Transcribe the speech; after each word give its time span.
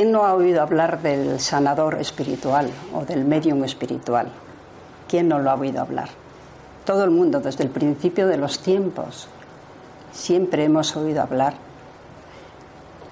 ¿Quién 0.00 0.12
no 0.12 0.24
ha 0.24 0.32
oído 0.32 0.62
hablar 0.62 1.02
del 1.02 1.38
sanador 1.40 2.00
espiritual 2.00 2.70
o 2.94 3.04
del 3.04 3.26
medium 3.26 3.62
espiritual? 3.64 4.28
¿Quién 5.06 5.28
no 5.28 5.38
lo 5.38 5.50
ha 5.50 5.54
oído 5.56 5.82
hablar? 5.82 6.08
Todo 6.86 7.04
el 7.04 7.10
mundo, 7.10 7.40
desde 7.40 7.64
el 7.64 7.68
principio 7.68 8.26
de 8.26 8.38
los 8.38 8.60
tiempos, 8.60 9.28
siempre 10.10 10.64
hemos 10.64 10.96
oído 10.96 11.20
hablar. 11.20 11.52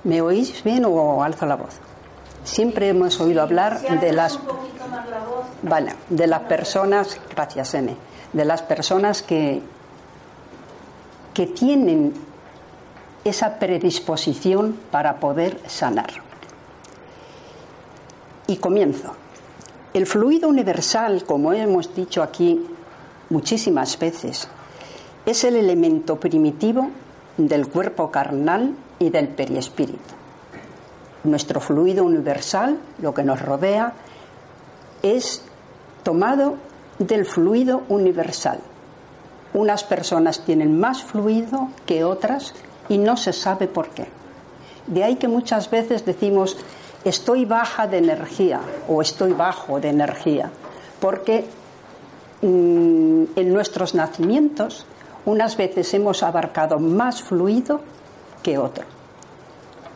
¿Me 0.05 0.23
oís 0.23 0.65
bien 0.65 0.87
o 0.87 1.23
alzo 1.23 1.45
la 1.45 1.57
voz? 1.57 1.75
Siempre 2.43 2.89
hemos 2.89 3.21
oído 3.21 3.43
hablar 3.43 3.83
de 3.83 4.11
las 4.15 4.39
vale, 5.61 5.95
de 6.09 6.27
las 6.27 6.41
personas, 6.45 7.21
gracias 7.29 7.75
N, 7.75 7.95
de 8.33 8.45
las 8.47 8.63
personas 8.63 9.23
que 9.23 9.61
que 11.35 11.49
tienen 11.49 12.15
esa 13.25 13.59
predisposición 13.59 14.79
para 14.91 15.21
poder 15.21 15.61
sanar. 15.67 16.28
Y 18.51 18.57
comienzo. 18.57 19.13
El 19.93 20.07
fluido 20.07 20.49
universal, 20.49 21.25
como 21.25 21.53
hemos 21.53 21.95
dicho 21.95 22.23
aquí 22.23 22.67
muchísimas 23.29 23.99
veces, 23.99 24.49
es 25.27 25.45
el 25.45 25.55
elemento 25.55 26.19
primitivo 26.19 26.89
del 27.37 27.69
cuerpo 27.69 28.11
carnal 28.11 28.75
y 28.99 29.11
del 29.11 29.29
periespíritu. 29.29 30.15
Nuestro 31.25 31.61
fluido 31.61 32.05
universal, 32.05 32.79
lo 33.03 33.13
que 33.13 33.23
nos 33.23 33.43
rodea, 33.43 33.93
es 35.03 35.43
tomado 36.03 36.55
del 36.99 37.27
fluido 37.27 37.83
universal. 37.91 38.61
Unas 39.53 39.85
personas 39.85 40.43
tienen 40.47 40.81
más 40.81 41.03
fluido 41.03 41.69
que 41.85 42.03
otras 42.03 42.55
y 42.89 42.97
no 42.97 43.19
se 43.19 43.35
sabe 43.35 43.69
por 43.69 43.91
qué. 43.91 44.07
De 44.87 45.05
ahí 45.05 45.17
que 45.17 45.29
muchas 45.29 45.71
veces 45.71 46.07
decimos 46.07 46.57
estoy 47.05 47.45
baja 47.45 47.87
de 47.87 47.99
energía 47.99 48.61
o 48.89 49.03
estoy 49.03 49.33
bajo 49.33 49.81
de 49.81 49.89
energía, 49.91 50.51
porque 51.01 51.45
mm, 52.43 53.25
en 53.37 53.53
nuestros 53.53 53.95
nacimientos 53.95 54.87
unas 55.25 55.57
veces 55.57 55.93
hemos 55.95 56.23
abarcado 56.23 56.79
más 56.79 57.23
fluido 57.23 57.81
que 58.43 58.59
otro. 58.59 58.85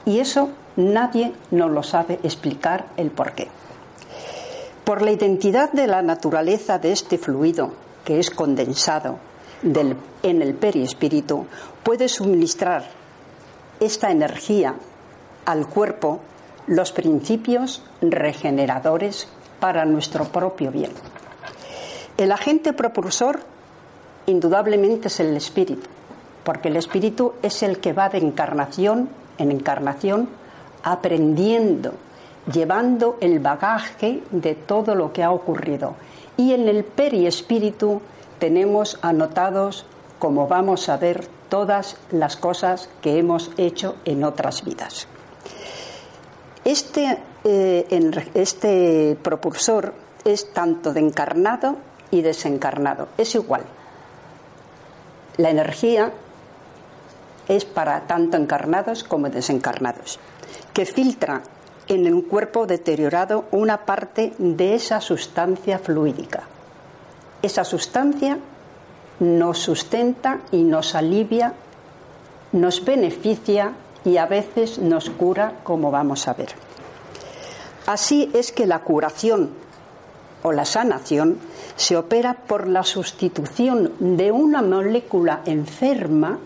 Y 0.05 0.19
eso 0.19 0.51
nadie 0.77 1.33
nos 1.51 1.71
lo 1.71 1.83
sabe 1.83 2.19
explicar 2.23 2.87
el 2.97 3.11
por 3.11 3.33
qué. 3.33 3.49
Por 4.85 5.01
la 5.03 5.13
identidad 5.13 5.73
de 5.73 5.87
la 5.87 6.03
naturaleza 6.03 6.79
de 6.79 6.93
este 6.93 7.19
fluido, 7.19 7.73
que 8.05 8.19
es 8.19 8.31
condensado 8.31 9.19
en 9.63 10.43
el 10.43 10.55
perispíritu, 10.55 11.47
puede 11.85 12.09
suministrar 12.09 12.85
esta 13.79 14.11
energía 14.11 14.75
al 15.45 15.69
cuerpo 15.69 16.21
los 16.67 16.93
principios 16.93 17.83
regeneradores 18.01 19.29
para 19.61 19.85
nuestro 19.85 20.25
propio 20.25 20.71
bien. 20.71 20.93
El 22.17 22.33
agente 22.33 22.73
propulsor 22.73 23.41
indudablemente 24.27 25.09
es 25.09 25.21
el 25.21 25.37
espíritu, 25.37 25.89
porque 26.45 26.69
el 26.69 26.77
espíritu 26.77 27.35
es 27.43 27.63
el 27.63 27.79
que 27.79 27.93
va 27.93 28.09
de 28.09 28.19
encarnación 28.19 29.09
en 29.39 29.51
encarnación 29.51 30.29
aprendiendo, 30.83 31.95
llevando 32.53 33.17
el 33.21 33.39
bagaje 33.39 34.23
de 34.31 34.55
todo 34.55 34.95
lo 34.95 35.13
que 35.13 35.23
ha 35.23 35.31
ocurrido. 35.31 35.95
Y 36.37 36.53
en 36.53 36.69
el 36.69 36.85
periespíritu 36.85 38.01
tenemos 38.39 38.99
anotados, 39.03 39.87
como 40.19 40.49
vamos 40.49 40.89
a 40.89 40.97
ver, 40.97 41.27
todas 41.49 41.97
las 42.11 42.37
cosas 42.37 42.89
que 43.01 43.19
hemos 43.19 43.51
hecho 43.59 43.97
en 44.05 44.25
otras 44.25 44.65
vidas. 44.65 45.07
Este, 46.65 47.19
eh, 47.45 48.13
este 48.35 49.17
propulsor 49.23 49.95
es 50.25 50.53
tanto 50.53 50.93
de 50.93 51.01
encarnado 51.01 51.77
y 52.11 52.23
desencarnado, 52.23 53.09
es 53.19 53.35
igual 53.35 53.65
la 55.37 55.51
energía 55.51 56.13
es 57.49 57.65
para 57.65 58.07
tanto 58.07 58.37
encarnados 58.37 59.05
como 59.05 59.29
desencarnados, 59.29 60.19
que 60.73 60.87
filtra 60.87 61.43
en 61.89 62.13
un 62.13 62.23
cuerpo 62.23 62.67
deteriorado 62.67 63.47
una 63.51 63.85
parte 63.85 64.33
de 64.39 64.75
esa 64.75 65.01
sustancia 65.01 65.79
fluídica. 65.79 66.45
Esa 67.43 67.65
sustancia 67.65 68.39
nos 69.21 69.59
sustenta 69.59 70.41
y 70.53 70.63
nos 70.63 70.95
alivia, 70.95 71.55
nos 72.53 72.85
beneficia 72.85 73.73
y 74.05 74.17
a 74.17 74.27
veces 74.27 74.79
nos 74.79 75.11
cura, 75.11 75.61
como 75.63 75.91
vamos 75.91 76.29
a 76.29 76.35
ver. 76.35 76.55
Así 77.87 78.31
es 78.35 78.53
que 78.53 78.67
la 78.67 78.81
curación 78.81 79.51
o 80.43 80.53
la 80.53 80.65
sanación 80.65 81.39
se 81.77 81.97
opera 81.97 82.35
por 82.35 82.69
la 82.69 82.83
sustitución 82.83 83.93
de 83.99 84.33
una 84.33 84.63
molécula 84.63 85.43
enferma 85.47 86.39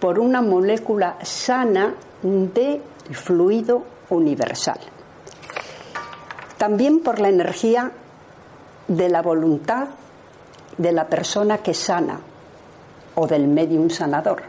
por 0.00 0.18
una 0.18 0.42
molécula 0.42 1.16
sana 1.22 1.94
de 2.22 2.82
fluido 3.12 3.82
universal. 4.10 4.78
También 6.58 7.00
por 7.00 7.18
la 7.18 7.28
energía 7.28 7.92
de 8.88 9.08
la 9.08 9.22
voluntad 9.22 9.88
de 10.76 10.92
la 10.92 11.06
persona 11.06 11.58
que 11.58 11.74
sana 11.74 12.20
o 13.14 13.26
del 13.26 13.48
medium 13.48 13.88
sanador, 13.88 14.42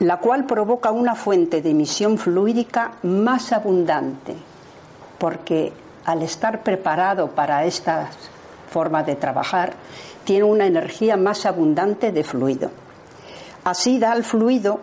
la 0.00 0.16
cual 0.18 0.46
provoca 0.46 0.90
una 0.90 1.14
fuente 1.14 1.60
de 1.60 1.70
emisión 1.70 2.16
fluídica 2.16 2.92
más 3.02 3.52
abundante, 3.52 4.34
porque 5.18 5.72
al 6.06 6.22
estar 6.22 6.62
preparado 6.62 7.28
para 7.28 7.64
esta 7.66 8.08
forma 8.70 9.02
de 9.02 9.16
trabajar, 9.16 9.74
tiene 10.24 10.44
una 10.44 10.66
energía 10.66 11.16
más 11.16 11.44
abundante 11.44 12.12
de 12.12 12.24
fluido. 12.24 12.70
Así 13.64 13.98
da 13.98 14.12
al 14.12 14.24
fluido 14.24 14.80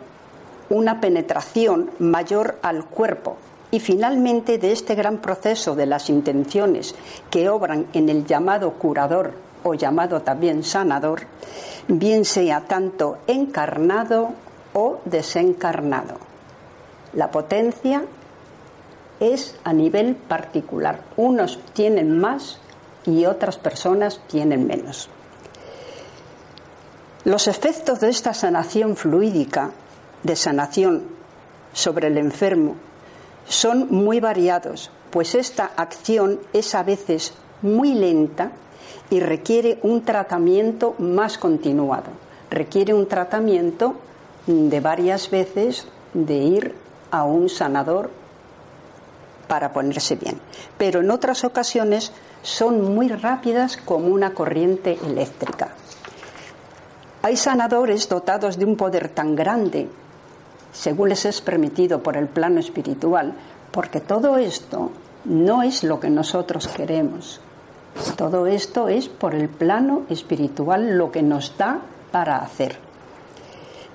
una 0.70 1.02
penetración 1.02 1.90
mayor 1.98 2.60
al 2.62 2.86
cuerpo 2.86 3.38
y 3.72 3.80
finalmente 3.80 4.60
de 4.60 4.72
este 4.72 4.94
gran 4.94 5.18
proceso 5.18 5.76
de 5.76 5.88
las 5.88 6.10
intenciones 6.10 6.94
que 7.32 7.50
obran 7.50 7.88
en 7.94 8.10
el 8.10 8.26
llamado 8.26 8.74
curador 8.74 9.34
o 9.64 9.74
llamado 9.74 10.22
también 10.22 10.64
sanador, 10.64 11.22
bien 11.88 12.24
sea 12.24 12.62
tanto 12.62 13.18
encarnado 13.26 14.34
o 14.78 15.02
desencarnado. 15.06 16.20
La 17.14 17.32
potencia 17.32 18.04
es 19.20 19.56
a 19.64 19.74
nivel 19.74 20.16
particular. 20.16 21.02
Unos 21.18 21.60
tienen 21.74 22.20
más 22.20 22.60
y 23.04 23.26
otras 23.26 23.58
personas 23.58 24.22
tienen 24.28 24.68
menos. 24.68 25.10
Los 27.24 27.48
efectos 27.48 28.00
de 28.02 28.10
esta 28.10 28.36
sanación 28.36 28.96
fluídica, 28.96 29.72
de 30.22 30.36
sanación 30.36 31.06
sobre 31.74 32.10
el 32.10 32.18
enfermo, 32.20 32.76
son 33.48 33.88
muy 33.90 34.20
variados, 34.20 34.92
pues 35.10 35.34
esta 35.34 35.72
acción 35.76 36.40
es 36.54 36.76
a 36.76 36.84
veces 36.84 37.34
muy 37.64 37.96
lenta 37.96 38.52
y 39.10 39.22
requiere 39.22 39.80
un 39.82 40.04
tratamiento 40.04 40.94
más 41.00 41.40
continuado. 41.40 42.12
Requiere 42.52 42.94
un 42.94 43.08
tratamiento 43.08 43.96
de 44.48 44.80
varias 44.80 45.30
veces 45.30 45.88
de 46.14 46.36
ir 46.36 46.76
a 47.12 47.24
un 47.24 47.50
sanador 47.50 48.10
para 49.48 49.72
ponerse 49.72 50.16
bien. 50.16 50.40
Pero 50.78 51.02
en 51.02 51.12
otras 51.12 51.44
ocasiones 51.44 52.12
son 52.42 52.96
muy 52.96 53.10
rápidas 53.10 53.78
como 53.78 54.08
una 54.08 54.34
corriente 54.34 54.98
eléctrica. 55.06 55.70
Hay 57.22 57.36
sanadores 57.36 58.08
dotados 58.08 58.58
de 58.58 58.66
un 58.66 58.76
poder 58.76 59.10
tan 59.10 59.36
grande, 59.36 59.90
según 60.72 61.10
les 61.10 61.26
es 61.26 61.42
permitido 61.42 62.02
por 62.02 62.16
el 62.16 62.28
plano 62.28 62.60
espiritual, 62.60 63.34
porque 63.72 64.00
todo 64.00 64.38
esto 64.38 64.92
no 65.26 65.64
es 65.64 65.84
lo 65.84 66.00
que 66.00 66.10
nosotros 66.10 66.68
queremos. 66.68 67.42
Todo 68.16 68.46
esto 68.48 68.88
es 68.88 69.10
por 69.10 69.34
el 69.34 69.50
plano 69.50 70.04
espiritual 70.10 70.98
lo 70.98 71.12
que 71.12 71.24
nos 71.24 71.58
da 71.58 71.82
para 72.12 72.38
hacer. 72.38 72.87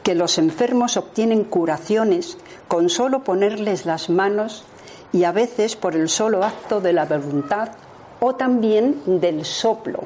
Que 0.03 0.15
los 0.15 0.39
enfermos 0.39 0.97
obtienen 0.97 1.45
curaciones 1.45 2.37
con 2.69 2.89
solo 2.89 3.23
ponerles 3.23 3.87
las 3.87 4.11
manos 4.11 4.65
y 5.13 5.25
a 5.25 5.33
veces 5.33 5.77
por 5.77 5.95
el 5.95 6.09
solo 6.09 6.45
acto 6.45 6.81
de 6.81 6.93
la 6.93 7.05
voluntad 7.05 7.71
o 8.21 8.35
también 8.35 9.03
del 9.07 9.45
soplo 9.45 10.05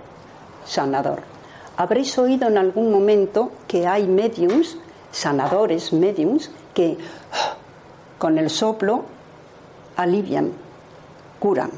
sanador. 0.65 1.23
Habréis 1.77 2.17
oído 2.19 2.49
en 2.49 2.59
algún 2.59 2.91
momento 2.91 3.53
que 3.69 3.87
hay 3.87 4.07
mediums, 4.07 4.79
sanadores 5.13 5.93
mediums, 5.93 6.51
que 6.75 6.97
con 8.19 8.39
el 8.39 8.51
soplo 8.51 9.05
alivian, 9.97 10.53
curan. 11.39 11.71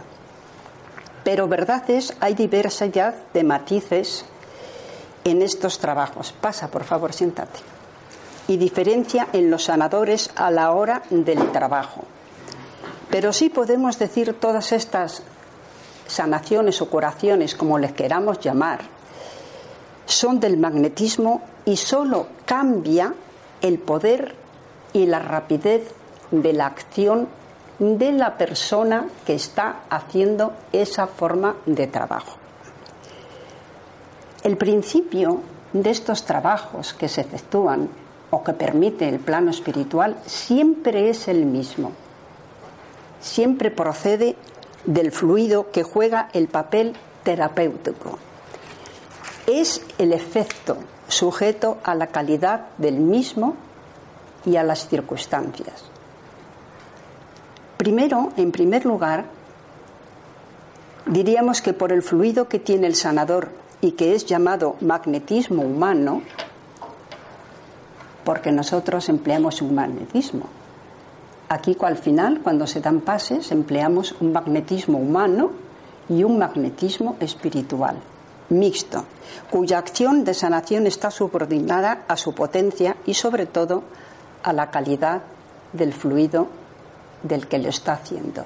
Pero 1.25 1.49
verdad 1.49 1.89
es, 1.91 2.17
hay 2.21 2.35
diversidad 2.35 3.15
de 3.35 3.45
matices 3.45 4.25
en 5.25 5.43
estos 5.43 5.79
trabajos. 5.79 6.33
Pasa, 6.41 6.71
por 6.71 6.85
favor, 6.85 7.13
siéntate. 7.13 7.78
Y 8.49 8.57
diferencia 8.57 9.29
en 9.33 9.51
los 9.51 9.65
sanadores 9.65 10.31
a 10.35 10.51
la 10.51 10.73
hora 10.73 11.03
del 11.11 11.53
trabajo. 11.53 12.03
Pero 13.11 13.33
sí 13.33 13.49
podemos 13.49 13.99
decir 13.99 14.35
todas 14.41 14.73
estas 14.73 15.23
sanaciones 16.09 16.83
o 16.83 16.91
curaciones, 16.91 17.55
como 17.55 17.79
les 17.79 17.93
queramos 17.93 18.41
llamar, 18.41 18.81
son 20.07 20.41
del 20.41 20.57
magnetismo 20.57 21.43
y 21.65 21.77
solo 21.77 22.27
cambia 22.47 23.15
el 23.61 23.79
poder 23.79 24.35
y 24.93 25.07
la 25.07 25.19
rapidez 25.19 25.93
de 26.31 26.53
la 26.55 26.67
acción 26.67 27.29
de 27.79 28.13
la 28.13 28.37
persona 28.37 29.07
que 29.25 29.35
está 29.35 29.83
haciendo 29.89 30.53
esa 30.73 31.07
forma 31.07 31.57
de 31.67 31.87
trabajo. 31.87 32.37
El 34.43 34.57
principio 34.57 35.43
de 35.73 35.91
estos 35.91 36.25
trabajos 36.25 36.95
que 36.95 37.09
se 37.09 37.21
efectúan 37.21 37.89
o 38.31 38.45
que 38.45 38.53
permite 38.53 39.09
el 39.09 39.19
plano 39.19 39.51
espiritual 39.51 40.17
siempre 40.27 41.09
es 41.09 41.29
el 41.29 41.47
mismo. 41.47 41.93
Siempre 43.21 43.71
procede 43.71 44.37
del 44.85 45.13
fluido 45.13 45.71
que 45.71 45.83
juega 45.83 46.29
el 46.33 46.49
papel 46.49 46.95
terapéutico. 47.25 48.19
Es 49.47 49.83
el 49.99 50.13
efecto 50.13 50.77
sujeto 51.09 51.79
a 51.85 51.95
la 51.95 52.09
calidad 52.09 52.67
del 52.77 52.97
mismo 52.97 53.57
y 54.45 54.57
a 54.57 54.63
las 54.63 54.89
circunstancias. 54.89 55.85
Primero, 57.77 58.33
en 58.37 58.53
primer 58.53 58.85
lugar, 58.85 59.25
diríamos 61.07 61.63
que 61.63 61.73
por 61.73 61.93
el 61.93 62.03
fluido 62.03 62.49
que 62.49 62.59
tiene 62.59 62.87
el 62.87 62.95
sanador 62.95 63.49
y 63.81 63.93
que 63.93 64.15
es 64.15 64.27
llamado 64.27 64.77
magnetismo 64.81 65.63
humano, 65.63 66.23
porque 68.29 68.53
nosotros 68.53 69.09
empleamos 69.09 69.63
un 69.63 69.75
magnetismo. 69.75 70.45
Aquí 71.49 71.75
al 71.81 71.97
final, 71.97 72.43
cuando 72.43 72.67
se 72.67 72.83
dan 72.83 73.01
pases, 73.01 73.51
empleamos 73.53 74.15
un 74.21 74.33
magnetismo 74.33 74.99
humano 74.99 75.51
y 76.11 76.25
un 76.25 76.37
magnetismo 76.37 77.17
espiritual, 77.21 77.97
mixto, 78.51 79.07
cuya 79.49 79.79
acción 79.79 80.25
de 80.25 80.35
sanación 80.35 80.87
está 80.87 81.11
subordinada 81.11 82.05
a 82.07 82.19
su 82.19 82.35
potencia 82.35 82.97
y 83.07 83.15
sobre 83.15 83.47
todo 83.47 83.85
a 84.43 84.53
la 84.53 84.71
calidad 84.71 85.23
del 85.73 85.95
fluido 85.95 86.49
del 87.23 87.49
que 87.49 87.57
lo 87.57 87.71
está 87.71 87.95
haciendo, 87.95 88.45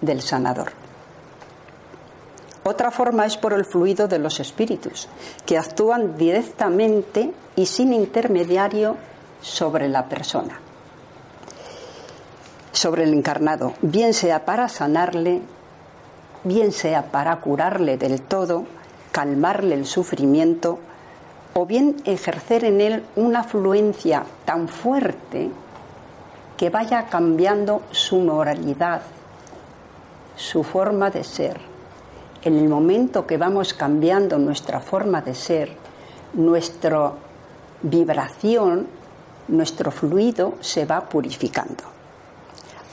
del 0.00 0.22
sanador. 0.22 0.81
Otra 2.64 2.92
forma 2.92 3.26
es 3.26 3.36
por 3.36 3.52
el 3.52 3.64
fluido 3.64 4.06
de 4.06 4.20
los 4.20 4.38
espíritus, 4.38 5.08
que 5.44 5.58
actúan 5.58 6.16
directamente 6.16 7.32
y 7.56 7.66
sin 7.66 7.92
intermediario 7.92 8.96
sobre 9.40 9.88
la 9.88 10.08
persona, 10.08 10.60
sobre 12.70 13.02
el 13.02 13.14
encarnado, 13.14 13.74
bien 13.82 14.14
sea 14.14 14.44
para 14.44 14.68
sanarle, 14.68 15.42
bien 16.44 16.70
sea 16.70 17.10
para 17.10 17.40
curarle 17.40 17.96
del 17.96 18.22
todo, 18.22 18.64
calmarle 19.10 19.74
el 19.74 19.86
sufrimiento, 19.86 20.78
o 21.54 21.66
bien 21.66 21.96
ejercer 22.04 22.64
en 22.64 22.80
él 22.80 23.04
una 23.16 23.40
afluencia 23.40 24.24
tan 24.44 24.68
fuerte 24.68 25.50
que 26.56 26.70
vaya 26.70 27.06
cambiando 27.06 27.82
su 27.90 28.20
moralidad, 28.20 29.02
su 30.36 30.62
forma 30.62 31.10
de 31.10 31.24
ser 31.24 31.71
en 32.42 32.58
el 32.58 32.68
momento 32.68 33.26
que 33.26 33.36
vamos 33.36 33.74
cambiando 33.74 34.38
nuestra 34.38 34.80
forma 34.80 35.22
de 35.22 35.34
ser, 35.34 35.70
nuestra 36.34 37.12
vibración, 37.82 38.86
nuestro 39.48 39.90
fluido 39.90 40.54
se 40.60 40.84
va 40.84 41.08
purificando. 41.08 41.84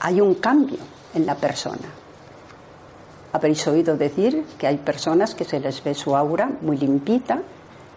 Hay 0.00 0.20
un 0.20 0.34
cambio 0.34 0.78
en 1.14 1.26
la 1.26 1.34
persona. 1.34 1.88
Habréis 3.32 3.66
oído 3.66 3.96
decir 3.96 4.44
que 4.58 4.66
hay 4.66 4.78
personas 4.78 5.34
que 5.34 5.44
se 5.44 5.60
les 5.60 5.82
ve 5.84 5.94
su 5.94 6.16
aura 6.16 6.50
muy 6.60 6.76
limpita 6.76 7.42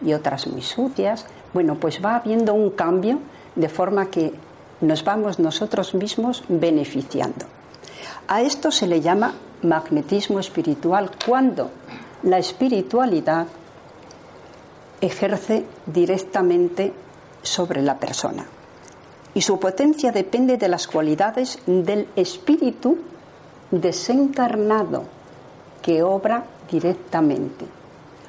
y 0.03 0.13
otras 0.13 0.47
muy 0.47 0.61
sucias. 0.61 1.25
Bueno, 1.53 1.75
pues 1.75 2.03
va 2.03 2.15
habiendo 2.15 2.53
un 2.53 2.71
cambio 2.71 3.19
de 3.55 3.69
forma 3.69 4.07
que 4.07 4.33
nos 4.81 5.03
vamos 5.03 5.39
nosotros 5.39 5.93
mismos 5.93 6.43
beneficiando. 6.47 7.45
A 8.27 8.41
esto 8.41 8.71
se 8.71 8.87
le 8.87 9.01
llama 9.01 9.33
magnetismo 9.63 10.39
espiritual 10.39 11.11
cuando 11.25 11.71
la 12.23 12.37
espiritualidad 12.37 13.47
ejerce 15.01 15.65
directamente 15.85 16.93
sobre 17.41 17.81
la 17.81 17.97
persona. 17.97 18.45
Y 19.33 19.41
su 19.41 19.59
potencia 19.59 20.11
depende 20.11 20.57
de 20.57 20.69
las 20.69 20.87
cualidades 20.87 21.59
del 21.65 22.07
espíritu 22.15 22.97
desencarnado 23.71 25.03
que 25.81 26.03
obra 26.03 26.45
directamente. 26.71 27.65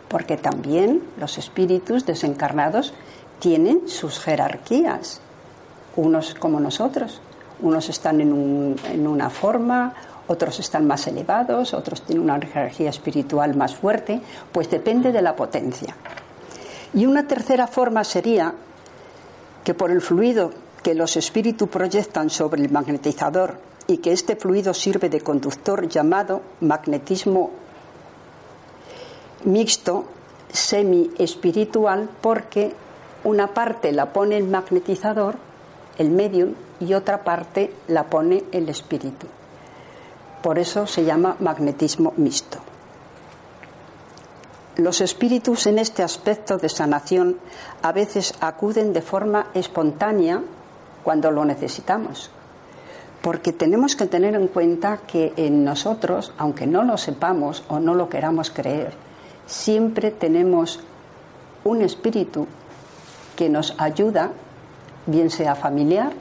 Porque 0.09 0.37
también 0.37 1.03
los 1.19 1.39
espíritus 1.39 2.07
desencarnados 2.07 2.95
tienen 3.39 3.89
sus 3.89 4.19
jerarquías, 4.19 5.21
unos 5.97 6.35
como 6.35 6.59
nosotros. 6.61 7.21
Unos 7.61 7.89
están 7.89 8.21
en, 8.21 8.77
en 8.91 9.07
una 9.07 9.31
forma, 9.31 9.95
otros 10.26 10.59
están 10.61 10.87
más 10.87 11.06
elevados, 11.06 11.75
otros 11.75 12.03
tienen 12.03 12.25
una 12.25 12.37
energía 12.37 12.91
espiritual 12.91 13.56
más 13.56 13.75
fuerte, 13.75 14.21
pues 14.53 14.71
depende 14.71 15.12
de 15.12 15.23
la 15.23 15.37
potencia. 15.37 15.95
Y 16.95 17.07
una 17.07 17.26
tercera 17.26 17.66
forma 17.66 18.04
sería 18.04 18.54
que 19.62 19.75
por 19.75 19.90
el 19.90 20.00
fluido 20.00 20.52
que 20.83 20.95
los 20.95 21.16
espíritus 21.16 21.69
proyectan 21.69 22.31
sobre 22.31 22.62
el 22.62 22.71
magnetizador 22.71 23.59
y 23.87 23.99
que 23.99 24.12
este 24.12 24.37
fluido 24.37 24.73
sirve 24.75 25.09
de 25.09 25.21
conductor 25.21 25.88
llamado 25.88 26.43
magnetismo 26.61 27.50
mixto 29.45 30.04
semi-espiritual 30.52 32.09
porque 32.21 32.73
una 33.25 33.49
parte 33.49 33.93
la 33.93 34.12
pone 34.12 34.37
el 34.37 34.47
magnetizador, 34.47 35.37
el 35.99 36.11
medium, 36.11 36.54
y 36.81 36.95
otra 36.95 37.25
parte 37.25 37.73
la 37.88 38.04
pone 38.04 38.45
el 38.52 38.69
espíritu. 38.69 39.26
Por 40.45 40.59
eso 40.59 40.87
se 40.87 41.07
llama 41.07 41.37
magnetismo 41.41 42.13
mixto. 42.19 42.59
Los 44.77 45.01
espíritus 45.01 45.67
en 45.67 45.79
este 45.79 46.03
aspecto 46.03 46.59
de 46.59 46.69
sanación 46.69 47.39
a 47.81 47.93
veces 47.93 48.35
acuden 48.41 48.93
de 48.93 49.01
forma 49.01 49.47
espontánea 49.55 50.43
cuando 51.03 51.31
lo 51.31 51.47
necesitamos. 51.47 52.31
Porque 53.23 53.55
tenemos 53.55 53.97
que 53.97 54.05
tener 54.05 54.35
en 54.35 54.49
cuenta 54.49 54.99
que 55.07 55.33
en 55.39 55.65
nosotros, 55.65 56.35
aunque 56.37 56.67
no 56.67 56.83
lo 56.83 56.99
sepamos 56.99 57.65
o 57.69 57.81
no 57.81 57.95
lo 57.95 58.11
queramos 58.11 58.51
creer, 58.51 58.93
siempre 59.47 60.11
tenemos 60.11 60.81
un 61.65 61.81
espíritu 61.81 62.47
que 63.35 63.49
nos 63.49 63.75
ayuda, 63.79 64.31
bien 65.07 65.31
sea 65.31 65.55
familiar, 65.55 66.13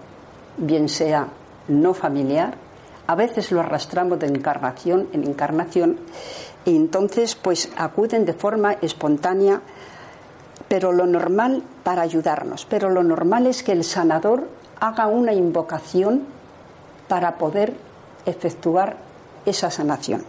bien 0.55 0.87
sea 0.87 1.27
no 1.67 1.93
familiar, 1.93 2.62
a 3.07 3.15
veces 3.15 3.51
lo 3.51 3.59
arrastramos 3.59 4.19
de 4.19 4.27
encarnación 4.27 5.09
en 5.13 5.25
encarnación 5.25 5.97
y 6.65 6.75
entonces 6.75 7.35
pues 7.35 7.69
acuden 7.75 8.25
de 8.25 8.33
forma 8.33 8.73
espontánea, 8.73 9.61
pero 10.67 10.91
lo 10.91 11.05
normal 11.05 11.63
para 11.83 12.01
ayudarnos, 12.01 12.65
pero 12.65 12.89
lo 12.89 13.03
normal 13.03 13.47
es 13.47 13.63
que 13.63 13.73
el 13.73 13.83
sanador 13.83 14.47
haga 14.79 15.07
una 15.07 15.33
invocación 15.33 16.23
para 17.07 17.37
poder 17.37 17.73
efectuar 18.25 18.97
esa 19.45 19.69
sanación. 19.69 20.23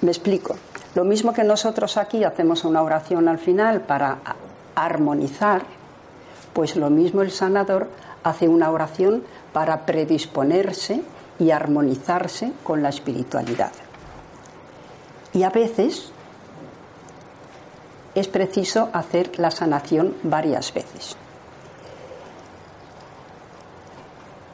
Me 0.00 0.10
explico. 0.10 0.56
Lo 0.94 1.04
mismo 1.04 1.32
que 1.32 1.44
nosotros 1.44 1.96
aquí 1.96 2.24
hacemos 2.24 2.64
una 2.64 2.82
oración 2.82 3.28
al 3.28 3.38
final 3.38 3.82
para 3.82 4.18
armonizar, 4.74 5.62
pues 6.52 6.76
lo 6.76 6.88
mismo 6.90 7.22
el 7.22 7.30
sanador 7.30 7.88
hace 8.22 8.48
una 8.48 8.70
oración 8.70 9.22
para 9.52 9.84
predisponerse 9.84 11.02
y 11.38 11.50
armonizarse 11.50 12.52
con 12.62 12.82
la 12.82 12.88
espiritualidad. 12.88 13.72
Y 15.32 15.42
a 15.42 15.50
veces 15.50 16.10
es 18.14 18.28
preciso 18.28 18.88
hacer 18.92 19.38
la 19.38 19.50
sanación 19.50 20.16
varias 20.22 20.72
veces. 20.72 21.16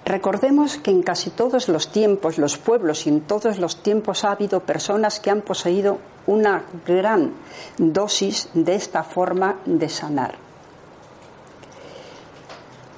Recordemos 0.04 0.76
que 0.76 0.90
en 0.90 1.02
casi 1.02 1.30
todos 1.30 1.68
los 1.68 1.88
tiempos, 1.88 2.36
los 2.36 2.58
pueblos 2.58 3.06
y 3.06 3.08
en 3.08 3.22
todos 3.22 3.58
los 3.58 3.82
tiempos 3.82 4.24
ha 4.24 4.32
habido 4.32 4.60
personas 4.60 5.18
que 5.18 5.30
han 5.30 5.40
poseído 5.40 5.98
una 6.26 6.64
gran 6.86 7.32
dosis 7.78 8.50
de 8.52 8.74
esta 8.74 9.02
forma 9.02 9.56
de 9.64 9.88
sanar. 9.88 10.34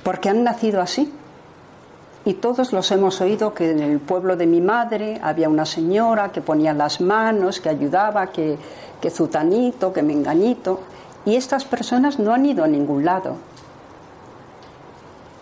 Porque 0.02 0.28
han 0.28 0.42
nacido 0.42 0.80
así, 0.80 1.12
y 2.26 2.34
todos 2.34 2.72
los 2.72 2.90
hemos 2.90 3.20
oído 3.20 3.54
que 3.54 3.70
en 3.70 3.78
el 3.78 4.00
pueblo 4.00 4.36
de 4.36 4.46
mi 4.46 4.60
madre 4.60 5.20
había 5.22 5.48
una 5.48 5.64
señora 5.64 6.32
que 6.32 6.40
ponía 6.40 6.74
las 6.74 7.00
manos, 7.00 7.60
que 7.60 7.68
ayudaba, 7.68 8.26
que, 8.32 8.58
que 9.00 9.10
zutanito, 9.10 9.92
que 9.92 10.02
menganito, 10.02 10.80
y 11.24 11.36
estas 11.36 11.64
personas 11.64 12.18
no 12.18 12.34
han 12.34 12.44
ido 12.44 12.64
a 12.64 12.66
ningún 12.66 13.04
lado. 13.04 13.36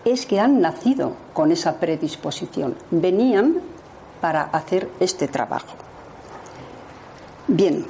Es 0.05 0.27
que 0.27 0.39
han 0.39 0.61
nacido 0.61 1.15
con 1.33 1.51
esa 1.51 1.81
predisposición. 1.81 2.77
Venían 2.91 3.63
para 4.21 4.43
hacer 4.43 4.91
este 5.01 5.27
trabajo. 5.27 5.75
Bien, 7.49 7.87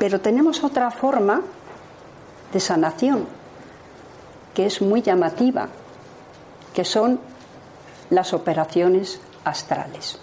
pero 0.00 0.20
tenemos 0.20 0.64
otra 0.64 0.90
forma 0.90 1.40
de 2.52 2.58
sanación 2.58 3.26
que 4.54 4.66
es 4.66 4.82
muy 4.82 5.02
llamativa, 5.02 5.68
que 6.74 6.84
son 6.84 7.31
las 8.12 8.34
operaciones 8.34 9.22
astrales, 9.42 10.18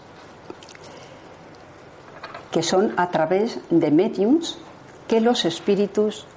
que 2.52 2.62
son 2.62 2.94
a 2.98 3.10
través 3.10 3.60
de 3.72 3.90
mediums 3.90 4.60
que 5.08 5.20
los 5.20 5.44
espíritus 5.44 6.28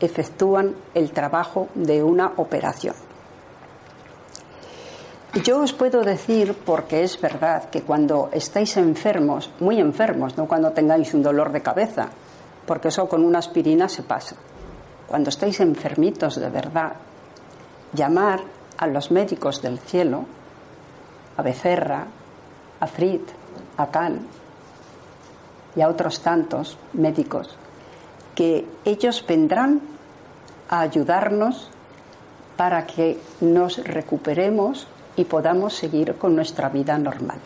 efectúan 0.00 0.74
el 0.94 1.12
trabajo 1.12 1.68
de 1.74 2.02
una 2.02 2.32
operación. 2.36 2.94
Yo 5.44 5.60
os 5.60 5.74
puedo 5.74 6.00
decir, 6.00 6.56
porque 6.64 7.02
es 7.02 7.20
verdad, 7.20 7.68
que 7.68 7.82
cuando 7.82 8.30
estáis 8.32 8.78
enfermos, 8.78 9.50
muy 9.60 9.80
enfermos, 9.80 10.38
no 10.38 10.48
cuando 10.48 10.72
tengáis 10.72 11.12
un 11.12 11.22
dolor 11.22 11.52
de 11.52 11.60
cabeza, 11.60 12.08
porque 12.66 12.88
eso 12.88 13.06
con 13.06 13.22
una 13.22 13.40
aspirina 13.40 13.86
se 13.86 14.02
pasa, 14.02 14.36
cuando 15.06 15.28
estáis 15.28 15.60
enfermitos 15.60 16.36
de 16.36 16.48
verdad, 16.48 16.94
llamar 17.92 18.40
a 18.78 18.86
los 18.86 19.10
médicos 19.10 19.60
del 19.60 19.78
cielo, 19.78 20.24
a 21.36 21.42
Becerra, 21.42 22.06
a 22.80 22.86
Frit, 22.86 23.22
a 23.76 23.86
Can 23.86 24.20
y 25.74 25.80
a 25.80 25.88
otros 25.88 26.20
tantos 26.20 26.76
médicos, 26.92 27.56
que 28.34 28.66
ellos 28.84 29.24
vendrán 29.26 29.80
a 30.68 30.80
ayudarnos 30.80 31.70
para 32.56 32.86
que 32.86 33.18
nos 33.40 33.78
recuperemos 33.78 34.86
y 35.16 35.24
podamos 35.24 35.74
seguir 35.74 36.16
con 36.16 36.36
nuestra 36.36 36.68
vida 36.68 36.98
normal. 36.98 37.38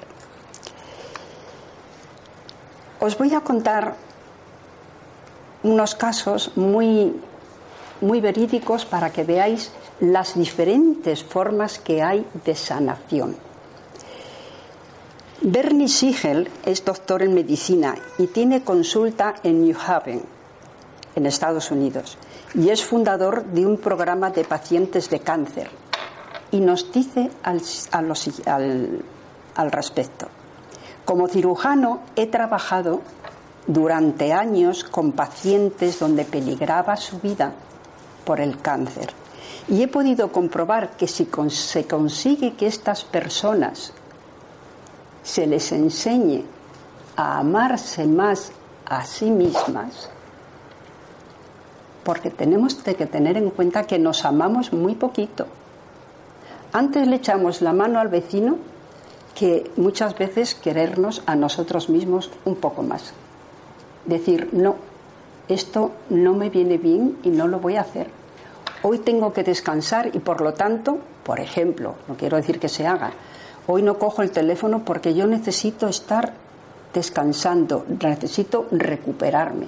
Os 3.00 3.16
voy 3.19 3.35
a 3.35 3.40
contar 3.40 3.95
unos 5.62 5.95
casos 5.95 6.57
muy, 6.57 7.14
muy 8.00 8.21
verídicos 8.21 8.85
para 8.85 9.11
que 9.11 9.25
veáis 9.25 9.73
las 10.00 10.35
diferentes 10.35 11.23
formas 11.25 11.78
que 11.78 12.02
hay 12.02 12.26
de 12.45 12.55
sanación. 12.55 13.46
Bernie 15.43 15.88
Siegel 15.88 16.49
es 16.64 16.83
doctor 16.83 17.23
en 17.23 17.35
medicina 17.35 17.95
y 18.16 18.28
tiene 18.28 18.64
consulta 18.64 19.35
en 19.43 19.62
New 19.62 19.76
Haven, 19.87 20.23
en 21.14 21.26
Estados 21.26 21.71
Unidos, 21.71 22.16
y 22.55 22.71
es 22.71 22.83
fundador 22.83 23.45
de 23.45 23.66
un 23.66 23.76
programa 23.76 24.31
de 24.31 24.45
pacientes 24.45 25.11
de 25.11 25.21
cáncer 25.21 25.69
y 26.50 26.61
nos 26.61 26.90
dice 26.90 27.31
al, 27.43 27.61
respecto. 29.71 30.28
Como 31.05 31.28
cirujano 31.28 32.00
he 32.16 32.28
trabajado 32.28 33.02
durante 33.66 34.33
años 34.33 34.85
con 34.85 35.12
pacientes 35.12 35.99
donde 35.99 36.25
peligraba 36.25 36.97
su 36.97 37.19
vida 37.19 37.52
por 38.25 38.40
el 38.40 38.59
cáncer 38.62 39.12
y 39.69 39.83
he 39.83 39.88
podido 39.88 40.33
comprobar 40.33 40.97
que 40.97 41.07
si 41.07 41.28
se 41.50 41.87
consigue 41.87 42.55
que 42.55 42.66
estas 42.66 43.05
personas 43.05 43.93
se 45.26 45.45
les 45.45 45.73
enseñe 45.73 46.45
a 47.16 47.40
amarse 47.40 48.06
más 48.06 48.52
a 48.85 49.04
sí 49.04 49.28
mismas, 49.28 50.09
porque 52.04 52.30
tenemos 52.30 52.76
que 52.76 52.95
tener 52.95 53.37
en 53.37 53.50
cuenta 53.50 53.83
que 53.83 53.99
nos 53.99 54.25
amamos 54.25 54.73
muy 54.73 54.95
poquito. 54.95 55.47
Antes 56.73 57.09
le 57.09 57.16
echamos 57.16 57.61
la 57.61 57.73
mano 57.73 57.99
al 57.99 58.06
vecino 58.06 58.56
que 59.35 59.68
muchas 59.76 60.16
veces 60.16 60.54
querernos 60.54 61.25
a 61.26 61.35
nosotros 61.35 61.88
mismos 61.88 62.30
un 62.45 62.54
poco 62.54 62.85
más. 62.85 63.12
Decir, 64.04 64.50
no, 64.52 64.76
esto 65.49 65.90
no 66.09 66.35
me 66.35 66.50
viene 66.50 66.78
bien 66.78 67.18
y 67.25 67.30
no 67.30 67.49
lo 67.49 67.59
voy 67.59 67.76
a 67.76 67.80
hacer. 67.80 68.06
Hoy 68.83 69.00
tengo 69.00 69.33
que 69.33 69.42
descansar 69.42 70.14
y 70.14 70.21
por 70.21 70.40
lo 70.40 70.54
tanto, 70.54 70.99
por 71.25 71.40
ejemplo, 71.40 71.97
no 72.06 72.16
quiero 72.16 72.37
decir 72.37 72.61
que 72.61 72.68
se 72.68 72.87
haga, 72.87 73.11
hoy 73.66 73.82
no 73.82 73.99
cojo 73.99 74.23
el 74.23 74.30
teléfono 74.30 74.85
porque 74.85 75.14
yo 75.14 75.26
necesito 75.26 75.88
estar 75.88 76.35
descansando, 76.92 77.85
necesito 78.00 78.66
recuperarme. 78.70 79.66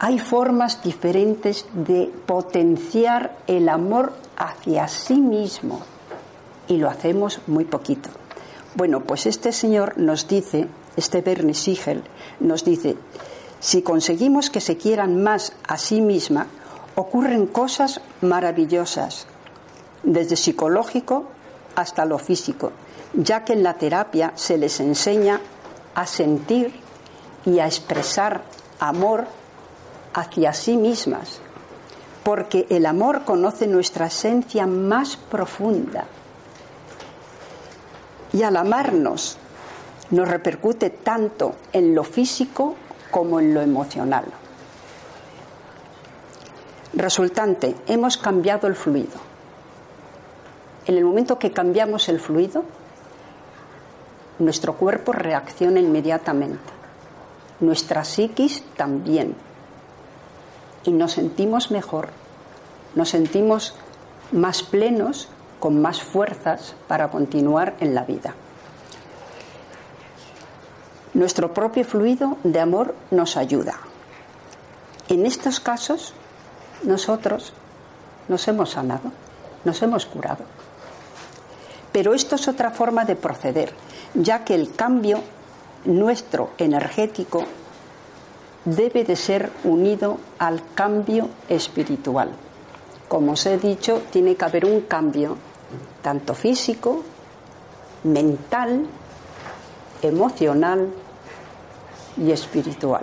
Hay 0.00 0.18
formas 0.18 0.82
diferentes 0.82 1.66
de 1.72 2.12
potenciar 2.26 3.36
el 3.46 3.68
amor 3.68 4.12
hacia 4.36 4.86
sí 4.86 5.20
mismo 5.20 5.80
y 6.68 6.76
lo 6.76 6.88
hacemos 6.88 7.40
muy 7.46 7.64
poquito. 7.64 8.10
Bueno, 8.74 9.00
pues 9.00 9.26
este 9.26 9.50
señor 9.50 9.98
nos 9.98 10.28
dice, 10.28 10.68
este 10.96 11.20
Bernie 11.20 11.54
Siegel, 11.54 12.04
nos 12.38 12.64
dice, 12.64 12.96
si 13.60 13.82
conseguimos 13.82 14.50
que 14.50 14.60
se 14.60 14.76
quieran 14.76 15.22
más 15.22 15.52
a 15.66 15.78
sí 15.78 16.00
misma, 16.00 16.46
ocurren 16.94 17.46
cosas 17.46 18.00
maravillosas, 18.20 19.26
desde 20.04 20.36
psicológico 20.36 21.24
hasta 21.78 22.04
lo 22.04 22.18
físico, 22.18 22.72
ya 23.14 23.44
que 23.44 23.52
en 23.52 23.62
la 23.62 23.74
terapia 23.74 24.32
se 24.34 24.58
les 24.58 24.80
enseña 24.80 25.40
a 25.94 26.06
sentir 26.06 26.72
y 27.44 27.60
a 27.60 27.66
expresar 27.66 28.42
amor 28.80 29.26
hacia 30.12 30.52
sí 30.52 30.76
mismas, 30.76 31.40
porque 32.24 32.66
el 32.68 32.84
amor 32.84 33.24
conoce 33.24 33.68
nuestra 33.68 34.06
esencia 34.06 34.66
más 34.66 35.16
profunda. 35.16 36.04
Y 38.32 38.42
al 38.42 38.56
amarnos 38.56 39.38
nos 40.10 40.28
repercute 40.28 40.90
tanto 40.90 41.54
en 41.72 41.94
lo 41.94 42.02
físico 42.02 42.74
como 43.10 43.38
en 43.38 43.54
lo 43.54 43.62
emocional. 43.62 44.24
Resultante, 46.92 47.76
hemos 47.86 48.16
cambiado 48.18 48.66
el 48.66 48.74
fluido. 48.74 49.27
En 50.88 50.96
el 50.96 51.04
momento 51.04 51.38
que 51.38 51.52
cambiamos 51.52 52.08
el 52.08 52.18
fluido, 52.18 52.64
nuestro 54.38 54.72
cuerpo 54.76 55.12
reacciona 55.12 55.80
inmediatamente, 55.80 56.72
nuestra 57.60 58.04
psiquis 58.04 58.64
también, 58.74 59.34
y 60.84 60.92
nos 60.92 61.12
sentimos 61.12 61.70
mejor, 61.70 62.08
nos 62.94 63.10
sentimos 63.10 63.74
más 64.32 64.62
plenos, 64.62 65.28
con 65.60 65.82
más 65.82 66.00
fuerzas 66.00 66.74
para 66.86 67.10
continuar 67.10 67.74
en 67.80 67.94
la 67.94 68.04
vida. 68.04 68.32
Nuestro 71.12 71.52
propio 71.52 71.84
fluido 71.84 72.38
de 72.44 72.60
amor 72.60 72.94
nos 73.10 73.36
ayuda. 73.36 73.74
En 75.10 75.26
estos 75.26 75.60
casos, 75.60 76.14
nosotros 76.82 77.52
nos 78.28 78.48
hemos 78.48 78.70
sanado, 78.70 79.12
nos 79.66 79.82
hemos 79.82 80.06
curado. 80.06 80.57
Pero 81.92 82.14
esto 82.14 82.36
es 82.36 82.48
otra 82.48 82.70
forma 82.70 83.04
de 83.04 83.16
proceder, 83.16 83.72
ya 84.14 84.44
que 84.44 84.54
el 84.54 84.74
cambio 84.74 85.20
nuestro 85.84 86.50
energético 86.58 87.44
debe 88.64 89.04
de 89.04 89.16
ser 89.16 89.50
unido 89.64 90.18
al 90.38 90.62
cambio 90.74 91.28
espiritual. 91.48 92.30
Como 93.08 93.32
os 93.32 93.46
he 93.46 93.56
dicho, 93.56 94.02
tiene 94.10 94.36
que 94.36 94.44
haber 94.44 94.66
un 94.66 94.82
cambio 94.82 95.36
tanto 96.02 96.34
físico, 96.34 97.02
mental, 98.04 98.86
emocional 100.02 100.88
y 102.16 102.30
espiritual. 102.30 103.02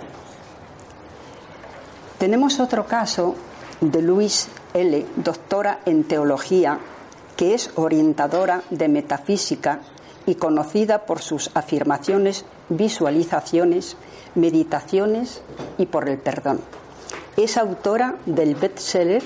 Tenemos 2.18 2.60
otro 2.60 2.86
caso 2.86 3.34
de 3.80 4.00
Luis 4.00 4.48
L., 4.72 5.06
doctora 5.16 5.80
en 5.84 6.04
teología, 6.04 6.78
que 7.36 7.54
es 7.54 7.70
orientadora 7.76 8.62
de 8.70 8.88
metafísica 8.88 9.80
y 10.26 10.34
conocida 10.34 11.06
por 11.06 11.20
sus 11.20 11.50
afirmaciones, 11.54 12.44
visualizaciones, 12.68 13.96
meditaciones 14.34 15.42
y 15.78 15.86
por 15.86 16.08
el 16.08 16.18
perdón. 16.18 16.60
Es 17.36 17.56
autora 17.56 18.16
del 18.26 18.54
bestseller 18.54 19.22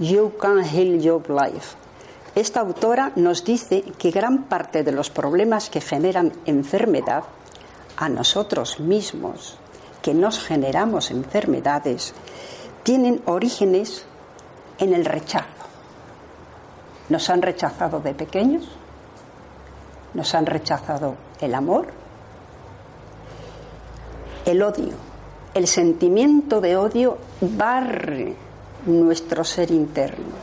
You 0.00 0.32
Can 0.38 0.64
Heal 0.64 1.00
Your 1.00 1.28
Life. 1.30 1.76
Esta 2.34 2.60
autora 2.60 3.12
nos 3.16 3.44
dice 3.44 3.82
que 3.98 4.10
gran 4.10 4.44
parte 4.44 4.82
de 4.82 4.92
los 4.92 5.10
problemas 5.10 5.68
que 5.68 5.80
generan 5.80 6.32
enfermedad 6.46 7.24
a 7.96 8.08
nosotros 8.08 8.80
mismos, 8.80 9.58
que 10.00 10.14
nos 10.14 10.38
generamos 10.38 11.10
enfermedades, 11.10 12.14
tienen 12.82 13.20
orígenes 13.26 14.06
en 14.78 14.94
el 14.94 15.04
rechazo. 15.04 15.59
Nos 17.10 17.28
han 17.28 17.42
rechazado 17.42 18.00
de 18.00 18.14
pequeños, 18.14 18.66
nos 20.14 20.34
han 20.34 20.46
rechazado 20.46 21.16
el 21.40 21.54
amor, 21.54 21.88
el 24.46 24.62
odio. 24.62 24.94
El 25.52 25.66
sentimiento 25.66 26.60
de 26.60 26.76
odio 26.76 27.18
barre 27.40 28.36
nuestro 28.86 29.44
ser 29.44 29.70
interno, 29.72 30.36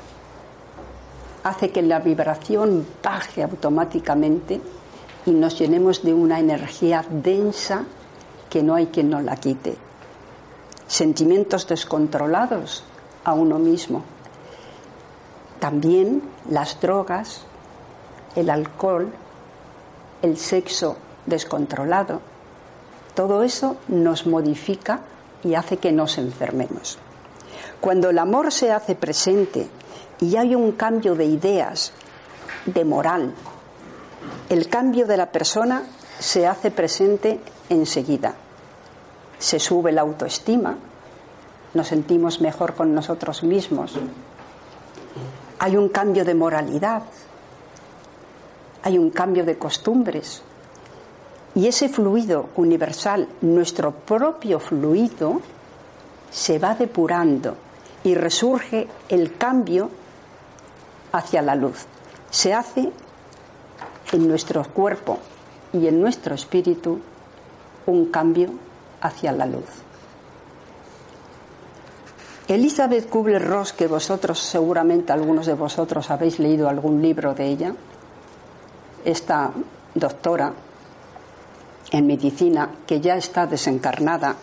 hace 1.43 1.71
que 1.71 1.81
la 1.81 1.99
vibración 1.99 2.85
baje 3.01 3.41
automáticamente 3.41 4.59
y 5.25 5.31
nos 5.31 5.57
llenemos 5.57 6.03
de 6.03 6.13
una 6.13 6.39
energía 6.39 7.05
densa 7.09 7.85
que 8.49 8.61
no 8.61 8.75
hay 8.75 8.87
quien 8.87 9.09
nos 9.09 9.23
la 9.23 9.37
quite. 9.37 9.77
Sentimientos 10.87 11.67
descontrolados 11.67 12.83
a 13.23 13.33
uno 13.33 13.59
mismo. 13.59 14.03
También 15.59 16.21
las 16.49 16.79
drogas, 16.79 17.41
el 18.35 18.49
alcohol, 18.49 19.11
el 20.21 20.37
sexo 20.37 20.97
descontrolado, 21.25 22.21
todo 23.15 23.41
eso 23.41 23.77
nos 23.87 24.27
modifica 24.27 25.01
y 25.43 25.55
hace 25.55 25.77
que 25.77 25.91
nos 25.91 26.17
enfermemos. 26.17 26.99
Cuando 27.81 28.09
el 28.09 28.19
amor 28.19 28.51
se 28.51 28.71
hace 28.71 28.95
presente 28.95 29.67
y 30.19 30.35
hay 30.35 30.55
un 30.55 30.73
cambio 30.73 31.15
de 31.15 31.25
ideas, 31.25 31.93
de 32.65 32.85
moral, 32.85 33.33
el 34.49 34.69
cambio 34.69 35.05
de 35.07 35.17
la 35.17 35.31
persona 35.31 35.83
se 36.19 36.47
hace 36.47 36.71
presente 36.71 37.39
enseguida. 37.69 38.35
Se 39.39 39.59
sube 39.59 39.91
la 39.91 40.01
autoestima, 40.01 40.77
nos 41.73 41.87
sentimos 41.87 42.41
mejor 42.41 42.73
con 42.73 42.93
nosotros 42.93 43.43
mismos. 43.43 43.97
Hay 45.59 45.75
un 45.75 45.89
cambio 45.89 46.23
de 46.23 46.35
moralidad, 46.35 47.03
hay 48.83 48.97
un 48.97 49.09
cambio 49.09 49.43
de 49.43 49.57
costumbres, 49.57 50.41
y 51.55 51.67
ese 51.67 51.89
fluido 51.89 52.49
universal, 52.55 53.27
nuestro 53.41 53.91
propio 53.91 54.59
fluido, 54.59 55.41
se 56.29 56.59
va 56.59 56.75
depurando 56.75 57.55
y 58.03 58.13
resurge 58.13 58.87
el 59.09 59.37
cambio 59.37 59.89
hacia 61.11 61.41
la 61.41 61.55
luz. 61.55 61.85
Se 62.29 62.53
hace 62.53 62.91
en 64.11 64.27
nuestro 64.27 64.63
cuerpo 64.65 65.17
y 65.73 65.87
en 65.87 65.99
nuestro 65.99 66.35
espíritu 66.35 66.99
un 67.87 68.05
cambio 68.11 68.49
hacia 69.01 69.31
la 69.31 69.45
luz. 69.45 69.86
Elizabeth 72.47 73.09
Kubler-Ross, 73.09 73.73
que 73.73 73.87
vosotros, 73.87 74.39
seguramente 74.39 75.11
algunos 75.11 75.45
de 75.45 75.53
vosotros 75.53 76.09
habéis 76.09 76.39
leído 76.39 76.69
algún 76.69 77.01
libro 77.01 77.33
de 77.33 77.45
ella, 77.45 77.73
esta 79.03 79.51
doctora 79.93 80.53
en 81.91 82.07
medicina, 82.07 82.69
que 82.85 83.01
ya 83.01 83.17
está 83.17 83.47
desencarnada 83.47 84.35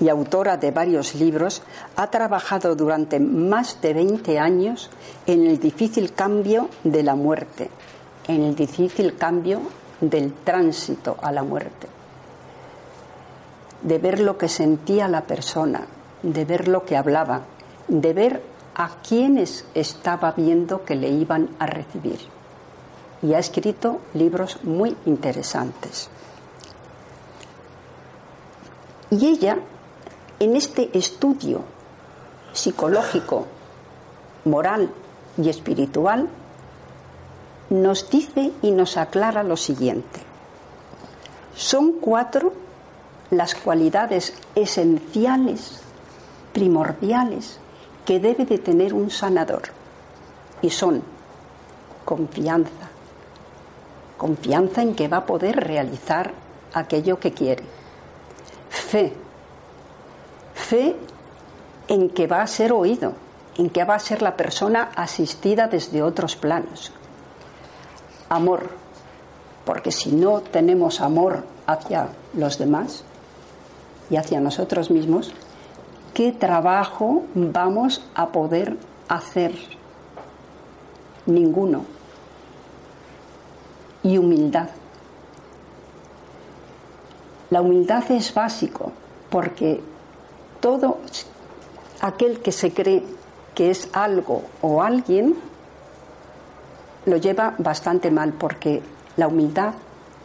y 0.00 0.08
autora 0.08 0.56
de 0.56 0.70
varios 0.70 1.14
libros, 1.14 1.62
ha 1.96 2.10
trabajado 2.10 2.74
durante 2.74 3.20
más 3.20 3.80
de 3.82 3.94
20 3.94 4.38
años 4.38 4.90
en 5.26 5.46
el 5.46 5.58
difícil 5.58 6.14
cambio 6.14 6.70
de 6.84 7.02
la 7.02 7.14
muerte, 7.14 7.70
en 8.28 8.42
el 8.42 8.54
difícil 8.54 9.16
cambio 9.16 9.60
del 10.00 10.32
tránsito 10.32 11.16
a 11.20 11.30
la 11.30 11.42
muerte, 11.42 11.86
de 13.82 13.98
ver 13.98 14.20
lo 14.20 14.38
que 14.38 14.48
sentía 14.48 15.06
la 15.06 15.22
persona, 15.22 15.86
de 16.22 16.44
ver 16.44 16.68
lo 16.68 16.84
que 16.84 16.96
hablaba, 16.96 17.42
de 17.88 18.12
ver 18.12 18.42
a 18.74 18.90
quienes 19.06 19.64
estaba 19.74 20.32
viendo 20.32 20.84
que 20.84 20.94
le 20.94 21.08
iban 21.08 21.50
a 21.58 21.66
recibir. 21.66 22.20
Y 23.22 23.34
ha 23.34 23.38
escrito 23.38 24.00
libros 24.14 24.62
muy 24.64 24.96
interesantes. 25.06 26.08
Y 29.10 29.26
ella, 29.26 29.58
en 30.40 30.56
este 30.56 30.96
estudio 30.96 31.62
psicológico, 32.52 33.46
moral 34.44 34.90
y 35.36 35.48
espiritual, 35.48 36.28
nos 37.70 38.10
dice 38.10 38.52
y 38.62 38.70
nos 38.70 38.96
aclara 38.96 39.42
lo 39.42 39.56
siguiente. 39.56 40.20
Son 41.54 41.92
cuatro 41.92 42.52
las 43.30 43.54
cualidades 43.54 44.34
esenciales, 44.54 45.80
primordiales, 46.52 47.58
que 48.04 48.20
debe 48.20 48.44
de 48.44 48.58
tener 48.58 48.94
un 48.94 49.10
sanador. 49.10 49.62
Y 50.60 50.70
son 50.70 51.02
confianza, 52.04 52.90
confianza 54.16 54.82
en 54.82 54.94
que 54.94 55.08
va 55.08 55.18
a 55.18 55.26
poder 55.26 55.56
realizar 55.56 56.32
aquello 56.74 57.18
que 57.18 57.32
quiere 57.32 57.64
fe. 58.92 59.12
Fe 60.54 60.96
en 61.88 62.10
que 62.10 62.26
va 62.26 62.42
a 62.42 62.46
ser 62.46 62.72
oído, 62.72 63.14
en 63.56 63.70
que 63.70 63.84
va 63.84 63.94
a 63.94 63.98
ser 63.98 64.22
la 64.22 64.36
persona 64.36 64.90
asistida 64.94 65.66
desde 65.66 66.02
otros 66.02 66.36
planos. 66.36 66.92
Amor, 68.28 68.70
porque 69.64 69.92
si 69.92 70.12
no 70.12 70.40
tenemos 70.40 71.00
amor 71.00 71.44
hacia 71.66 72.08
los 72.34 72.58
demás 72.58 73.04
y 74.10 74.16
hacia 74.16 74.40
nosotros 74.40 74.90
mismos, 74.90 75.32
¿qué 76.14 76.32
trabajo 76.32 77.24
vamos 77.34 78.04
a 78.14 78.28
poder 78.28 78.76
hacer? 79.08 79.52
Ninguno. 81.26 81.84
Y 84.02 84.18
humildad. 84.18 84.68
La 87.50 87.60
humildad 87.60 88.10
es 88.10 88.32
básico 88.34 88.92
porque 89.30 89.80
todo 90.60 90.98
aquel 92.00 92.40
que 92.40 92.52
se 92.52 92.72
cree 92.72 93.04
que 93.54 93.70
es 93.70 93.88
algo 93.92 94.42
o 94.62 94.82
alguien 94.82 95.36
lo 97.04 97.16
lleva 97.16 97.54
bastante 97.58 98.10
mal 98.10 98.32
porque 98.32 98.82
la 99.16 99.28
humildad 99.28 99.74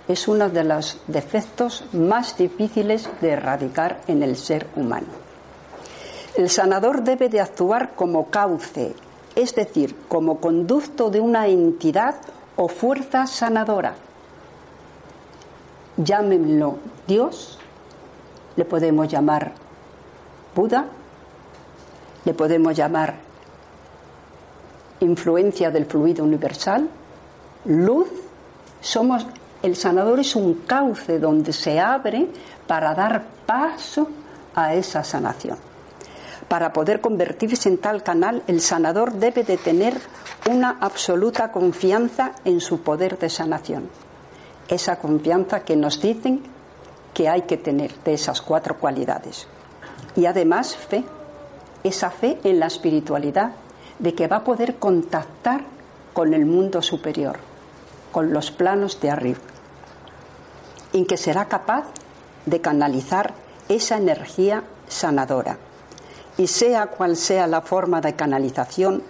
es 0.07 0.27
uno 0.27 0.49
de 0.49 0.63
los 0.63 0.99
defectos 1.07 1.83
más 1.91 2.37
difíciles 2.37 3.09
de 3.19 3.31
erradicar 3.31 4.01
en 4.07 4.23
el 4.23 4.37
ser 4.37 4.67
humano. 4.75 5.26
El 6.37 6.49
sanador 6.49 7.03
debe 7.03 7.27
de 7.27 7.41
actuar 7.41 7.95
como 7.95 8.29
cauce, 8.29 8.95
es 9.35 9.53
decir, 9.53 9.93
como 10.07 10.39
conducto 10.39 11.09
de 11.09 11.19
una 11.19 11.47
entidad 11.47 12.15
o 12.55 12.69
fuerza 12.69 13.27
sanadora 13.27 13.95
llámenlo 15.97 16.77
Dios, 17.07 17.57
le 18.55 18.65
podemos 18.65 19.07
llamar 19.07 19.51
Buda, 20.55 20.85
le 22.25 22.33
podemos 22.33 22.75
llamar 22.75 23.15
influencia 24.99 25.69
del 25.69 25.85
fluido 25.85 26.23
universal, 26.23 26.89
luz, 27.65 28.07
somos 28.81 29.25
el 29.63 29.75
sanador 29.75 30.19
es 30.19 30.35
un 30.35 30.53
cauce 30.67 31.19
donde 31.19 31.51
se 31.51 31.79
abre 31.79 32.27
para 32.67 32.93
dar 32.93 33.23
paso 33.45 34.07
a 34.53 34.75
esa 34.75 35.03
sanación. 35.03 35.57
Para 36.47 36.71
poder 36.71 37.01
convertirse 37.01 37.69
en 37.69 37.77
tal 37.77 38.03
canal, 38.03 38.43
el 38.47 38.61
sanador 38.61 39.13
debe 39.13 39.43
de 39.43 39.57
tener 39.57 39.93
una 40.49 40.77
absoluta 40.79 41.51
confianza 41.51 42.31
en 42.45 42.61
su 42.61 42.81
poder 42.81 43.17
de 43.19 43.29
sanación 43.29 43.89
esa 44.67 44.97
confianza 44.97 45.61
que 45.61 45.75
nos 45.75 46.01
dicen 46.01 46.41
que 47.13 47.29
hay 47.29 47.43
que 47.43 47.57
tener 47.57 47.93
de 48.03 48.13
esas 48.13 48.41
cuatro 48.41 48.77
cualidades. 48.77 49.47
Y 50.15 50.25
además 50.25 50.75
fe, 50.75 51.03
esa 51.83 52.09
fe 52.11 52.39
en 52.43 52.59
la 52.59 52.67
espiritualidad, 52.67 53.51
de 53.99 54.13
que 54.13 54.27
va 54.27 54.37
a 54.37 54.43
poder 54.43 54.75
contactar 54.75 55.61
con 56.13 56.33
el 56.33 56.45
mundo 56.45 56.81
superior, 56.81 57.37
con 58.11 58.33
los 58.33 58.51
planos 58.51 58.99
de 59.01 59.09
arriba, 59.09 59.39
en 60.93 61.05
que 61.05 61.17
será 61.17 61.45
capaz 61.45 61.85
de 62.45 62.61
canalizar 62.61 63.33
esa 63.69 63.97
energía 63.97 64.63
sanadora. 64.87 65.57
Y 66.37 66.47
sea 66.47 66.87
cual 66.87 67.15
sea 67.15 67.47
la 67.47 67.61
forma 67.61 68.01
de 68.01 68.15
canalización, 68.15 69.03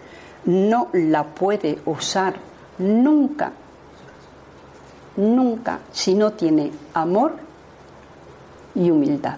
no 0.45 0.87
la 0.93 1.23
puede 1.23 1.79
usar 1.85 2.35
nunca 2.77 3.51
nunca 5.17 5.79
si 5.91 6.13
no 6.13 6.31
tiene 6.31 6.71
amor 6.93 7.33
y 8.75 8.89
humildad. 8.89 9.37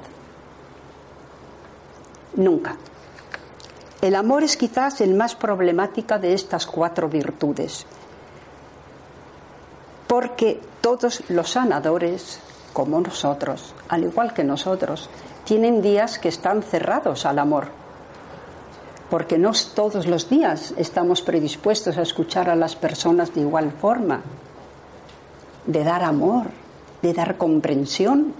Nunca. 2.35 2.75
El 4.01 4.15
amor 4.15 4.43
es 4.43 4.55
quizás 4.55 5.01
el 5.01 5.15
más 5.15 5.35
problemática 5.35 6.19
de 6.19 6.33
estas 6.33 6.65
cuatro 6.65 7.09
virtudes, 7.09 7.85
porque 10.07 10.61
todos 10.79 11.23
los 11.29 11.49
sanadores, 11.49 12.39
como 12.71 13.01
nosotros, 13.01 13.73
al 13.89 14.03
igual 14.03 14.33
que 14.33 14.43
nosotros, 14.43 15.09
tienen 15.43 15.81
días 15.81 16.19
que 16.19 16.29
están 16.29 16.63
cerrados 16.63 17.25
al 17.25 17.39
amor, 17.39 17.67
porque 19.09 19.37
no 19.37 19.51
todos 19.73 20.05
los 20.05 20.29
días 20.29 20.73
estamos 20.77 21.21
predispuestos 21.21 21.97
a 21.97 22.03
escuchar 22.03 22.49
a 22.49 22.55
las 22.55 22.75
personas 22.75 23.33
de 23.33 23.41
igual 23.41 23.71
forma 23.71 24.21
de 25.65 25.83
dar 25.83 26.03
amor, 26.03 26.47
de 27.01 27.13
dar 27.13 27.37
comprensión, 27.37 28.33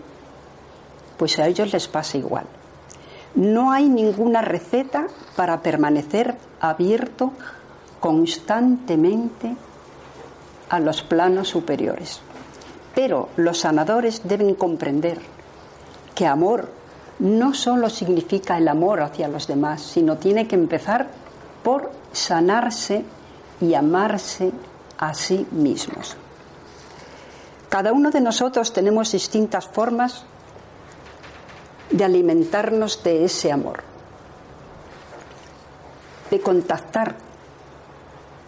pues 1.18 1.38
a 1.40 1.48
ellos 1.48 1.74
les 1.74 1.88
pasa 1.88 2.18
igual. 2.18 2.46
No 3.36 3.72
hay 3.72 3.88
ninguna 3.90 4.42
receta 4.42 5.08
para 5.36 5.62
permanecer 5.62 6.36
abierto 6.60 7.32
constantemente 8.00 9.56
a 10.70 10.80
los 10.80 11.02
planos 11.02 11.50
superiores. 11.50 12.22
Pero 12.96 13.30
los 13.38 13.60
sanadores 13.60 14.22
deben 14.24 14.56
comprender 14.56 15.20
que 16.16 16.26
amor 16.26 16.70
no 17.20 17.54
solo 17.54 17.90
significa 17.90 18.58
el 18.58 18.68
amor 18.68 19.02
hacia 19.02 19.28
los 19.28 19.48
demás, 19.48 19.82
sino 19.82 20.18
tiene 20.18 20.48
que 20.48 20.56
empezar 20.56 21.08
por 21.64 21.92
sanarse 22.12 23.04
y 23.62 23.74
amarse 23.74 24.52
a 24.98 25.14
sí 25.14 25.46
mismos. 25.52 26.16
Cada 27.68 27.94
uno 27.94 28.10
de 28.10 28.22
nosotros 28.22 28.74
tenemos 28.74 29.12
distintas 29.12 29.68
formas 29.68 30.24
de 31.92 32.04
alimentarnos 32.04 33.04
de 33.04 33.26
ese 33.26 33.52
amor, 33.52 33.84
de 36.32 36.40
contactar 36.40 37.16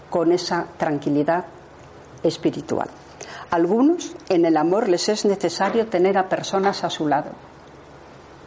con 0.10 0.32
esa 0.32 0.66
tranquilidad 0.78 1.46
espiritual. 2.24 2.90
Algunos 3.50 4.16
en 4.30 4.46
el 4.46 4.58
amor 4.58 4.88
les 4.88 5.10
es 5.10 5.26
necesario 5.26 5.88
tener 5.88 6.18
a 6.18 6.30
personas 6.30 6.84
a 6.84 6.90
su 6.90 7.08
lado, 7.08 7.32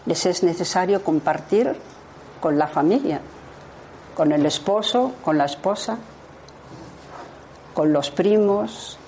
les 0.07 0.27
es 0.27 0.43
necesario 0.43 1.03
compartir 1.03 1.75
con 2.41 2.59
la 2.59 2.67
familia, 2.67 3.21
con 4.15 4.33
el 4.33 4.45
esposo, 4.47 5.13
con 5.23 5.39
la 5.39 5.47
esposa, 5.47 5.99
con 7.73 7.93
los 7.93 8.11
primos, 8.11 8.99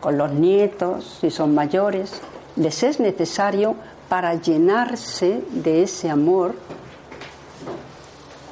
con 0.00 0.18
los 0.18 0.32
nietos, 0.32 1.18
si 1.20 1.30
son 1.30 1.54
mayores, 1.54 2.20
les 2.56 2.82
es 2.82 3.00
necesario 3.00 3.76
para 4.08 4.34
llenarse 4.34 5.42
de 5.50 5.82
ese 5.82 6.10
amor 6.10 6.54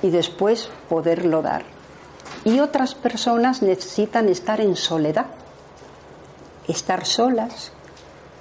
y 0.03 0.11
después 0.11 0.69
poderlo 0.89 1.43
dar. 1.43 1.65
Y 2.45 2.61
otras 2.61 2.95
personas 2.95 3.63
necesitan 3.63 4.29
estar 4.29 4.61
en 4.61 4.77
soledad, 4.77 5.27
estar 6.69 7.07
solas, 7.07 7.73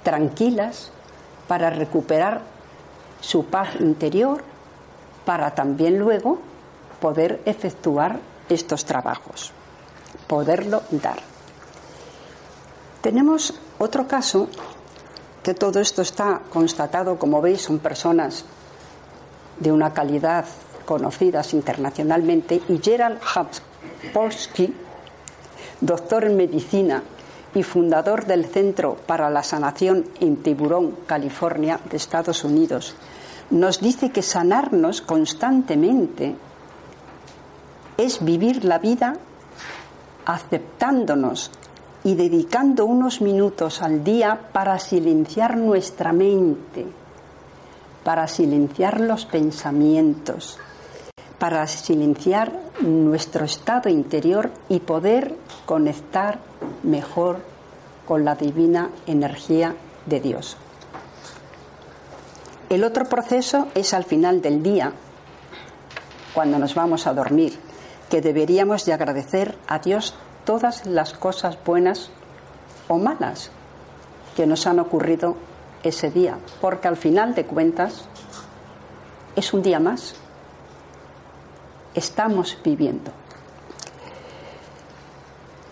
tranquilas, 0.02 0.90
para 1.48 1.70
recuperar 1.70 2.53
su 3.24 3.46
paz 3.46 3.80
interior, 3.80 4.42
para 5.24 5.54
también 5.54 5.98
luego 5.98 6.38
poder 7.00 7.40
efectuar 7.46 8.20
estos 8.50 8.84
trabajos, 8.84 9.52
poderlo 10.26 10.82
dar. 10.90 11.18
Tenemos 13.00 13.54
otro 13.78 14.06
caso 14.06 14.48
que 15.42 15.54
todo 15.54 15.80
esto 15.80 16.02
está 16.02 16.40
constatado, 16.52 17.18
como 17.18 17.40
veis, 17.40 17.62
son 17.62 17.78
personas 17.78 18.44
de 19.58 19.72
una 19.72 19.94
calidad 19.94 20.44
conocidas 20.84 21.54
internacionalmente, 21.54 22.60
y 22.68 22.78
Gerald 22.82 23.20
Polsky, 24.12 24.74
doctor 25.80 26.24
en 26.24 26.36
medicina 26.36 27.02
y 27.54 27.62
fundador 27.62 28.26
del 28.26 28.46
Centro 28.46 28.96
para 29.06 29.30
la 29.30 29.42
Sanación 29.42 30.04
en 30.20 30.42
Tiburón, 30.42 30.96
California, 31.06 31.80
de 31.88 31.96
Estados 31.96 32.44
Unidos, 32.44 32.96
nos 33.50 33.80
dice 33.80 34.10
que 34.10 34.22
sanarnos 34.22 35.00
constantemente 35.00 36.34
es 37.96 38.24
vivir 38.24 38.64
la 38.64 38.78
vida 38.78 39.16
aceptándonos 40.26 41.50
y 42.02 42.14
dedicando 42.14 42.84
unos 42.84 43.20
minutos 43.20 43.82
al 43.82 44.04
día 44.04 44.38
para 44.52 44.78
silenciar 44.78 45.56
nuestra 45.56 46.12
mente, 46.12 46.86
para 48.02 48.28
silenciar 48.28 49.00
los 49.00 49.24
pensamientos, 49.24 50.58
para 51.38 51.66
silenciar 51.66 52.52
nuestro 52.80 53.44
estado 53.44 53.88
interior 53.88 54.50
y 54.68 54.80
poder 54.80 55.34
conectar 55.64 56.38
mejor 56.82 57.38
con 58.06 58.24
la 58.24 58.34
divina 58.34 58.90
energía 59.06 59.74
de 60.06 60.20
Dios. 60.20 60.56
El 62.74 62.82
otro 62.82 63.04
proceso 63.04 63.68
es 63.76 63.94
al 63.94 64.02
final 64.02 64.42
del 64.42 64.60
día, 64.60 64.90
cuando 66.34 66.58
nos 66.58 66.74
vamos 66.74 67.06
a 67.06 67.14
dormir, 67.14 67.56
que 68.10 68.20
deberíamos 68.20 68.84
de 68.84 68.92
agradecer 68.92 69.56
a 69.68 69.78
Dios 69.78 70.16
todas 70.44 70.84
las 70.84 71.12
cosas 71.12 71.56
buenas 71.64 72.10
o 72.88 72.98
malas 72.98 73.52
que 74.34 74.44
nos 74.48 74.66
han 74.66 74.80
ocurrido 74.80 75.36
ese 75.84 76.10
día, 76.10 76.36
porque 76.60 76.88
al 76.88 76.96
final 76.96 77.36
de 77.36 77.46
cuentas 77.46 78.06
es 79.36 79.52
un 79.54 79.62
día 79.62 79.78
más. 79.78 80.16
Estamos 81.94 82.58
viviendo. 82.64 83.12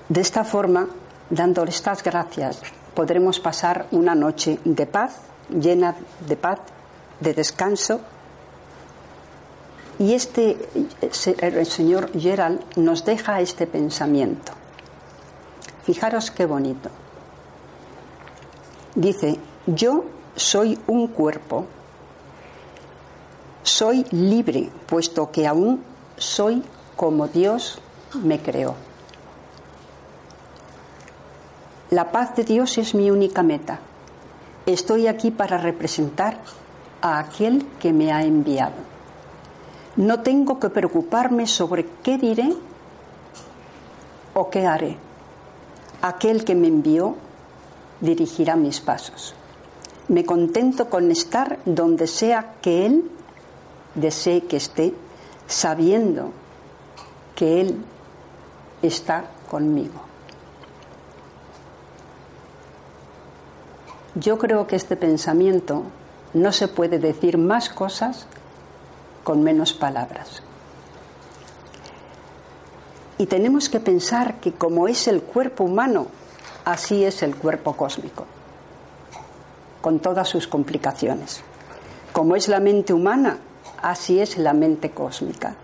De 0.09 0.21
esta 0.21 0.45
forma, 0.45 0.87
dándole 1.31 1.73
estas 1.73 2.01
gracias, 2.05 2.63
podremos 2.95 3.41
pasar 3.41 3.89
una 3.91 4.15
noche 4.15 4.61
de 4.65 4.87
paz, 4.87 5.21
llena 5.51 5.97
de 6.29 6.37
paz, 6.37 6.61
de 7.23 7.35
descanso. 7.35 8.01
Y 9.99 10.15
este, 10.15 10.59
el 11.41 11.67
señor 11.67 12.11
Gerald 12.19 12.61
nos 12.77 13.05
deja 13.05 13.41
este 13.41 13.67
pensamiento. 13.67 14.53
Fijaros 15.85 16.31
qué 16.31 16.47
bonito. 16.47 16.91
Dice, 18.95 19.39
yo 19.67 20.05
soy 20.35 20.79
un 20.87 21.09
cuerpo, 21.09 21.67
soy 23.63 24.05
libre, 24.11 24.71
puesto 24.87 25.31
que 25.31 25.47
aún 25.47 25.83
soy 26.17 26.63
como 26.97 27.29
Dios 27.29 27.81
me 28.23 28.41
creó. 28.41 28.75
La 31.91 32.11
paz 32.11 32.35
de 32.37 32.45
Dios 32.45 32.79
es 32.79 32.95
mi 32.95 33.11
única 33.11 33.43
meta. 33.43 33.81
Estoy 34.67 35.07
aquí 35.07 35.31
para 35.31 35.59
representar 35.59 36.39
a 37.03 37.19
aquel 37.19 37.67
que 37.79 37.93
me 37.93 38.13
ha 38.13 38.25
enviado. 38.25 38.81
No 39.97 40.21
tengo 40.21 40.59
que 40.59 40.71
preocuparme 40.71 41.47
sobre 41.47 41.87
qué 42.03 42.17
diré 42.17 42.55
o 44.33 44.49
qué 44.49 44.67
haré 44.67 44.97
aquel 46.03 46.45
que 46.45 46.55
me 46.55 46.67
envió 46.67 47.17
dirigirá 48.01 48.57
mis 48.57 48.81
pasos. 48.81 49.35
Me 50.09 50.27
contento 50.27 50.91
con 50.91 51.11
estar 51.11 51.61
donde 51.65 52.09
sea 52.09 52.57
que 52.61 52.85
Él 52.85 53.11
desee 53.95 54.45
que 54.45 54.57
esté, 54.57 54.93
sabiendo 55.47 56.33
que 57.37 57.61
Él 57.61 57.85
está 58.83 59.25
conmigo. 59.49 60.03
Yo 64.17 64.37
creo 64.37 64.67
que 64.67 64.77
este 64.77 64.97
pensamiento 64.97 65.85
no 66.35 66.53
se 66.53 66.69
puede 66.69 66.99
decir 66.99 67.39
más 67.39 67.69
cosas 67.69 68.27
con 69.25 69.43
menos 69.43 69.73
palabras. 69.73 70.43
Y 73.19 73.27
tenemos 73.27 73.69
que 73.69 73.81
pensar 73.81 74.41
que 74.41 74.53
como 74.53 74.89
es 74.89 75.07
el 75.07 75.23
cuerpo 75.23 75.65
humano, 75.65 76.07
así 76.65 77.05
es 77.05 77.23
el 77.23 77.37
cuerpo 77.37 77.75
cósmico, 77.77 78.27
con 79.81 80.01
todas 80.01 80.29
sus 80.29 80.49
complicaciones. 80.49 81.43
Como 82.13 82.35
es 82.35 82.49
la 82.49 82.61
mente 82.61 82.93
humana, 82.93 83.39
así 83.81 84.21
es 84.21 84.39
la 84.39 84.53
mente 84.53 84.91
cósmica. 84.91 85.55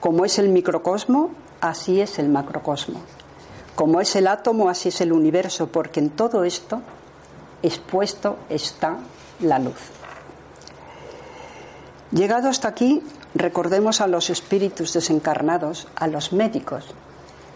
Como 0.00 0.24
es 0.24 0.38
el 0.38 0.48
microcosmo, 0.48 1.30
así 1.60 2.00
es 2.00 2.18
el 2.18 2.28
macrocosmo. 2.28 3.00
Como 3.74 4.00
es 4.00 4.14
el 4.16 4.26
átomo, 4.26 4.68
así 4.68 4.88
es 4.88 5.00
el 5.00 5.12
universo, 5.12 5.66
porque 5.66 6.00
en 6.00 6.10
todo 6.10 6.44
esto 6.44 6.80
expuesto 7.62 8.36
está 8.48 8.98
la 9.40 9.58
luz. 9.58 9.90
Llegado 12.12 12.48
hasta 12.48 12.68
aquí, 12.68 13.02
recordemos 13.34 14.00
a 14.00 14.06
los 14.06 14.30
espíritus 14.30 14.92
desencarnados, 14.92 15.88
a 15.96 16.06
los 16.06 16.32
médicos. 16.32 16.86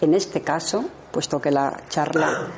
En 0.00 0.14
este 0.14 0.42
caso, 0.42 0.84
puesto 1.12 1.40
que 1.40 1.50
la 1.50 1.80
charla, 1.88 2.48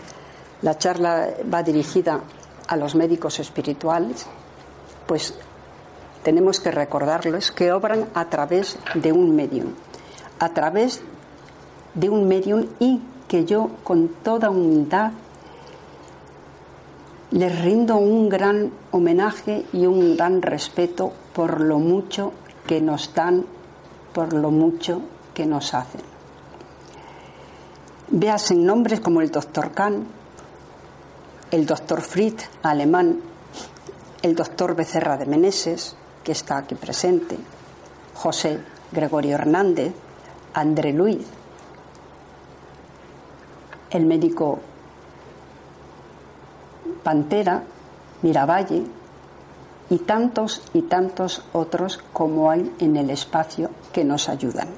la 0.62 0.78
charla 0.78 1.28
va 1.52 1.62
dirigida 1.62 2.20
a 2.68 2.76
los 2.76 2.94
médicos 2.94 3.38
espirituales, 3.40 4.26
pues 5.06 5.34
tenemos 6.22 6.60
que 6.60 6.70
recordarles 6.70 7.50
que 7.50 7.72
obran 7.72 8.08
a 8.14 8.26
través 8.30 8.78
de 8.94 9.12
un 9.12 9.34
medium, 9.34 9.74
a 10.38 10.50
través 10.50 11.02
de 11.94 12.08
un 12.08 12.28
medium 12.28 12.66
y 12.78 13.00
que 13.26 13.44
yo 13.44 13.70
con 13.84 14.08
toda 14.22 14.50
humildad 14.50 15.12
les 17.30 17.62
rindo 17.62 17.96
un 17.96 18.28
gran 18.28 18.72
homenaje 18.90 19.64
y 19.72 19.86
un 19.86 20.16
gran 20.16 20.42
respeto 20.42 21.12
por 21.32 21.60
lo 21.60 21.78
mucho 21.78 22.32
que 22.66 22.80
nos 22.80 23.14
dan 23.14 23.46
por 24.12 24.32
lo 24.32 24.50
mucho 24.50 25.02
que 25.32 25.46
nos 25.46 25.72
hacen. 25.74 26.00
Veas 28.08 28.50
en 28.50 28.66
nombres 28.66 29.00
como 29.00 29.20
el 29.20 29.30
doctor 29.30 29.70
Kahn, 29.70 30.04
el 31.52 31.66
doctor 31.66 32.00
Fritz, 32.00 32.48
alemán, 32.62 33.20
el 34.22 34.34
doctor 34.34 34.74
Becerra 34.74 35.16
de 35.16 35.26
Meneses, 35.26 35.96
que 36.24 36.32
está 36.32 36.58
aquí 36.58 36.74
presente, 36.74 37.38
José 38.14 38.60
Gregorio 38.90 39.36
Hernández, 39.36 39.92
André 40.54 40.92
Luis, 40.92 41.24
el 43.90 44.06
médico 44.06 44.58
Pantera, 47.02 47.62
Miravalle 48.22 48.84
y 49.88 49.98
tantos 49.98 50.62
y 50.72 50.82
tantos 50.82 51.42
otros 51.52 51.98
como 52.12 52.50
hay 52.50 52.74
en 52.78 52.96
el 52.96 53.10
espacio 53.10 53.70
que 53.92 54.04
nos 54.04 54.28
ayudan. 54.28 54.68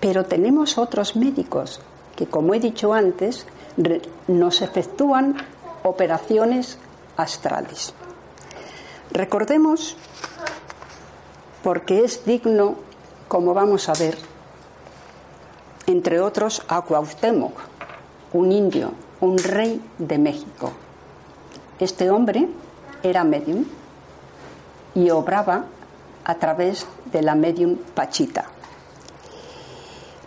Pero 0.00 0.24
tenemos 0.24 0.78
otros 0.78 1.16
médicos 1.16 1.80
que, 2.16 2.26
como 2.26 2.54
he 2.54 2.60
dicho 2.60 2.92
antes, 2.92 3.46
nos 4.28 4.62
efectúan 4.62 5.36
operaciones 5.82 6.78
astrales. 7.16 7.94
Recordemos, 9.10 9.96
porque 11.62 12.04
es 12.04 12.24
digno, 12.24 12.76
como 13.28 13.54
vamos 13.54 13.88
a 13.88 13.94
ver, 13.94 14.16
entre 15.86 16.20
otros 16.20 16.62
a 16.68 16.82
Cuauhtémoc, 16.82 17.58
un 18.32 18.52
indio, 18.52 18.92
un 19.24 19.38
rey 19.38 19.80
de 19.98 20.18
México. 20.18 20.72
Este 21.78 22.10
hombre 22.10 22.48
era 23.02 23.24
medium 23.24 23.64
y 24.94 25.10
obraba 25.10 25.64
a 26.24 26.34
través 26.36 26.86
de 27.10 27.22
la 27.22 27.34
medium 27.34 27.76
Pachita. 27.94 28.44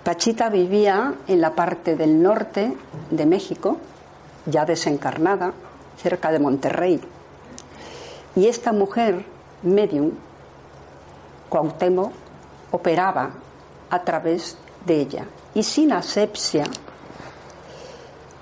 Pachita 0.04 0.50
vivía 0.50 1.16
en 1.28 1.42
la 1.42 1.54
parte 1.54 1.96
del 1.96 2.22
norte 2.22 2.76
de 3.12 3.26
México, 3.26 3.78
ya 4.46 4.66
desencarnada, 4.66 5.54
cerca 6.02 6.32
de 6.32 6.40
Monterrey. 6.40 7.02
Y 8.36 8.48
esta 8.48 8.72
mujer, 8.72 9.26
medium, 9.64 10.12
Cuauhtémoc, 11.50 12.12
operaba 12.72 13.32
a 13.90 14.04
través 14.04 14.58
de 14.86 15.02
ella. 15.02 15.26
Y 15.54 15.64
sin 15.64 15.92
asepsia 15.92 16.66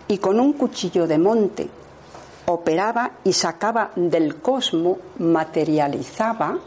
y 0.08 0.18
con 0.18 0.40
un 0.40 0.54
cuchillo 0.54 1.08
de 1.08 1.18
monte 1.18 1.70
operaba 2.48 3.12
y 3.24 3.34
sacaba 3.34 3.92
del 3.96 4.38
cosmo, 4.42 4.98
materializaba 5.20 6.58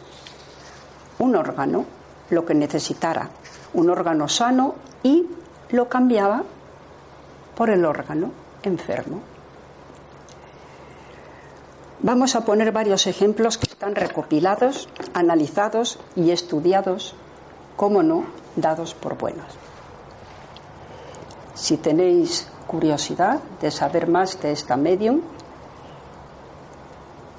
un 1.20 1.36
órgano, 1.36 1.84
lo 2.30 2.44
que 2.44 2.54
necesitara, 2.54 3.30
un 3.74 3.90
órgano 3.90 4.28
sano 4.28 4.74
y 5.02 5.26
lo 5.70 5.88
cambiaba 5.88 6.42
por 7.54 7.70
el 7.70 7.84
órgano 7.84 8.32
enfermo. 8.62 9.20
Vamos 12.00 12.36
a 12.36 12.44
poner 12.44 12.70
varios 12.70 13.08
ejemplos 13.08 13.58
que 13.58 13.66
están 13.68 13.96
recopilados, 13.96 14.88
analizados 15.14 15.98
y 16.14 16.30
estudiados, 16.30 17.14
como 17.76 18.04
no, 18.04 18.24
dados 18.54 18.94
por 18.94 19.18
buenos. 19.18 19.46
Si 21.54 21.76
tenéis 21.76 22.48
curiosidad 22.68 23.40
de 23.60 23.72
saber 23.72 24.08
más 24.08 24.40
de 24.40 24.52
esta 24.52 24.76
medium, 24.76 25.22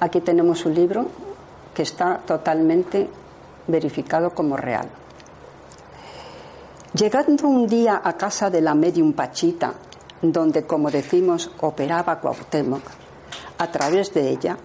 aquí 0.00 0.20
tenemos 0.20 0.66
un 0.66 0.74
libro 0.74 1.06
que 1.72 1.82
está 1.82 2.18
totalmente 2.18 3.08
verificado 3.68 4.34
como 4.34 4.56
real. 4.56 4.88
Llegando 6.92 7.46
un 7.46 7.68
día 7.68 8.02
a 8.02 8.14
casa 8.14 8.50
de 8.50 8.60
la 8.60 8.74
medium 8.74 9.12
Pachita, 9.12 9.72
donde, 10.20 10.66
como 10.66 10.90
decimos, 10.90 11.50
operaba 11.60 12.20
Cuauhtémoc, 12.20 12.82
a 13.56 13.70
través 13.70 14.12
de 14.12 14.28
ella, 14.28 14.58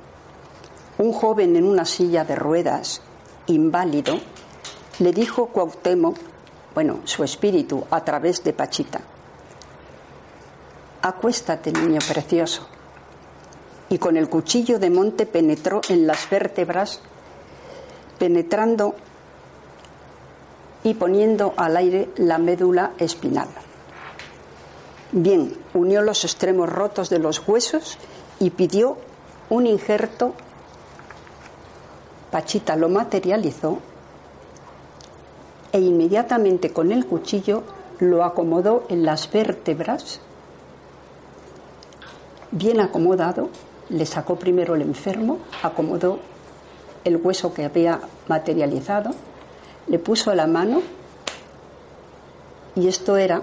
un 0.97 1.13
joven 1.13 1.55
en 1.55 1.65
una 1.65 1.85
silla 1.85 2.25
de 2.25 2.35
ruedas, 2.35 3.01
inválido, 3.45 4.17
le 4.99 5.11
dijo 5.11 5.47
Cuauhtémoc, 5.47 6.17
bueno, 6.73 7.01
su 7.03 7.23
espíritu, 7.23 7.85
a 7.91 8.03
través 8.03 8.43
de 8.43 8.53
Pachita, 8.53 9.01
Acuéstate, 11.05 11.71
niño 11.71 11.99
precioso. 11.99 12.67
Y 13.89 13.99
con 13.99 14.17
el 14.17 14.27
cuchillo 14.27 14.79
de 14.79 14.89
monte 14.89 15.27
penetró 15.27 15.81
en 15.87 16.07
las 16.07 16.27
vértebras, 16.31 16.99
penetrando 18.17 18.95
y 20.83 20.95
poniendo 20.95 21.53
al 21.57 21.77
aire 21.77 22.09
la 22.15 22.39
médula 22.39 22.93
espinal. 22.97 23.49
Bien, 25.11 25.55
unió 25.75 26.01
los 26.01 26.23
extremos 26.23 26.67
rotos 26.69 27.11
de 27.11 27.19
los 27.19 27.47
huesos 27.47 27.99
y 28.39 28.49
pidió 28.49 28.97
un 29.51 29.67
injerto. 29.67 30.33
Pachita 32.31 32.75
lo 32.75 32.89
materializó 32.89 33.77
e 35.71 35.79
inmediatamente 35.79 36.73
con 36.73 36.91
el 36.91 37.05
cuchillo 37.05 37.61
lo 37.99 38.23
acomodó 38.23 38.87
en 38.89 39.05
las 39.05 39.31
vértebras 39.31 40.19
bien 42.51 42.79
acomodado, 42.79 43.49
le 43.89 44.05
sacó 44.05 44.35
primero 44.37 44.75
el 44.75 44.81
enfermo, 44.81 45.39
acomodó 45.61 46.19
el 47.03 47.17
hueso 47.17 47.53
que 47.53 47.65
había 47.65 47.99
materializado, 48.27 49.11
le 49.87 49.99
puso 49.99 50.33
la 50.33 50.47
mano 50.47 50.81
y 52.75 52.87
esto 52.87 53.17
era 53.17 53.41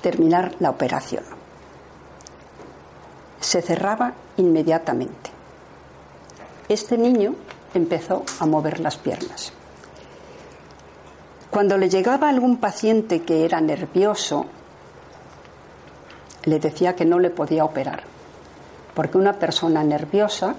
terminar 0.00 0.54
la 0.58 0.70
operación. 0.70 1.24
Se 3.40 3.62
cerraba 3.62 4.14
inmediatamente. 4.36 5.30
Este 6.68 6.96
niño 6.96 7.34
empezó 7.74 8.24
a 8.40 8.46
mover 8.46 8.80
las 8.80 8.96
piernas. 8.96 9.52
Cuando 11.50 11.76
le 11.76 11.90
llegaba 11.90 12.30
algún 12.30 12.56
paciente 12.56 13.22
que 13.22 13.44
era 13.44 13.60
nervioso 13.60 14.46
le 16.44 16.58
decía 16.58 16.94
que 16.94 17.04
no 17.04 17.18
le 17.18 17.30
podía 17.30 17.64
operar, 17.64 18.02
porque 18.94 19.18
una 19.18 19.34
persona 19.34 19.82
nerviosa, 19.84 20.54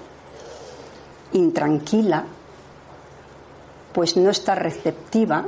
intranquila, 1.32 2.24
pues 3.92 4.16
no 4.16 4.30
está 4.30 4.54
receptiva 4.54 5.44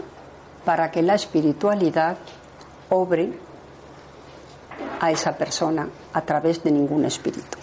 para 0.64 0.90
que 0.90 1.02
la 1.02 1.14
espiritualidad 1.14 2.16
obre 2.90 3.32
a 5.00 5.10
esa 5.10 5.36
persona 5.36 5.88
a 6.12 6.20
través 6.22 6.62
de 6.62 6.70
ningún 6.70 7.04
espíritu. 7.04 7.58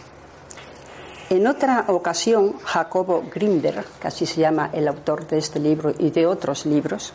En 1.30 1.48
otra 1.48 1.86
ocasión, 1.88 2.60
Jacobo 2.64 3.24
Grimberg, 3.34 3.86
que 4.00 4.08
así 4.08 4.26
se 4.26 4.42
llama 4.42 4.70
el 4.74 4.88
autor 4.88 5.26
de 5.26 5.38
este 5.40 5.60
libro 5.60 5.94
y 5.98 6.12
de 6.12 6.28
otros 6.28 6.66
libros, 6.66 7.14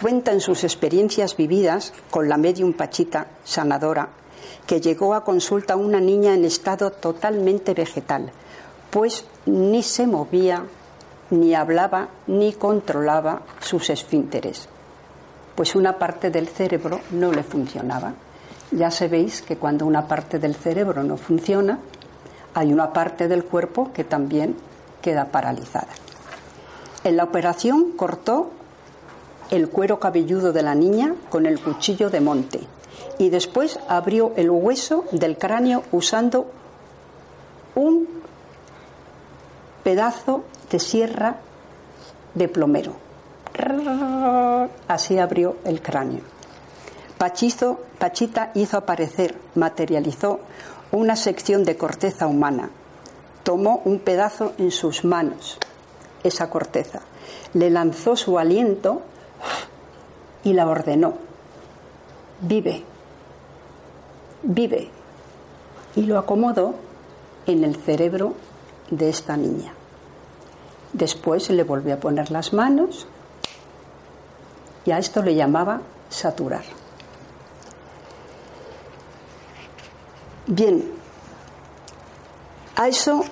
cuenta 0.00 0.32
en 0.32 0.40
sus 0.40 0.64
experiencias 0.64 1.36
vividas 1.36 1.92
con 2.10 2.28
la 2.28 2.36
medium 2.36 2.72
Pachita 2.72 3.26
sanadora 3.44 4.08
que 4.66 4.80
llegó 4.80 5.14
a 5.14 5.24
consulta 5.24 5.76
una 5.76 6.00
niña 6.00 6.34
en 6.34 6.44
estado 6.44 6.90
totalmente 6.90 7.74
vegetal, 7.74 8.30
pues 8.90 9.24
ni 9.46 9.82
se 9.82 10.06
movía, 10.06 10.64
ni 11.30 11.54
hablaba, 11.54 12.08
ni 12.26 12.52
controlaba 12.52 13.42
sus 13.60 13.90
esfínteres, 13.90 14.68
pues 15.54 15.74
una 15.74 15.98
parte 15.98 16.30
del 16.30 16.48
cerebro 16.48 17.00
no 17.10 17.32
le 17.32 17.42
funcionaba. 17.42 18.14
Ya 18.72 18.90
sabéis 18.90 19.42
que 19.42 19.56
cuando 19.56 19.86
una 19.86 20.08
parte 20.08 20.38
del 20.38 20.54
cerebro 20.54 21.04
no 21.04 21.16
funciona, 21.16 21.78
hay 22.54 22.72
una 22.72 22.92
parte 22.92 23.28
del 23.28 23.44
cuerpo 23.44 23.92
que 23.92 24.02
también 24.02 24.56
queda 25.00 25.26
paralizada. 25.26 25.88
En 27.04 27.16
la 27.16 27.24
operación 27.24 27.92
cortó 27.92 28.50
el 29.50 29.68
cuero 29.68 30.00
cabelludo 30.00 30.52
de 30.52 30.62
la 30.62 30.74
niña 30.74 31.14
con 31.30 31.46
el 31.46 31.60
cuchillo 31.60 32.10
de 32.10 32.20
monte 32.20 32.60
y 33.18 33.30
después 33.30 33.78
abrió 33.88 34.32
el 34.36 34.50
hueso 34.50 35.04
del 35.12 35.38
cráneo 35.38 35.82
usando 35.92 36.46
un 37.74 38.08
pedazo 39.82 40.44
de 40.70 40.78
sierra 40.78 41.36
de 42.34 42.48
plomero. 42.48 42.92
Así 44.88 45.18
abrió 45.18 45.56
el 45.64 45.80
cráneo. 45.80 46.20
Pachizo, 47.18 47.80
Pachita 47.98 48.50
hizo 48.54 48.76
aparecer, 48.76 49.38
materializó 49.54 50.40
una 50.92 51.16
sección 51.16 51.64
de 51.64 51.76
corteza 51.76 52.26
humana. 52.26 52.70
Tomó 53.42 53.80
un 53.84 54.00
pedazo 54.00 54.52
en 54.58 54.70
sus 54.70 55.04
manos, 55.04 55.58
esa 56.22 56.50
corteza. 56.50 57.00
Le 57.54 57.70
lanzó 57.70 58.16
su 58.16 58.38
aliento 58.38 59.02
y 60.44 60.52
la 60.52 60.68
ordenó. 60.68 61.25
Vive, 62.40 62.84
vive 64.42 64.90
y 65.94 66.02
lo 66.02 66.18
acomodó 66.18 66.74
en 67.46 67.64
el 67.64 67.76
cerebro 67.76 68.34
de 68.90 69.08
esta 69.08 69.36
niña. 69.36 69.72
Después 70.92 71.48
le 71.50 71.64
volvió 71.64 71.94
a 71.94 71.98
poner 71.98 72.30
las 72.30 72.52
manos 72.52 73.06
y 74.84 74.90
a 74.90 74.98
esto 74.98 75.22
le 75.22 75.34
llamaba 75.34 75.80
saturar. 76.10 76.64
Bien, 80.46 80.92
a 82.76 82.86
eso, 82.86 83.24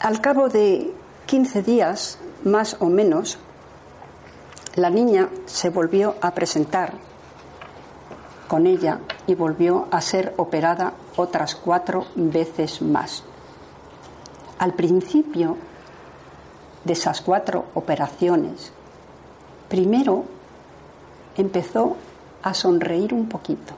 al 0.00 0.20
cabo 0.20 0.48
de 0.48 0.94
15 1.26 1.62
días, 1.62 2.18
más 2.44 2.76
o 2.80 2.86
menos, 2.86 3.38
la 4.76 4.88
niña 4.88 5.28
se 5.46 5.70
volvió 5.70 6.14
a 6.20 6.32
presentar 6.32 6.94
con 8.54 8.68
ella 8.68 9.00
y 9.26 9.34
volvió 9.34 9.88
a 9.90 10.00
ser 10.00 10.32
operada 10.36 10.92
otras 11.16 11.56
cuatro 11.56 12.06
veces 12.14 12.82
más. 12.82 13.24
Al 14.60 14.74
principio 14.74 15.56
de 16.84 16.92
esas 16.92 17.20
cuatro 17.20 17.64
operaciones, 17.74 18.70
primero 19.68 20.22
empezó 21.36 21.96
a 22.44 22.54
sonreír 22.54 23.12
un 23.12 23.28
poquito. 23.28 23.74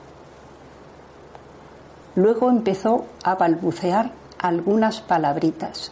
Luego 2.13 2.47
empezó 2.47 3.05
a 3.23 3.33
balbucear 3.33 4.11
algunas 4.37 5.01
palabritas. 5.01 5.91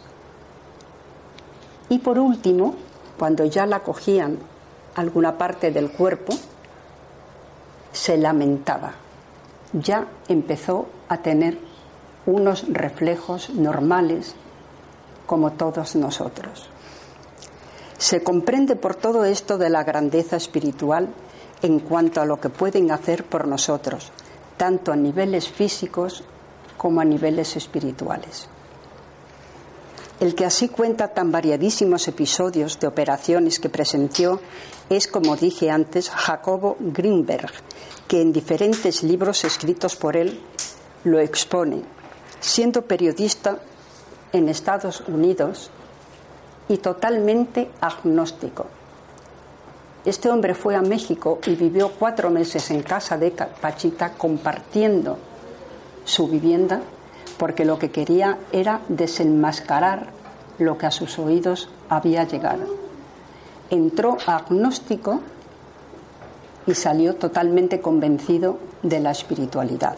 Y 1.88 1.98
por 1.98 2.20
último, 2.20 2.76
cuando 3.18 3.46
ya 3.46 3.66
la 3.66 3.80
cogían 3.80 4.38
alguna 4.94 5.36
parte 5.36 5.72
del 5.72 5.90
cuerpo, 5.90 6.34
se 7.96 8.18
lamentaba. 8.18 8.92
Ya 9.72 10.06
empezó 10.28 10.86
a 11.08 11.16
tener 11.18 11.58
unos 12.26 12.66
reflejos 12.68 13.50
normales 13.50 14.34
como 15.24 15.52
todos 15.52 15.96
nosotros. 15.96 16.68
Se 17.96 18.22
comprende 18.22 18.76
por 18.76 18.94
todo 18.94 19.24
esto 19.24 19.56
de 19.56 19.70
la 19.70 19.82
grandeza 19.82 20.36
espiritual 20.36 21.08
en 21.62 21.80
cuanto 21.80 22.20
a 22.20 22.26
lo 22.26 22.38
que 22.38 22.50
pueden 22.50 22.90
hacer 22.90 23.24
por 23.24 23.48
nosotros, 23.48 24.12
tanto 24.58 24.92
a 24.92 24.96
niveles 24.96 25.48
físicos 25.48 26.22
como 26.76 27.00
a 27.00 27.04
niveles 27.04 27.56
espirituales. 27.56 28.48
El 30.18 30.34
que 30.34 30.46
así 30.46 30.68
cuenta 30.68 31.08
tan 31.08 31.30
variadísimos 31.30 32.08
episodios 32.08 32.80
de 32.80 32.86
operaciones 32.86 33.60
que 33.60 33.68
presenció 33.68 34.40
es, 34.88 35.08
como 35.08 35.36
dije 35.36 35.70
antes, 35.70 36.08
Jacobo 36.08 36.76
Greenberg, 36.80 37.52
que 38.08 38.22
en 38.22 38.32
diferentes 38.32 39.02
libros 39.02 39.44
escritos 39.44 39.94
por 39.94 40.16
él 40.16 40.40
lo 41.04 41.20
expone, 41.20 41.82
siendo 42.40 42.82
periodista 42.82 43.58
en 44.32 44.48
Estados 44.48 45.02
Unidos 45.06 45.70
y 46.68 46.78
totalmente 46.78 47.70
agnóstico. 47.82 48.66
Este 50.06 50.30
hombre 50.30 50.54
fue 50.54 50.76
a 50.76 50.82
México 50.82 51.40
y 51.46 51.56
vivió 51.56 51.90
cuatro 51.90 52.30
meses 52.30 52.70
en 52.70 52.82
casa 52.82 53.18
de 53.18 53.32
Pachita 53.32 54.12
compartiendo 54.12 55.18
su 56.04 56.26
vivienda 56.26 56.80
porque 57.38 57.64
lo 57.64 57.78
que 57.78 57.90
quería 57.90 58.38
era 58.52 58.80
desenmascarar 58.88 60.10
lo 60.58 60.78
que 60.78 60.86
a 60.86 60.90
sus 60.90 61.18
oídos 61.18 61.68
había 61.88 62.24
llegado. 62.24 62.64
Entró 63.70 64.16
agnóstico 64.26 65.20
y 66.66 66.74
salió 66.74 67.16
totalmente 67.16 67.80
convencido 67.80 68.58
de 68.82 69.00
la 69.00 69.10
espiritualidad. 69.10 69.96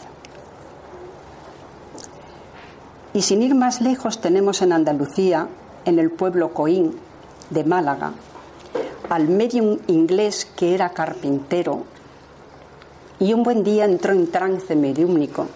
Y 3.13 3.21
sin 3.21 3.41
ir 3.41 3.55
más 3.55 3.81
lejos 3.81 4.21
tenemos 4.21 4.61
en 4.61 4.73
Andalucía, 4.73 5.47
en 5.85 5.97
el 5.97 6.11
pueblo 6.11 6.53
Coín 6.53 6.95
de 7.49 7.63
Málaga, 7.63 8.11
al 9.09 9.27
medium 9.27 9.79
inglés 9.87 10.45
que 10.45 10.75
era 10.75 10.89
carpintero 10.89 11.85
y 13.19 13.33
un 13.33 13.43
buen 13.43 13.63
día 13.63 13.85
entró 13.85 14.13
en 14.13 14.31
trance 14.31 14.75
mediúmnico, 14.75 15.47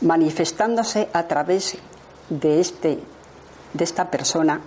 manifestándose 0.00 1.08
a 1.12 1.24
través 1.24 1.76
de, 2.28 2.60
este, 2.60 2.98
de 3.74 3.84
esta 3.84 4.10
persona 4.10 4.60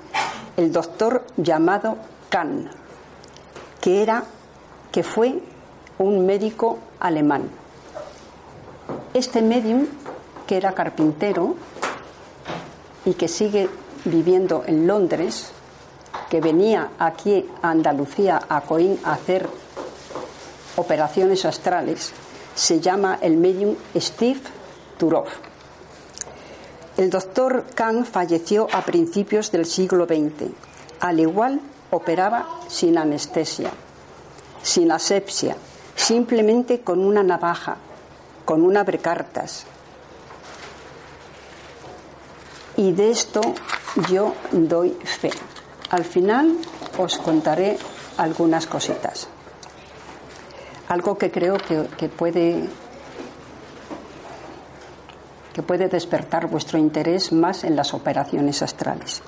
el 0.58 0.72
doctor 0.72 1.26
llamado 1.38 1.98
Kahn, 2.30 2.70
que, 3.82 4.04
era, 4.04 4.24
que 4.92 5.04
fue 5.04 5.42
un 5.98 6.26
médico 6.26 6.80
alemán. 7.00 7.50
Este 9.14 9.42
medium, 9.42 9.86
que 10.46 10.58
era 10.58 10.74
carpintero 10.74 11.56
y 13.06 13.14
que 13.14 13.28
sigue 13.28 13.70
viviendo 14.06 14.64
en 14.68 14.88
Londres, 14.88 15.52
que 16.30 16.42
venía 16.42 16.90
aquí 17.00 17.48
a 17.62 17.72
Andalucía, 17.72 18.42
a 18.48 18.62
Coín, 18.62 19.00
a 19.04 19.14
hacer 19.14 19.48
operaciones 20.76 21.46
astrales, 21.46 22.12
se 22.56 22.80
llama 22.80 23.18
el 23.22 23.38
medium 23.38 23.76
Steve 23.96 24.42
El 26.98 27.10
doctor 27.10 27.66
Kahn 27.74 28.06
falleció 28.06 28.68
a 28.72 28.82
principios 28.82 29.52
del 29.52 29.66
siglo 29.66 30.06
XX. 30.06 30.52
Al 31.00 31.20
igual, 31.20 31.60
operaba 31.92 32.48
sin 32.68 32.98
anestesia, 32.98 33.72
sin 34.62 34.92
asepsia, 34.92 35.56
simplemente 35.96 36.82
con 36.82 37.00
una 37.00 37.24
navaja, 37.24 37.78
con 38.46 38.62
un 38.62 38.78
abrecartas. 38.78 39.66
Y 42.78 42.92
de 42.92 43.12
esto 43.12 43.42
yo 44.10 44.34
doy 44.52 44.92
fe. 45.04 45.32
Al 45.90 46.04
final 46.06 46.58
os 46.98 47.18
contaré 47.18 47.78
algunas 48.18 48.66
cositas. 48.66 49.28
Algo 50.88 51.18
que 51.18 51.32
creo 51.32 51.58
que, 51.58 52.10
puede 52.10 52.68
que 55.54 55.62
puede 55.62 55.88
despertar 55.88 56.48
vuestro 56.48 56.80
interés 56.80 57.32
más 57.32 57.64
en 57.64 57.76
las 57.76 57.94
operaciones 57.94 58.62
astrales. 58.62 59.22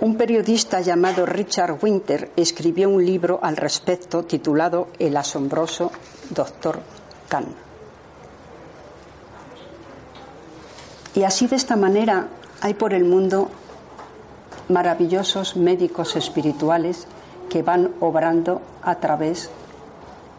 Un 0.00 0.16
periodista 0.16 0.80
llamado 0.80 1.24
Richard 1.24 1.78
Winter 1.80 2.32
escribió 2.34 2.88
un 2.88 3.06
libro 3.06 3.38
al 3.40 3.56
respecto 3.56 4.24
titulado 4.24 4.88
El 4.98 5.16
asombroso 5.16 5.92
Doctor 6.30 6.80
Kahn. 7.28 7.54
Y 11.14 11.22
así 11.22 11.46
de 11.46 11.54
esta 11.54 11.76
manera 11.76 12.26
hay 12.60 12.74
por 12.74 12.94
el 12.94 13.04
mundo 13.04 13.48
maravillosos 14.68 15.56
médicos 15.56 16.16
espirituales 16.16 17.06
que 17.48 17.62
van 17.62 17.92
obrando 18.00 18.60
a 18.82 18.96
través 18.96 19.50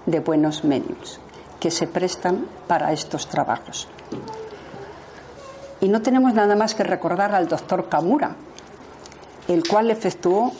de 0.05 0.19
buenos 0.19 0.65
medios 0.65 1.21
que 1.63 1.71
se 1.71 1.87
prestan 1.87 2.45
para 2.67 2.91
estos 2.91 3.29
trabajos. 3.29 3.87
Y 5.79 5.87
no 5.87 6.01
tenemos 6.01 6.33
nada 6.33 6.57
más 6.57 6.75
que 6.75 6.83
recordar 6.83 7.33
al 7.33 7.47
doctor 7.47 7.87
Kamura, 7.87 8.35
el 9.47 9.65
cual 9.65 9.89
efectuó 9.89 10.51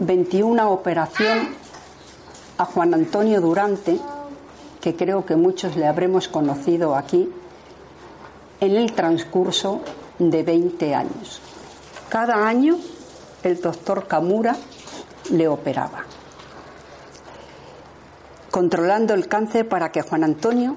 21 0.00 0.70
operaciones 0.70 1.48
a 2.56 2.64
Juan 2.64 2.94
Antonio 2.94 3.42
Durante, 3.42 4.00
que 4.80 4.96
creo 4.96 5.26
que 5.26 5.36
muchos 5.36 5.76
le 5.76 5.86
habremos 5.86 6.28
conocido 6.28 6.96
aquí, 6.96 7.30
en 8.58 8.76
el 8.76 8.92
transcurso 8.92 9.82
de 10.18 10.42
20 10.42 10.94
años. 10.94 11.42
Cada 12.08 12.48
año 12.48 12.78
el 13.42 13.60
doctor 13.60 14.06
Kamura 14.06 14.56
le 15.30 15.46
operaba, 15.46 16.04
controlando 18.50 19.14
el 19.14 19.28
cáncer 19.28 19.68
para 19.68 19.92
que 19.92 20.02
Juan 20.02 20.24
Antonio 20.24 20.76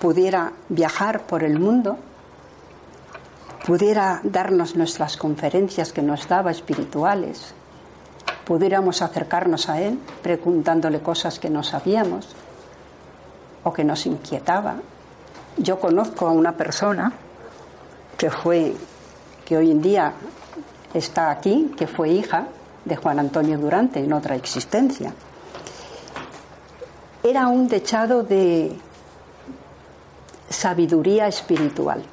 pudiera 0.00 0.52
viajar 0.68 1.22
por 1.22 1.42
el 1.42 1.58
mundo, 1.58 1.96
pudiera 3.66 4.20
darnos 4.22 4.76
nuestras 4.76 5.16
conferencias 5.16 5.92
que 5.92 6.02
nos 6.02 6.28
daba 6.28 6.50
espirituales, 6.50 7.54
pudiéramos 8.44 9.02
acercarnos 9.02 9.68
a 9.68 9.80
él 9.80 9.98
preguntándole 10.22 11.00
cosas 11.00 11.38
que 11.38 11.50
no 11.50 11.62
sabíamos 11.62 12.28
o 13.64 13.72
que 13.72 13.82
nos 13.82 14.06
inquietaba. 14.06 14.76
Yo 15.56 15.80
conozco 15.80 16.28
a 16.28 16.32
una 16.32 16.52
persona 16.52 17.12
que 18.16 18.30
fue, 18.30 18.74
que 19.44 19.56
hoy 19.56 19.70
en 19.70 19.82
día 19.82 20.12
está 20.94 21.30
aquí, 21.30 21.72
que 21.76 21.86
fue 21.86 22.10
hija 22.10 22.46
de 22.84 22.94
Juan 22.94 23.18
Antonio 23.18 23.58
Durante 23.58 23.98
en 23.98 24.12
otra 24.12 24.36
existencia. 24.36 25.12
Era 27.26 27.48
un 27.48 27.66
dechado 27.66 28.22
de 28.22 28.70
sabiduría 30.48 31.26
espiritual. 31.26 32.04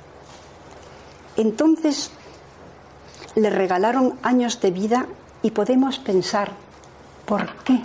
Entonces 1.38 2.10
le 3.36 3.52
regalaron 3.52 4.18
años 4.24 4.60
de 4.60 4.72
vida 4.72 5.06
y 5.44 5.52
podemos 5.52 6.00
pensar, 6.00 6.54
¿por 7.28 7.48
qué? 7.58 7.80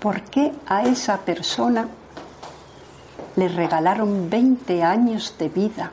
¿Por 0.00 0.20
qué 0.24 0.52
a 0.66 0.82
esa 0.82 1.16
persona 1.20 1.88
le 3.36 3.48
regalaron 3.48 4.28
20 4.28 4.82
años 4.82 5.34
de 5.38 5.48
vida? 5.48 5.92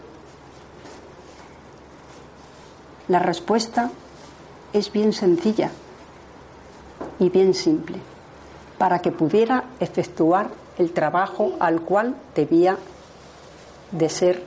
La 3.08 3.20
respuesta 3.20 3.90
es 4.74 4.92
bien 4.92 5.14
sencilla 5.14 5.72
y 7.20 7.30
bien 7.30 7.54
simple, 7.54 8.00
para 8.80 9.00
que 9.00 9.12
pudiera 9.12 9.66
efectuar 9.80 10.48
el 10.80 10.92
trabajo 10.92 11.52
al 11.60 11.82
cual 11.82 12.16
debía 12.34 12.78
de 13.92 14.10
ser 14.10 14.42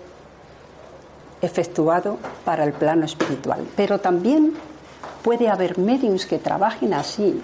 efectuado 1.41 2.19
para 2.45 2.65
el 2.65 2.73
plano 2.73 3.05
espiritual. 3.05 3.65
Pero 3.77 4.01
también 4.01 4.55
puede 5.23 5.49
haber 5.49 5.79
medios 5.79 6.27
que 6.27 6.39
trabajen 6.39 6.95
así 6.95 7.41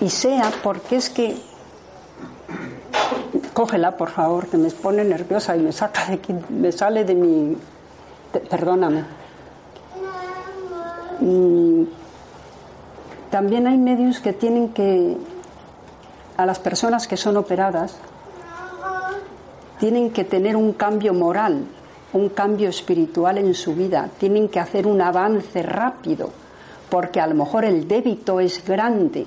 y 0.00 0.10
sea 0.10 0.50
porque 0.62 0.96
es 0.96 1.08
que 1.08 1.36
Cógela, 3.56 3.96
por 3.96 4.10
favor, 4.10 4.48
que 4.48 4.58
me 4.58 4.70
pone 4.70 5.02
nerviosa 5.02 5.56
y 5.56 5.60
me 5.60 5.72
saca 5.72 6.04
de 6.10 6.20
me 6.50 6.70
sale 6.72 7.04
de 7.04 7.14
mi. 7.14 7.56
perdóname. 8.50 9.04
Mm, 11.20 11.84
también 13.36 13.66
hay 13.66 13.76
medios 13.76 14.18
que 14.20 14.32
tienen 14.32 14.70
que. 14.70 15.14
a 16.38 16.46
las 16.46 16.58
personas 16.58 17.06
que 17.06 17.18
son 17.18 17.36
operadas, 17.36 17.94
tienen 19.78 20.10
que 20.10 20.24
tener 20.24 20.56
un 20.56 20.72
cambio 20.72 21.12
moral, 21.12 21.66
un 22.14 22.30
cambio 22.30 22.70
espiritual 22.70 23.36
en 23.36 23.52
su 23.52 23.74
vida, 23.74 24.08
tienen 24.18 24.48
que 24.48 24.58
hacer 24.58 24.86
un 24.86 25.02
avance 25.02 25.62
rápido, 25.62 26.30
porque 26.88 27.20
a 27.20 27.26
lo 27.26 27.34
mejor 27.34 27.66
el 27.66 27.86
débito 27.86 28.40
es 28.40 28.64
grande 28.64 29.26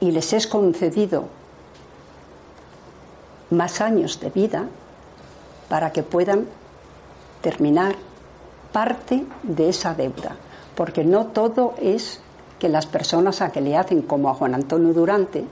y 0.00 0.10
les 0.10 0.32
es 0.32 0.48
concedido 0.48 1.28
más 3.50 3.80
años 3.80 4.18
de 4.18 4.30
vida 4.30 4.64
para 5.68 5.92
que 5.92 6.02
puedan 6.02 6.46
terminar 7.42 7.94
parte 8.72 9.24
de 9.44 9.68
esa 9.68 9.94
deuda, 9.94 10.34
porque 10.74 11.04
no 11.04 11.26
todo 11.26 11.74
es 11.80 12.20
que 12.58 12.68
las 12.68 12.86
personas 12.86 13.40
a 13.40 13.50
que 13.50 13.60
le 13.60 13.76
hacen 13.76 14.02
como 14.02 14.28
a 14.28 14.34
Juan 14.34 14.54
Antonio 14.54 14.92
Durante, 14.92 15.44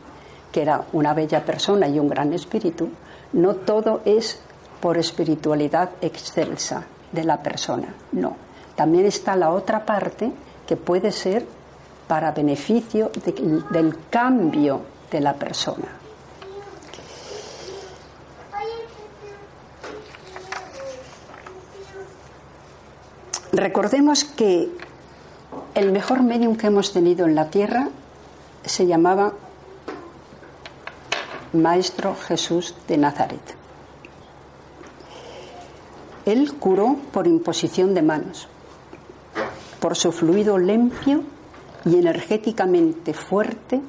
que 0.50 0.62
era 0.62 0.84
una 0.92 1.14
bella 1.14 1.44
persona 1.44 1.88
y 1.88 1.98
un 1.98 2.08
gran 2.08 2.32
espíritu, 2.32 2.88
no 3.32 3.54
todo 3.54 4.02
es 4.04 4.40
por 4.80 4.98
espiritualidad 4.98 5.90
excelsa 6.00 6.84
de 7.12 7.24
la 7.24 7.42
persona, 7.42 7.94
no. 8.12 8.36
También 8.74 9.06
está 9.06 9.36
la 9.36 9.50
otra 9.50 9.84
parte 9.84 10.32
que 10.66 10.76
puede 10.76 11.12
ser 11.12 11.46
para 12.08 12.32
beneficio 12.32 13.10
del 13.70 13.96
cambio 14.10 14.80
de 15.10 15.20
la 15.20 15.34
persona. 15.34 15.88
Recordemos 23.52 24.24
que 24.24 24.70
el 25.74 25.92
mejor 25.92 26.22
medium 26.22 26.56
que 26.56 26.66
hemos 26.66 26.92
tenido 26.92 27.26
en 27.26 27.34
la 27.34 27.50
tierra 27.50 27.88
se 28.64 28.86
llamaba 28.86 29.32
Maestro 31.52 32.14
Jesús 32.14 32.74
de 32.88 32.96
Nazaret. 32.96 33.56
Él 36.24 36.54
curó 36.54 36.96
por 37.12 37.26
imposición 37.26 37.94
de 37.94 38.02
manos, 38.02 38.48
por 39.80 39.96
su 39.96 40.12
fluido 40.12 40.56
limpio 40.58 41.24
y 41.84 41.96
energéticamente 41.96 43.12
fuerte, 43.12 43.80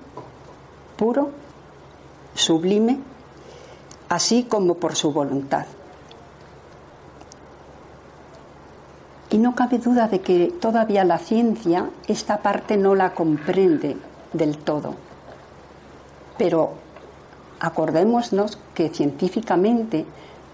puro, 0.97 1.29
sublime, 2.33 2.99
así 4.09 4.43
como 4.43 4.75
por 4.75 4.95
su 4.95 5.11
voluntad. 5.11 5.65
Y 9.33 9.39
no 9.39 9.55
cabe 9.55 9.79
duda 9.79 10.07
de 10.07 10.21
que 10.21 10.53
todavía 10.61 11.03
la 11.03 11.17
ciencia 11.17 11.89
esta 12.07 12.37
parte 12.37 12.77
no 12.77 12.93
la 12.93 13.15
comprende 13.15 13.97
del 14.31 14.59
todo. 14.59 14.93
Pero 16.37 16.73
acordémonos 17.59 18.59
que 18.75 18.89
científicamente 18.89 20.05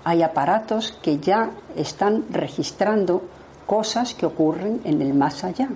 hay 0.05 0.23
aparatos 0.23 0.97
que 1.01 1.19
ya 1.19 1.49
están 1.75 2.23
registrando 2.31 3.21
cosas 3.67 4.13
que 4.13 4.25
ocurren 4.25 4.79
en 4.85 5.01
el 5.01 5.13
más 5.13 5.43
allá, 5.43 5.67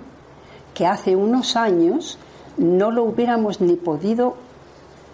que 0.72 0.86
hace 0.86 1.14
unos 1.14 1.56
años 1.56 2.16
no 2.56 2.90
lo 2.90 3.04
hubiéramos 3.04 3.60
ni 3.60 3.74
podido, 3.76 4.36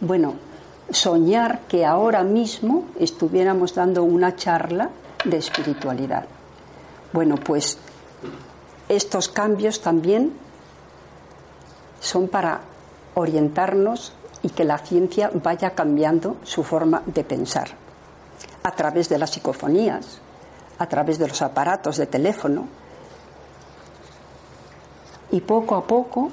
bueno, 0.01 0.35
soñar 0.91 1.63
que 1.67 1.85
ahora 1.85 2.23
mismo 2.23 2.85
estuviéramos 3.01 3.75
dando 3.75 4.05
una 4.05 4.37
charla 4.37 4.91
de 5.25 5.39
espiritualidad. 5.39 6.27
Bueno, 7.13 7.37
pues 7.37 7.79
estos 8.89 9.29
cambios 9.29 9.81
también 9.81 10.33
son 12.01 12.29
para 12.29 12.61
orientarnos 13.15 14.13
y 14.43 14.51
que 14.51 14.65
la 14.65 14.79
ciencia 14.79 15.31
vaya 15.35 15.71
cambiando 15.71 16.37
su 16.45 16.63
forma 16.63 17.03
de 17.07 17.25
pensar 17.25 17.69
a 18.63 18.71
través 18.73 19.09
de 19.09 19.19
las 19.19 19.31
psicofonías, 19.31 20.21
a 20.79 20.87
través 20.87 21.19
de 21.19 21.29
los 21.29 21.43
aparatos 21.43 21.97
de 21.97 22.07
teléfono. 22.07 22.67
Y 25.31 25.41
poco 25.41 25.77
a 25.77 25.87
poco 25.87 26.31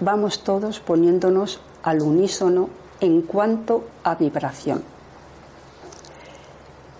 vamos 0.00 0.42
todos 0.42 0.80
poniéndonos 0.80 1.60
al 1.82 2.02
unísono 2.02 2.68
en 3.00 3.22
cuanto 3.22 3.84
a 4.04 4.14
vibración. 4.14 4.97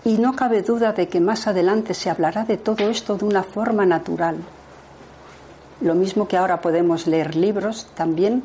Y 0.05 0.17
no 0.17 0.35
cabe 0.35 0.61
duda 0.61 0.93
de 0.93 1.07
que 1.07 1.19
más 1.19 1.47
adelante 1.47 1.93
se 1.93 2.09
hablará 2.09 2.45
de 2.45 2.57
todo 2.57 2.89
esto 2.89 3.17
de 3.17 3.25
una 3.25 3.43
forma 3.43 3.85
natural. 3.85 4.37
Lo 5.81 5.95
mismo 5.95 6.27
que 6.27 6.37
ahora 6.37 6.61
podemos 6.61 7.07
leer 7.07 7.35
libros 7.35 7.87
también 7.95 8.43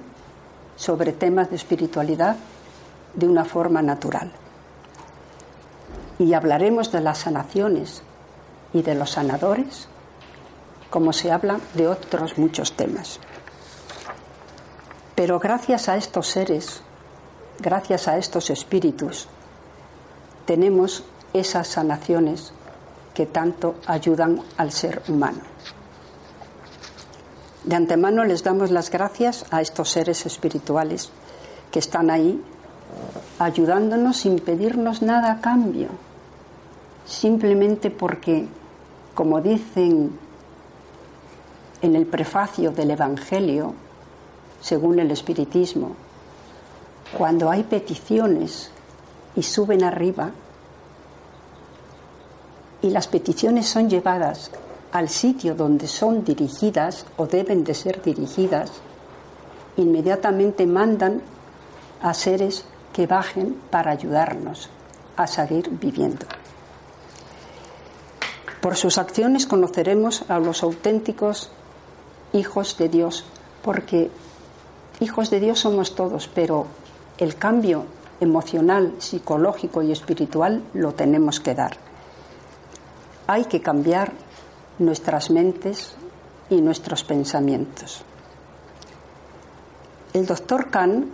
sobre 0.77 1.13
temas 1.13 1.51
de 1.51 1.57
espiritualidad 1.57 2.37
de 3.15 3.29
una 3.29 3.45
forma 3.45 3.83
natural. 3.83 4.33
Y 6.19 6.33
hablaremos 6.35 6.93
de 6.93 7.01
las 7.01 7.19
sanaciones 7.19 8.03
y 8.73 8.83
de 8.83 8.95
los 8.95 9.11
sanadores 9.11 9.89
como 10.95 11.13
se 11.13 11.33
habla 11.33 11.59
de 11.75 11.89
otros 11.89 12.39
muchos 12.39 12.75
temas. 12.75 13.19
Pero 15.17 15.41
gracias 15.41 15.89
a 15.89 15.97
estos 15.97 16.29
seres, 16.29 16.83
gracias 17.59 18.07
a 18.07 18.17
estos 18.17 18.49
espíritus, 18.49 19.27
tenemos 20.47 21.03
esas 21.35 21.69
sanaciones 21.69 22.53
que 23.13 23.27
tanto 23.27 23.75
ayudan 23.87 24.41
al 24.57 24.73
ser 24.73 25.03
humano. 25.09 25.41
De 27.65 27.77
antemano 27.77 28.25
les 28.25 28.43
damos 28.43 28.71
las 28.71 28.91
gracias 28.91 29.45
a 29.51 29.61
estos 29.61 29.91
seres 29.91 30.27
espirituales 30.27 31.11
que 31.71 31.81
están 31.81 32.11
ahí 32.11 32.43
ayudándonos 33.39 34.19
sin 34.19 34.39
pedirnos 34.39 35.03
nada 35.03 35.33
a 35.33 35.41
cambio, 35.41 35.89
simplemente 37.05 37.91
porque, 37.91 38.47
como 39.15 39.41
dicen 39.41 40.19
en 41.83 41.97
el 41.97 42.07
prefacio 42.07 42.71
del 42.71 42.93
Evangelio, 42.93 43.75
según 44.61 45.01
el 45.01 45.11
Espiritismo, 45.11 45.97
cuando 47.17 47.51
hay 47.51 47.65
peticiones 47.65 48.71
y 49.37 49.43
suben 49.43 49.85
arriba, 49.85 50.31
y 52.85 52.91
las 52.91 53.09
peticiones 53.09 53.67
son 53.67 53.89
llevadas 53.89 54.51
al 54.93 55.09
sitio 55.09 55.55
donde 55.55 55.89
son 55.89 56.23
dirigidas 56.23 57.07
o 57.17 57.27
deben 57.27 57.65
de 57.65 57.73
ser 57.73 58.03
dirigidas, 58.03 58.73
inmediatamente 59.79 60.67
mandan 60.67 61.23
a 62.03 62.13
seres 62.13 62.67
que 62.93 63.07
bajen 63.07 63.57
para 63.71 63.91
ayudarnos 63.91 64.69
a 65.17 65.27
seguir 65.27 65.71
viviendo. 65.71 66.27
Por 68.61 68.77
sus 68.77 68.99
acciones 68.99 69.47
conoceremos 69.47 70.29
a 70.29 70.39
los 70.39 70.63
auténticos 70.63 71.51
hijos 72.35 72.77
de 72.77 72.91
Dios, 72.91 73.25
porque 73.63 74.11
hijos 75.01 75.31
de 75.31 75.41
Dios 75.41 75.61
somos 75.61 75.95
todos, 75.95 76.29
pero 76.29 76.67
el 77.17 77.37
cambio 77.37 77.87
emocional, 78.21 78.93
psicológico 78.99 79.83
y 79.83 79.91
espiritual 79.91 80.63
lo 80.75 80.93
tenemos 80.93 81.41
que 81.41 81.55
dar 81.55 81.84
hay 83.27 83.45
que 83.47 83.61
cambiar 83.61 84.13
nuestras 84.79 85.31
mentes 85.31 85.95
y 86.51 86.61
nuestros 86.61 87.05
pensamientos. 87.05 88.03
El 90.13 90.27
doctor 90.27 90.71
Kahn 90.71 91.11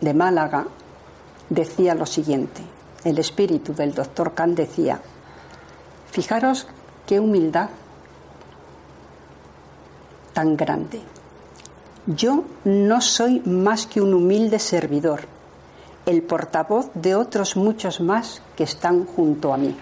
de 0.00 0.14
Málaga 0.14 0.66
decía 1.48 1.94
lo 1.94 2.06
siguiente, 2.06 2.62
el 3.04 3.18
espíritu 3.18 3.74
del 3.74 3.94
doctor 3.94 4.34
Kahn 4.34 4.54
decía, 4.54 5.00
fijaros 6.10 6.66
qué 7.06 7.20
humildad 7.20 7.68
tan 10.32 10.56
grande. 10.56 11.00
Yo 12.06 12.44
no 12.64 13.00
soy 13.00 13.40
más 13.40 13.86
que 13.86 14.00
un 14.00 14.14
humilde 14.14 14.58
servidor, 14.58 15.22
el 16.04 16.22
portavoz 16.22 16.90
de 16.94 17.14
otros 17.14 17.56
muchos 17.56 18.00
más 18.00 18.42
que 18.56 18.64
están 18.64 19.06
junto 19.06 19.52
a 19.52 19.56
mí. 19.56 19.76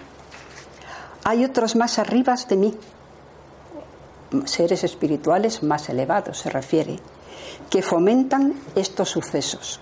Hay 1.27 1.43
otros 1.43 1.75
más 1.75 1.97
arriba 1.97 2.35
de 2.47 2.55
mí, 2.55 2.77
seres 4.45 4.83
espirituales 4.83 5.63
más 5.63 5.89
elevados 5.89 6.37
se 6.37 6.51
refiere, 6.51 6.99
que 7.67 7.81
fomentan 7.81 8.53
estos 8.75 9.09
sucesos. 9.09 9.79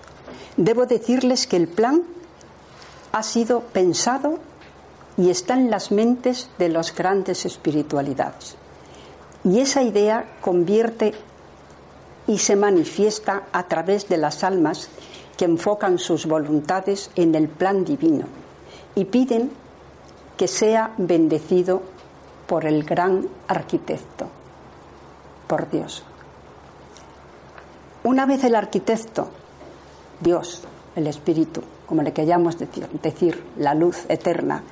Debo 0.56 0.86
decirles 0.86 1.46
que 1.46 1.58
el 1.58 1.68
plan 1.68 2.02
ha 3.12 3.22
sido 3.22 3.60
pensado 3.60 4.38
y 5.18 5.28
está 5.28 5.52
en 5.52 5.70
las 5.70 5.92
mentes 5.92 6.48
de 6.58 6.70
las 6.70 6.94
grandes 6.94 7.44
espiritualidades. 7.44 8.56
Y 9.44 9.60
esa 9.60 9.82
idea 9.82 10.24
convierte 10.40 11.12
y 12.26 12.38
se 12.38 12.56
manifiesta 12.56 13.42
a 13.52 13.68
través 13.68 14.08
de 14.08 14.16
las 14.16 14.44
almas 14.44 14.88
que 15.36 15.44
enfocan 15.44 15.98
sus 15.98 16.24
voluntades 16.24 17.10
en 17.16 17.34
el 17.34 17.48
plan 17.48 17.84
divino 17.84 18.24
y 18.94 19.04
piden 19.04 19.50
que 20.36 20.48
sea 20.48 20.92
bendecido 20.96 21.82
por 22.46 22.66
el 22.66 22.84
gran 22.84 23.26
arquitecto, 23.48 24.28
por 25.46 25.70
Dios. 25.70 26.02
Una 28.02 28.26
vez 28.26 28.44
el 28.44 28.54
arquitecto, 28.54 29.28
Dios, 30.20 30.62
el 30.94 31.06
Espíritu, 31.06 31.62
como 31.86 32.02
le 32.02 32.12
queramos 32.12 32.58
decir, 32.58 32.88
decir, 33.02 33.42
la 33.58 33.74
luz 33.74 34.04
eterna, 34.08 34.62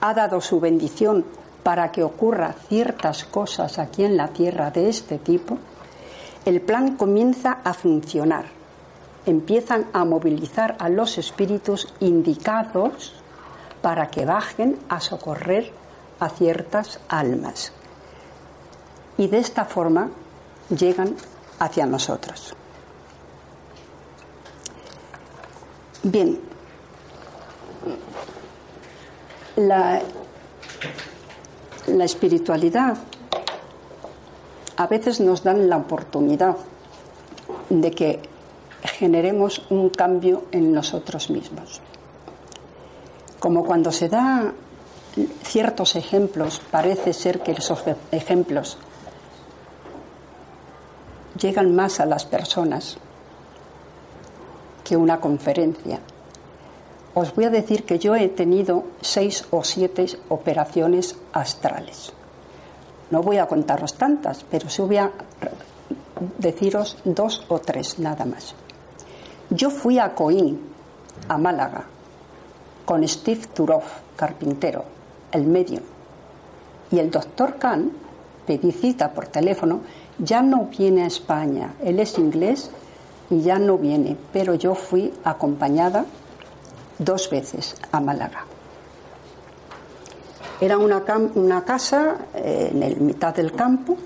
ha 0.00 0.14
dado 0.14 0.40
su 0.40 0.60
bendición 0.60 1.24
para 1.62 1.92
que 1.92 2.02
ocurra 2.02 2.54
ciertas 2.68 3.24
cosas 3.24 3.78
aquí 3.78 4.04
en 4.04 4.16
la 4.16 4.28
tierra 4.28 4.70
de 4.70 4.88
este 4.88 5.18
tipo, 5.18 5.58
el 6.44 6.60
plan 6.60 6.96
comienza 6.96 7.60
a 7.64 7.72
funcionar. 7.72 8.46
Empiezan 9.26 9.86
a 9.92 10.04
movilizar 10.04 10.76
a 10.80 10.88
los 10.88 11.16
espíritus 11.18 11.92
indicados 12.00 13.21
para 13.82 14.08
que 14.08 14.24
bajen 14.24 14.78
a 14.88 15.00
socorrer 15.00 15.72
a 16.20 16.28
ciertas 16.28 17.00
almas. 17.08 17.72
Y 19.18 19.26
de 19.26 19.38
esta 19.38 19.64
forma 19.64 20.10
llegan 20.70 21.16
hacia 21.58 21.84
nosotros. 21.84 22.54
Bien, 26.04 26.40
la, 29.56 30.00
la 31.86 32.04
espiritualidad 32.04 32.96
a 34.76 34.86
veces 34.86 35.20
nos 35.20 35.42
dan 35.42 35.68
la 35.68 35.76
oportunidad 35.76 36.56
de 37.68 37.90
que 37.90 38.20
generemos 38.82 39.64
un 39.70 39.90
cambio 39.90 40.44
en 40.50 40.72
nosotros 40.72 41.30
mismos. 41.30 41.80
Como 43.42 43.64
cuando 43.64 43.90
se 43.90 44.08
da 44.08 44.52
ciertos 45.42 45.96
ejemplos, 45.96 46.62
parece 46.70 47.12
ser 47.12 47.40
que 47.40 47.50
esos 47.50 47.82
ejemplos 48.12 48.78
llegan 51.36 51.74
más 51.74 51.98
a 51.98 52.06
las 52.06 52.24
personas 52.24 52.98
que 54.84 54.96
una 54.96 55.18
conferencia. 55.18 55.98
Os 57.14 57.34
voy 57.34 57.46
a 57.46 57.50
decir 57.50 57.82
que 57.82 57.98
yo 57.98 58.14
he 58.14 58.28
tenido 58.28 58.84
seis 59.00 59.44
o 59.50 59.64
siete 59.64 60.06
operaciones 60.28 61.16
astrales. 61.32 62.12
No 63.10 63.22
voy 63.22 63.38
a 63.38 63.48
contaros 63.48 63.94
tantas, 63.94 64.44
pero 64.48 64.70
sí 64.70 64.82
voy 64.82 64.98
a 64.98 65.10
deciros 66.38 66.96
dos 67.04 67.44
o 67.48 67.58
tres 67.58 67.98
nada 67.98 68.24
más. 68.24 68.54
Yo 69.50 69.68
fui 69.68 69.98
a 69.98 70.14
Coín, 70.14 70.60
a 71.28 71.36
Málaga, 71.36 71.86
con 72.84 73.06
Steve 73.06 73.42
Turov, 73.54 73.82
carpintero, 74.16 74.84
el 75.32 75.44
medio. 75.44 75.80
Y 76.90 76.98
el 76.98 77.10
doctor 77.10 77.56
Kahn, 77.58 77.92
pedí 78.46 78.72
cita 78.72 79.12
por 79.12 79.28
teléfono, 79.28 79.80
ya 80.18 80.42
no 80.42 80.66
viene 80.66 81.04
a 81.04 81.06
España. 81.06 81.74
Él 81.82 82.00
es 82.00 82.18
inglés 82.18 82.70
y 83.30 83.40
ya 83.40 83.58
no 83.58 83.78
viene, 83.78 84.16
pero 84.32 84.54
yo 84.54 84.74
fui 84.74 85.12
acompañada 85.24 86.04
dos 86.98 87.30
veces 87.30 87.76
a 87.90 88.00
Málaga. 88.00 88.44
Era 90.60 90.78
una, 90.78 91.02
una 91.34 91.64
casa 91.64 92.16
eh, 92.34 92.70
en 92.72 92.82
el 92.82 93.00
mitad 93.00 93.34
del 93.34 93.52
campo 93.52 93.96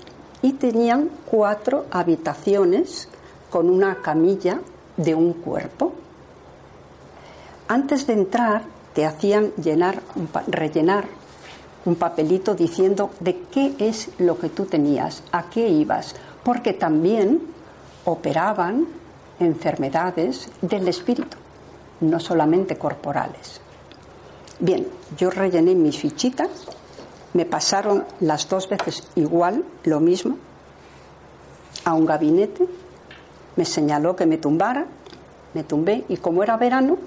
y 0.41 0.53
tenían 0.53 1.09
cuatro 1.29 1.85
habitaciones 1.91 3.09
con 3.49 3.69
una 3.69 4.01
camilla 4.01 4.61
de 4.95 5.13
un 5.13 5.33
cuerpo. 5.33 5.93
Antes 7.67 8.07
de 8.07 8.13
entrar 8.13 8.63
te 8.93 9.05
hacían 9.05 9.51
llenar, 9.61 10.01
rellenar 10.47 11.05
un 11.85 11.95
papelito 11.95 12.55
diciendo 12.55 13.11
de 13.19 13.39
qué 13.51 13.75
es 13.79 14.09
lo 14.19 14.39
que 14.39 14.49
tú 14.49 14.65
tenías, 14.65 15.23
a 15.31 15.49
qué 15.49 15.67
ibas, 15.67 16.15
porque 16.43 16.73
también 16.73 17.41
operaban 18.05 18.87
enfermedades 19.39 20.49
del 20.61 20.87
espíritu, 20.87 21.37
no 22.01 22.19
solamente 22.19 22.77
corporales. 22.77 23.61
Bien, 24.59 24.87
yo 25.17 25.29
rellené 25.29 25.75
mis 25.75 25.97
fichitas, 25.97 26.49
me 27.33 27.45
pasaron 27.45 28.05
las 28.21 28.49
dos 28.49 28.67
veces 28.69 29.07
igual, 29.15 29.63
lo 29.83 29.99
mismo, 29.99 30.37
a 31.85 31.93
un 31.93 32.05
gabinete, 32.05 32.65
me 33.55 33.65
señaló 33.65 34.15
que 34.15 34.25
me 34.25 34.37
tumbara, 34.37 34.87
me 35.53 35.63
tumbé 35.63 36.05
y 36.09 36.17
como 36.17 36.43
era 36.43 36.57
verano, 36.57 36.97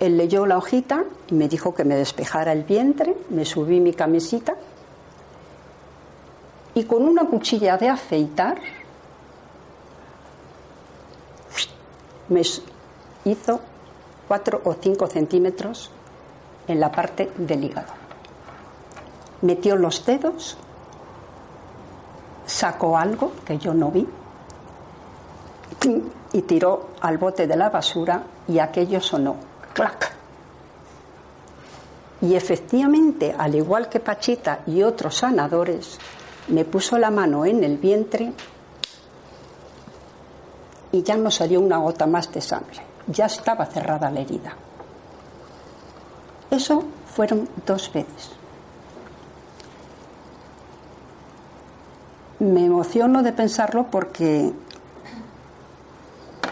él 0.00 0.16
leyó 0.16 0.46
la 0.46 0.58
hojita 0.58 1.04
y 1.28 1.34
me 1.34 1.48
dijo 1.48 1.74
que 1.74 1.84
me 1.84 1.96
despejara 1.96 2.52
el 2.52 2.64
vientre, 2.64 3.16
me 3.30 3.44
subí 3.44 3.80
mi 3.80 3.92
camisita 3.92 4.54
y 6.74 6.84
con 6.84 7.04
una 7.04 7.24
cuchilla 7.26 7.76
de 7.76 7.88
afeitar 7.88 8.60
me 12.28 12.42
hizo 13.24 13.60
cuatro 14.26 14.60
o 14.64 14.74
cinco 14.74 15.06
centímetros 15.06 15.90
en 16.66 16.80
la 16.80 16.90
parte 16.90 17.30
del 17.36 17.64
hígado. 17.64 17.92
Metió 19.42 19.76
los 19.76 20.04
dedos, 20.04 20.56
sacó 22.46 22.96
algo 22.96 23.32
que 23.44 23.58
yo 23.58 23.74
no 23.74 23.90
vi 23.90 24.08
y 26.32 26.42
tiró 26.42 26.88
al 27.00 27.18
bote 27.18 27.46
de 27.46 27.56
la 27.56 27.68
basura 27.68 28.24
y 28.48 28.58
aquello 28.58 29.00
sonó, 29.00 29.36
clac. 29.74 30.12
Y 32.22 32.34
efectivamente, 32.34 33.34
al 33.36 33.54
igual 33.54 33.90
que 33.90 34.00
Pachita 34.00 34.60
y 34.66 34.82
otros 34.82 35.18
sanadores, 35.18 35.98
me 36.48 36.64
puso 36.64 36.96
la 36.96 37.10
mano 37.10 37.44
en 37.44 37.62
el 37.62 37.76
vientre 37.76 38.32
y 40.92 41.02
ya 41.02 41.16
no 41.16 41.30
salió 41.30 41.60
una 41.60 41.78
gota 41.78 42.06
más 42.06 42.32
de 42.32 42.40
sangre. 42.40 42.80
Ya 43.08 43.26
estaba 43.26 43.66
cerrada 43.66 44.10
la 44.10 44.20
herida. 44.20 44.56
Eso 46.50 46.84
fueron 47.14 47.48
dos 47.66 47.92
veces. 47.92 48.30
Me 52.38 52.64
emociono 52.64 53.22
de 53.22 53.32
pensarlo 53.32 53.88
porque, 53.90 54.52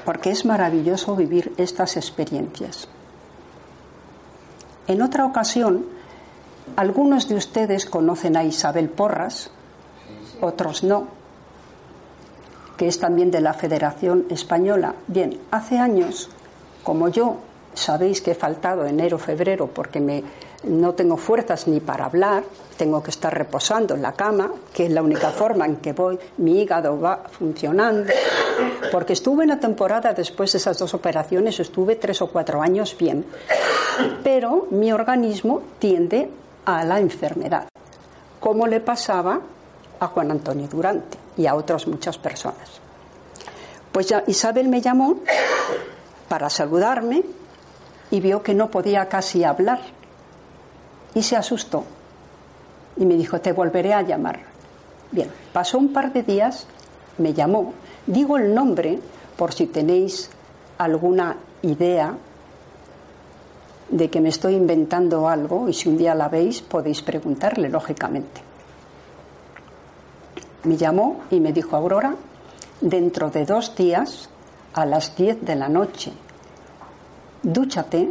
porque 0.04 0.30
es 0.30 0.44
maravilloso 0.44 1.14
vivir 1.16 1.54
estas 1.56 1.96
experiencias. 1.96 2.88
En 4.86 5.02
otra 5.02 5.24
ocasión, 5.24 5.86
algunos 6.76 7.28
de 7.28 7.36
ustedes 7.36 7.86
conocen 7.86 8.36
a 8.36 8.44
Isabel 8.44 8.88
Porras, 8.88 9.50
otros 10.40 10.82
no, 10.82 11.06
que 12.76 12.88
es 12.88 12.98
también 12.98 13.30
de 13.30 13.40
la 13.40 13.54
Federación 13.54 14.26
Española. 14.30 14.94
Bien, 15.06 15.38
hace 15.50 15.78
años, 15.78 16.30
como 16.82 17.08
yo, 17.08 17.36
sabéis 17.74 18.20
que 18.20 18.32
he 18.32 18.34
faltado 18.34 18.86
enero, 18.86 19.18
febrero, 19.18 19.68
porque 19.68 20.00
me, 20.00 20.24
no 20.64 20.94
tengo 20.94 21.16
fuerzas 21.16 21.66
ni 21.66 21.80
para 21.80 22.06
hablar, 22.06 22.44
tengo 22.76 23.02
que 23.02 23.10
estar 23.10 23.32
reposando 23.36 23.94
en 23.94 24.02
la 24.02 24.12
cama, 24.12 24.50
que 24.72 24.86
es 24.86 24.92
la 24.92 25.02
única 25.02 25.30
forma 25.30 25.66
en 25.66 25.76
que 25.76 25.92
voy, 25.92 26.18
mi 26.38 26.60
hígado 26.60 27.00
va 27.00 27.24
funcionando, 27.30 28.12
porque 28.90 29.12
estuve 29.12 29.44
en 29.44 29.50
la 29.50 29.60
temporada 29.60 30.12
después 30.12 30.52
de 30.52 30.58
esas 30.58 30.78
dos 30.78 30.94
operaciones, 30.94 31.58
estuve 31.60 31.96
tres 31.96 32.22
o 32.22 32.28
cuatro 32.28 32.62
años 32.62 32.96
bien, 32.98 33.24
pero 34.22 34.68
mi 34.70 34.92
organismo 34.92 35.62
tiende 35.78 36.30
a 36.64 36.84
la 36.84 37.00
enfermedad, 37.00 37.68
como 38.40 38.66
le 38.66 38.80
pasaba 38.80 39.40
a 39.98 40.06
Juan 40.06 40.30
Antonio 40.30 40.68
Durante 40.68 41.18
y 41.36 41.46
a 41.46 41.54
otras 41.54 41.86
muchas 41.86 42.18
personas. 42.18 42.80
Pues 43.90 44.06
ya 44.06 44.24
Isabel 44.26 44.68
me 44.68 44.80
llamó 44.80 45.20
para 46.28 46.48
saludarme 46.48 47.22
y 48.10 48.20
vio 48.20 48.42
que 48.42 48.54
no 48.54 48.70
podía 48.70 49.06
casi 49.08 49.44
hablar 49.44 49.80
y 51.14 51.22
se 51.22 51.36
asustó. 51.36 51.84
Y 52.96 53.06
me 53.06 53.16
dijo, 53.16 53.40
te 53.40 53.52
volveré 53.52 53.94
a 53.94 54.02
llamar. 54.02 54.40
Bien, 55.10 55.30
pasó 55.52 55.78
un 55.78 55.92
par 55.92 56.12
de 56.12 56.22
días, 56.22 56.66
me 57.18 57.34
llamó, 57.34 57.74
digo 58.06 58.36
el 58.38 58.54
nombre 58.54 58.98
por 59.36 59.52
si 59.52 59.66
tenéis 59.66 60.30
alguna 60.78 61.36
idea 61.62 62.16
de 63.90 64.08
que 64.08 64.20
me 64.20 64.30
estoy 64.30 64.54
inventando 64.54 65.28
algo 65.28 65.68
y 65.68 65.74
si 65.74 65.88
un 65.88 65.98
día 65.98 66.14
la 66.14 66.28
veis 66.28 66.62
podéis 66.62 67.02
preguntarle, 67.02 67.68
lógicamente. 67.68 68.40
Me 70.64 70.76
llamó 70.76 71.22
y 71.30 71.40
me 71.40 71.52
dijo, 71.52 71.76
Aurora, 71.76 72.14
dentro 72.80 73.30
de 73.30 73.44
dos 73.44 73.76
días, 73.76 74.30
a 74.74 74.86
las 74.86 75.14
diez 75.14 75.44
de 75.44 75.56
la 75.56 75.68
noche, 75.68 76.12
dúchate, 77.42 78.10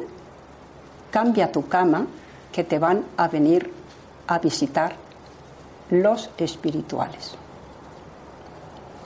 cambia 1.09 1.51
tu 1.51 1.67
cama, 1.67 2.05
que 2.51 2.63
te 2.63 2.79
van 2.79 3.05
a 3.17 3.27
venir 3.27 3.71
a 4.27 4.39
visitar 4.39 4.95
los 5.89 6.29
espirituales. 6.37 7.35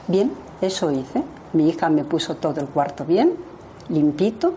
Bien, 0.07 0.31
eso 0.61 0.91
hice. 0.91 1.23
Mi 1.53 1.69
hija 1.69 1.89
me 1.89 2.03
puso 2.03 2.35
todo 2.35 2.61
el 2.61 2.67
cuarto 2.67 3.05
bien, 3.05 3.33
limpito. 3.89 4.53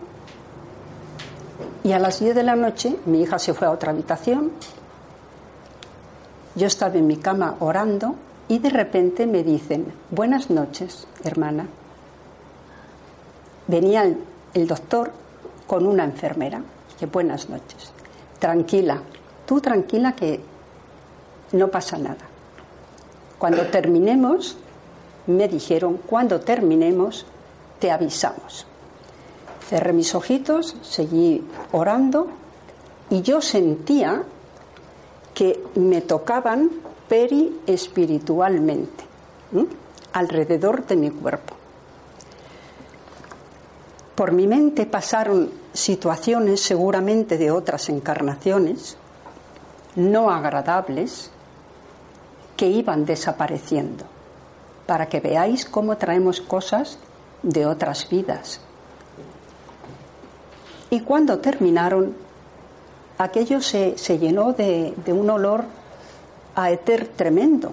Y 1.83 1.91
a 1.91 1.99
las 1.99 2.19
10 2.19 2.35
de 2.35 2.43
la 2.43 2.55
noche 2.55 2.95
mi 3.05 3.21
hija 3.21 3.39
se 3.39 3.53
fue 3.53 3.67
a 3.67 3.71
otra 3.71 3.91
habitación. 3.91 4.51
Yo 6.55 6.67
estaba 6.67 6.95
en 6.95 7.07
mi 7.07 7.17
cama 7.17 7.55
orando 7.59 8.15
y 8.47 8.59
de 8.59 8.69
repente 8.69 9.25
me 9.25 9.43
dicen, 9.43 9.93
buenas 10.11 10.49
noches, 10.49 11.07
hermana. 11.23 11.67
Venía 13.67 14.03
el, 14.03 14.17
el 14.53 14.67
doctor 14.67 15.11
con 15.67 15.85
una 15.85 16.03
enfermera, 16.03 16.61
que 16.99 17.05
buenas 17.05 17.49
noches. 17.49 17.93
Tranquila, 18.39 19.01
tú 19.45 19.59
tranquila 19.59 20.15
que 20.15 20.39
no 21.51 21.67
pasa 21.67 21.97
nada. 21.97 22.25
Cuando 23.37 23.67
terminemos, 23.67 24.57
me 25.27 25.47
dijeron, 25.47 25.99
cuando 26.05 26.39
terminemos, 26.39 27.25
te 27.79 27.91
avisamos. 27.91 28.65
Cerré 29.67 29.93
mis 29.93 30.15
ojitos, 30.15 30.75
seguí 30.81 31.43
orando 31.71 32.27
y 33.09 33.21
yo 33.21 33.41
sentía 33.41 34.23
que 35.33 35.63
me 35.75 36.01
tocaban 36.01 36.69
peri 37.07 37.61
espiritualmente, 37.65 39.03
alrededor 40.13 40.85
de 40.85 40.95
mi 40.95 41.09
cuerpo. 41.11 41.55
Por 44.15 44.31
mi 44.31 44.47
mente 44.47 44.85
pasaron 44.85 45.49
situaciones 45.73 46.61
seguramente 46.61 47.37
de 47.37 47.51
otras 47.51 47.89
encarnaciones, 47.89 48.97
no 49.95 50.29
agradables, 50.29 51.31
que 52.55 52.67
iban 52.67 53.05
desapareciendo, 53.05 54.05
para 54.85 55.07
que 55.07 55.19
veáis 55.19 55.65
cómo 55.65 55.97
traemos 55.97 56.41
cosas 56.41 56.97
de 57.41 57.65
otras 57.65 58.09
vidas. 58.09 58.59
Y 60.89 61.01
cuando 61.01 61.39
terminaron, 61.39 62.15
aquello 63.17 63.61
se, 63.61 63.95
llenó 64.19 64.53
de, 64.53 64.93
de 65.05 65.13
un 65.13 65.29
olor 65.29 65.63
a 66.55 66.71
éter 66.71 67.07
tremendo. 67.07 67.71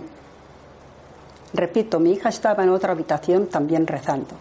Repito, 1.53 1.99
mi 1.99 2.13
hija 2.13 2.29
estaba 2.29 2.63
en 2.63 2.71
otra 2.71 2.93
habitación 2.93 3.47
también 3.47 3.87
rezando. 3.87 4.37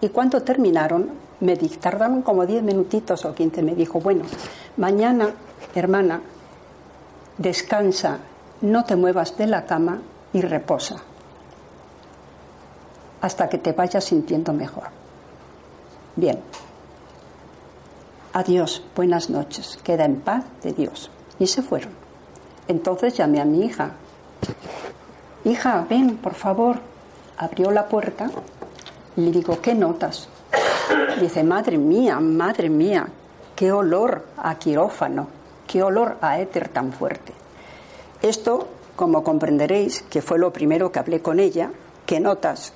Y 0.00 0.10
cuando 0.10 0.42
terminaron, 0.42 1.10
me 1.40 1.56
tardaron 1.56 2.22
como 2.22 2.46
10 2.46 2.62
minutitos 2.62 3.24
o 3.24 3.34
15, 3.34 3.62
me 3.62 3.74
dijo, 3.74 4.00
bueno, 4.00 4.24
mañana, 4.76 5.30
hermana, 5.74 6.20
descansa, 7.38 8.18
no 8.62 8.84
te 8.84 8.96
muevas 8.96 9.36
de 9.36 9.46
la 9.46 9.66
cama 9.66 10.00
y 10.32 10.40
reposa 10.40 11.02
hasta 13.20 13.48
que 13.48 13.58
te 13.58 13.72
vayas 13.72 14.04
sintiendo 14.04 14.52
mejor. 14.52 14.84
Bien. 16.14 16.40
Adiós, 18.32 18.82
buenas 18.94 19.30
noches, 19.30 19.78
queda 19.82 20.04
en 20.04 20.20
paz 20.20 20.44
de 20.62 20.72
Dios. 20.72 21.10
Y 21.38 21.46
se 21.46 21.62
fueron. 21.62 21.90
Entonces 22.68 23.16
llamé 23.16 23.40
a 23.40 23.44
mi 23.44 23.64
hija. 23.64 23.92
Hija, 25.44 25.86
ven, 25.88 26.18
por 26.18 26.34
favor. 26.34 26.76
Abrió 27.38 27.70
la 27.70 27.88
puerta 27.88 28.30
y 29.16 29.22
le 29.22 29.30
digo, 29.30 29.60
¿qué 29.60 29.74
notas? 29.74 30.28
Dice, 31.20 31.42
madre 31.42 31.78
mía, 31.78 32.20
madre 32.20 32.68
mía, 32.68 33.08
qué 33.54 33.72
olor 33.72 34.26
a 34.36 34.54
quirófano, 34.56 35.28
qué 35.66 35.82
olor 35.82 36.18
a 36.20 36.38
éter 36.38 36.68
tan 36.68 36.92
fuerte. 36.92 37.32
Esto, 38.22 38.68
como 38.94 39.24
comprenderéis, 39.24 40.02
que 40.02 40.22
fue 40.22 40.38
lo 40.38 40.52
primero 40.52 40.92
que 40.92 40.98
hablé 40.98 41.20
con 41.22 41.40
ella, 41.40 41.70
¿qué 42.04 42.20
notas? 42.20 42.72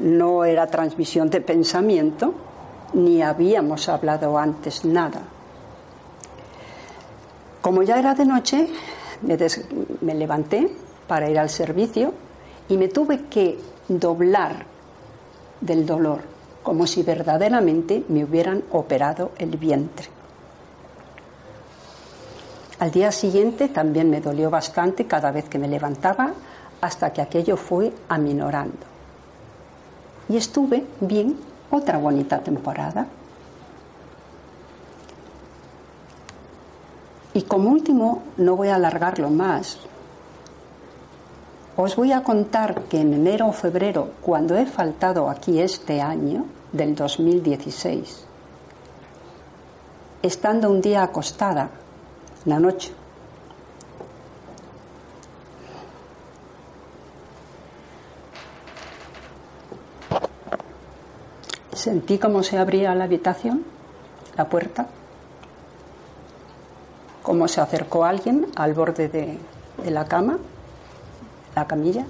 No 0.00 0.44
era 0.44 0.66
transmisión 0.66 1.30
de 1.30 1.40
pensamiento, 1.40 2.34
ni 2.94 3.22
habíamos 3.22 3.88
hablado 3.88 4.38
antes 4.38 4.84
nada. 4.84 5.22
Como 7.60 7.82
ya 7.82 7.98
era 7.98 8.14
de 8.14 8.26
noche, 8.26 8.68
me, 9.22 9.38
me 10.00 10.14
levanté 10.14 10.70
para 11.06 11.30
ir 11.30 11.38
al 11.38 11.48
servicio 11.48 12.12
y 12.68 12.76
me 12.76 12.88
tuve 12.88 13.24
que 13.26 13.58
doblar 13.88 14.66
del 15.60 15.86
dolor, 15.86 16.33
como 16.64 16.88
si 16.88 17.04
verdaderamente 17.04 18.04
me 18.08 18.24
hubieran 18.24 18.64
operado 18.72 19.30
el 19.38 19.56
vientre. 19.56 20.08
Al 22.80 22.90
día 22.90 23.12
siguiente 23.12 23.68
también 23.68 24.10
me 24.10 24.20
dolió 24.20 24.50
bastante 24.50 25.06
cada 25.06 25.30
vez 25.30 25.48
que 25.48 25.58
me 25.58 25.68
levantaba 25.68 26.32
hasta 26.80 27.12
que 27.12 27.22
aquello 27.22 27.56
fue 27.56 27.92
aminorando. 28.08 28.78
Y 30.28 30.36
estuve 30.38 30.84
bien 31.00 31.36
otra 31.70 31.98
bonita 31.98 32.40
temporada. 32.40 33.06
Y 37.34 37.42
como 37.42 37.70
último, 37.70 38.22
no 38.38 38.56
voy 38.56 38.68
a 38.68 38.76
alargarlo 38.76 39.28
más, 39.28 39.78
os 41.76 41.96
voy 41.96 42.12
a 42.12 42.22
contar 42.22 42.82
que 42.86 43.00
en 43.00 43.14
enero 43.14 43.48
o 43.48 43.52
febrero, 43.52 44.14
cuando 44.22 44.56
he 44.56 44.66
faltado 44.66 45.28
aquí 45.28 45.60
este 45.60 46.00
año, 46.00 46.46
del 46.72 46.94
2016, 46.94 48.26
estando 50.22 50.70
un 50.70 50.80
día 50.80 51.02
acostada, 51.02 51.70
la 52.44 52.60
noche, 52.60 52.92
sentí 61.72 62.18
como 62.18 62.42
se 62.42 62.58
abría 62.58 62.94
la 62.94 63.04
habitación, 63.04 63.64
la 64.36 64.48
puerta, 64.48 64.86
como 67.22 67.48
se 67.48 67.60
acercó 67.60 68.04
alguien 68.04 68.46
al 68.54 68.74
borde 68.74 69.08
de, 69.08 69.38
de 69.82 69.90
la 69.90 70.04
cama 70.04 70.38
la 71.54 71.66
camilla. 71.66 72.04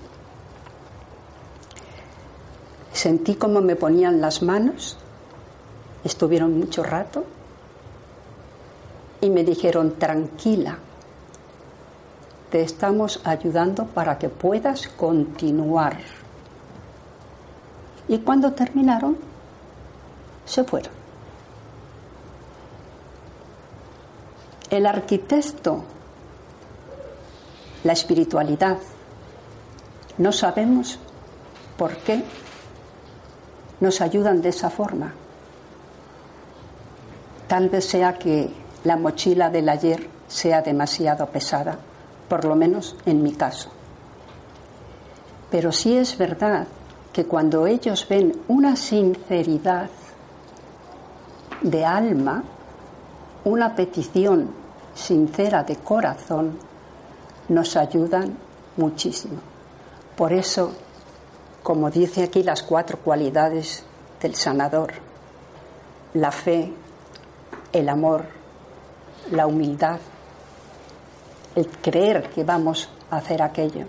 Sentí 2.93 3.35
como 3.35 3.61
me 3.61 3.77
ponían 3.77 4.21
las 4.21 4.43
manos, 4.43 4.97
estuvieron 6.05 6.59
mucho 6.59 6.83
rato 6.83 7.25
y 9.21 9.31
me 9.31 9.43
dijeron, 9.43 9.95
tranquila, 9.99 10.79
te 12.51 12.63
estamos 12.63 13.21
ayudando 13.25 13.87
para 13.87 14.19
que 14.19 14.29
puedas 14.29 14.89
continuar. 14.89 15.99
Y 18.07 18.19
cuando 18.19 18.53
terminaron, 18.53 19.17
se 20.45 20.63
fueron. 20.63 20.93
El 24.71 24.87
arquitecto, 24.87 25.83
la 27.83 27.93
espiritualidad, 27.93 28.79
no 30.19 30.33
sabemos 30.33 30.99
por 31.77 31.97
qué 31.99 32.23
nos 33.81 34.01
ayudan 34.01 34.41
de 34.41 34.51
esa 34.51 34.71
forma. 34.71 35.13
Tal 37.49 37.69
vez 37.69 37.85
sea 37.85 38.15
que 38.15 38.51
la 38.85 38.97
mochila 38.97 39.51
del 39.51 39.69
ayer 39.69 40.09
sea 40.29 40.63
demasiado 40.63 41.27
pesada, 41.27 41.79
por 42.29 42.45
lo 42.45 42.57
menos 42.57 42.97
en 43.07 43.23
mi 43.23 43.33
caso. 43.33 43.71
Pero 45.51 45.73
sí 45.73 45.97
es 45.97 46.17
verdad 46.17 46.67
que 47.13 47.27
cuando 47.27 47.67
ellos 47.67 48.07
ven 48.09 48.41
una 48.49 48.77
sinceridad 48.77 49.89
de 51.63 51.85
alma, 51.85 52.43
una 53.45 53.75
petición 53.75 54.51
sincera 54.95 55.65
de 55.65 55.77
corazón, 55.77 56.59
nos 57.49 57.77
ayudan 57.77 58.37
muchísimo. 58.77 59.54
Por 60.17 60.33
eso, 60.33 60.73
como 61.63 61.91
dice 61.91 62.23
aquí 62.23 62.43
las 62.43 62.63
cuatro 62.63 62.99
cualidades 62.99 63.85
del 64.21 64.35
sanador, 64.37 64.93
la 66.15 66.31
fe, 66.31 66.73
el 67.73 67.89
amor, 67.89 68.27
la 69.33 69.47
humildad, 69.47 69.99
el 71.57 71.69
creer 71.69 72.31
que 72.31 72.45
vamos 72.45 72.89
a 73.11 73.17
hacer 73.17 73.43
aquello, 73.43 73.87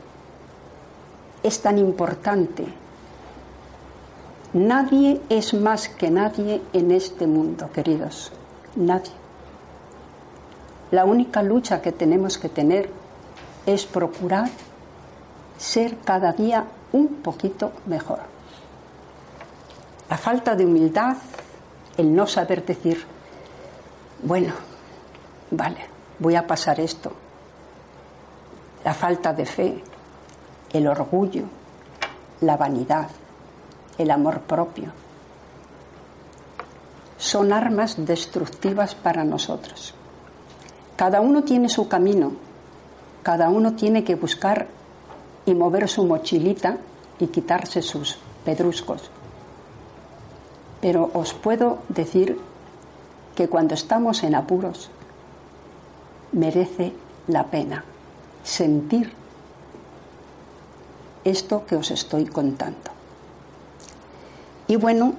es 1.43 1.61
tan 1.61 1.78
importante. 1.78 2.65
Nadie 4.53 5.21
es 5.30 5.53
más 5.53 5.89
que 5.89 6.09
nadie 6.09 6.61
en 6.73 6.91
este 6.91 7.28
mundo, 7.28 7.69
queridos. 7.71 8.32
Nadie. 8.76 9.11
La 10.89 11.05
única 11.05 11.43
lucha 11.43 11.82
que 11.82 11.91
tenemos 11.91 12.38
que 12.38 12.49
tener 12.49 12.89
es 13.65 13.86
procurar 13.86 14.49
ser 15.58 15.97
cada 15.99 16.32
día 16.34 16.66
un 16.91 17.22
poquito 17.22 17.72
mejor. 17.86 18.20
La 20.10 20.18
falta 20.18 20.56
de 20.56 20.66
humildad, 20.66 21.18
el 21.97 22.16
no 22.16 22.28
saber 22.28 22.66
decir, 22.66 23.03
bueno, 24.24 24.53
vale, 25.51 25.88
voy 26.20 26.36
a 26.36 26.45
pasar 26.45 26.80
esto. 26.80 27.12
La 28.84 28.93
falta 28.93 29.34
de 29.34 29.45
fe, 29.45 29.84
el 30.72 30.88
orgullo, 30.88 31.45
la 32.41 32.56
vanidad, 32.56 33.10
el 33.97 34.12
amor 34.12 34.41
propio. 34.41 34.91
son 37.18 37.53
armas 37.53 37.95
destructivas 38.06 38.93
para 38.93 39.24
nosotros. 39.24 39.95
Cada 40.95 41.22
uno 41.22 41.43
tiene 41.43 41.70
su 41.70 41.88
camino, 41.88 42.34
cada 43.24 43.49
uno 43.49 43.74
tiene 43.74 44.03
que 44.03 44.16
buscar 44.16 44.68
y 45.46 45.54
mover 45.54 45.88
su 45.88 46.06
mochilita 46.06 46.78
y 47.20 47.28
quitarse 47.28 47.82
sus 47.82 48.18
pedruscos. 48.43 49.10
Pero 50.82 51.10
os 51.14 51.34
puedo 51.34 51.80
decir 51.89 52.39
que 53.36 53.48
cuando 53.48 53.74
estamos 53.74 54.24
en 54.24 54.36
apuros 54.36 54.89
merece 56.32 56.93
la 57.28 57.46
pena 57.46 57.84
sentir 58.43 59.12
esto 61.24 61.66
que 61.66 61.76
os 61.76 61.89
estoy 61.91 62.26
contando. 62.26 62.91
Y 64.68 64.76
bueno, 64.76 65.14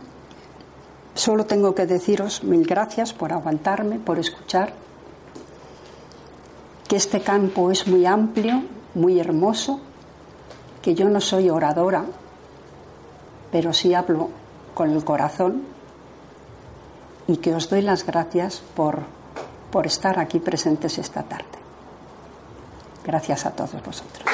solo 1.15 1.47
tengo 1.47 1.75
que 1.75 1.87
deciros 1.87 2.45
mil 2.45 2.65
gracias 2.67 3.13
por 3.13 3.33
aguantarme, 3.33 3.99
por 3.99 4.19
escuchar, 4.19 4.73
que 6.89 6.97
este 6.97 7.21
campo 7.21 7.71
es 7.71 7.87
muy 7.89 8.07
amplio, 8.07 8.63
muy 8.95 9.19
hermoso, 9.19 9.81
que 10.87 10.95
yo 10.95 11.09
no 11.09 11.21
soy 11.21 11.51
oradora, 11.51 12.05
pero 13.51 13.73
sí 13.73 13.93
hablo 13.93 14.29
con 14.73 14.93
el 14.93 15.05
corazón 15.05 15.65
y 17.27 17.39
que 17.39 17.53
os 17.57 17.69
doy 17.69 17.83
las 17.83 18.07
gracias 18.07 18.63
por, 18.77 19.01
por 19.73 19.89
estar 19.89 20.21
aquí 20.21 20.39
presentes 20.39 20.99
esta 20.99 21.25
tarde. 21.25 21.59
Gracias 23.05 23.47
a 23.47 23.51
todos 23.51 23.73
vosotros. 23.85 24.25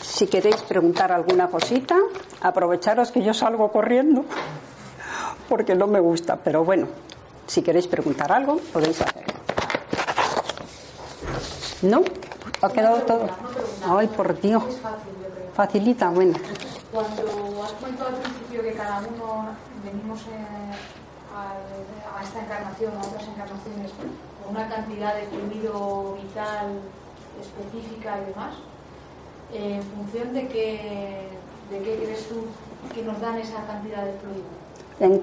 Si 0.00 0.26
queréis 0.28 0.62
preguntar 0.62 1.12
alguna 1.12 1.48
cosita, 1.48 1.98
aprovecharos 2.40 3.12
que 3.12 3.22
yo 3.22 3.34
salgo 3.34 3.70
corriendo, 3.70 4.24
porque 5.48 5.74
no 5.74 5.86
me 5.86 6.00
gusta, 6.00 6.36
pero 6.36 6.64
bueno, 6.64 6.86
si 7.46 7.62
queréis 7.62 7.86
preguntar 7.86 8.32
algo, 8.32 8.58
podéis 8.72 9.00
hacerlo. 9.00 9.34
¿No? 11.82 12.02
¿Ha 12.62 12.68
quedado 12.70 12.98
todo? 13.02 13.28
Ay, 13.84 14.08
por 14.08 14.40
Dios. 14.40 14.64
Facilita, 15.54 16.10
bueno. 16.10 16.38
Cuando 16.92 17.62
has 17.64 17.72
comentado 17.72 18.08
al 18.08 18.16
principio 18.16 18.62
que 18.62 18.72
cada 18.72 18.98
uno 19.00 19.48
venimos 19.84 20.20
eh, 20.22 20.72
a, 21.34 22.22
esta 22.22 22.40
encarnación, 22.40 22.92
a 22.96 23.00
otras 23.00 23.24
encarnaciones, 23.24 23.92
con 24.42 24.56
una 24.56 24.68
cantidad 24.68 25.14
de 25.14 25.26
fluido 25.26 26.16
vital 26.22 26.80
específica 27.40 28.18
y 28.22 28.30
demás, 28.30 28.54
¿En 29.52 29.82
función 29.82 30.34
de 30.34 30.48
qué, 30.48 31.28
de 31.70 31.78
qué 31.78 31.96
crees 31.96 32.28
tú 32.28 32.46
que 32.92 33.02
nos 33.02 33.20
dan 33.20 33.38
esa 33.38 33.64
cantidad 33.66 34.04
de 34.04 34.12
fluido? 34.18 34.65
En, 34.98 35.22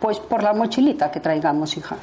pues 0.00 0.18
por 0.18 0.42
la 0.42 0.52
mochilita 0.52 1.10
que 1.10 1.20
traigamos, 1.20 1.76
hija. 1.76 1.96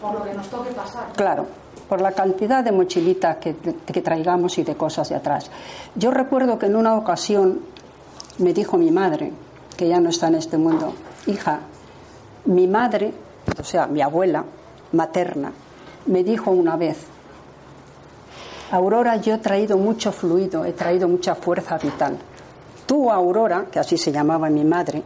Por 0.00 0.14
lo 0.14 0.24
que 0.24 0.34
nos 0.34 0.48
toque 0.48 0.70
pasar. 0.70 1.12
Claro, 1.14 1.46
por 1.88 2.00
la 2.00 2.12
cantidad 2.12 2.64
de 2.64 2.72
mochilita 2.72 3.38
que, 3.38 3.54
que 3.54 4.02
traigamos 4.02 4.58
y 4.58 4.64
de 4.64 4.74
cosas 4.74 5.08
de 5.08 5.16
atrás. 5.16 5.50
Yo 5.94 6.10
recuerdo 6.10 6.58
que 6.58 6.66
en 6.66 6.76
una 6.76 6.94
ocasión 6.96 7.60
me 8.38 8.52
dijo 8.52 8.76
mi 8.78 8.90
madre, 8.90 9.32
que 9.76 9.88
ya 9.88 10.00
no 10.00 10.10
está 10.10 10.28
en 10.28 10.36
este 10.36 10.58
mundo, 10.58 10.92
hija, 11.26 11.60
mi 12.46 12.66
madre, 12.66 13.12
o 13.58 13.64
sea, 13.64 13.86
mi 13.86 14.00
abuela 14.00 14.44
materna, 14.92 15.52
me 16.06 16.24
dijo 16.24 16.50
una 16.50 16.76
vez, 16.76 17.06
Aurora, 18.72 19.16
yo 19.16 19.34
he 19.34 19.38
traído 19.38 19.76
mucho 19.76 20.12
fluido, 20.12 20.64
he 20.64 20.72
traído 20.72 21.08
mucha 21.08 21.34
fuerza 21.34 21.76
vital. 21.76 22.16
Tú, 22.86 23.10
Aurora, 23.10 23.66
que 23.70 23.80
así 23.80 23.96
se 23.96 24.12
llamaba 24.12 24.48
mi 24.48 24.64
madre, 24.64 25.02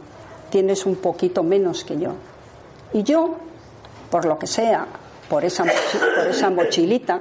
tienes 0.54 0.86
un 0.86 0.94
poquito 0.94 1.42
menos 1.42 1.82
que 1.82 1.98
yo. 1.98 2.12
Y 2.92 3.02
yo, 3.02 3.34
por 4.08 4.24
lo 4.24 4.38
que 4.38 4.46
sea, 4.46 4.86
por 5.28 5.44
esa, 5.44 5.64
por 5.64 6.28
esa 6.28 6.48
mochilita, 6.48 7.20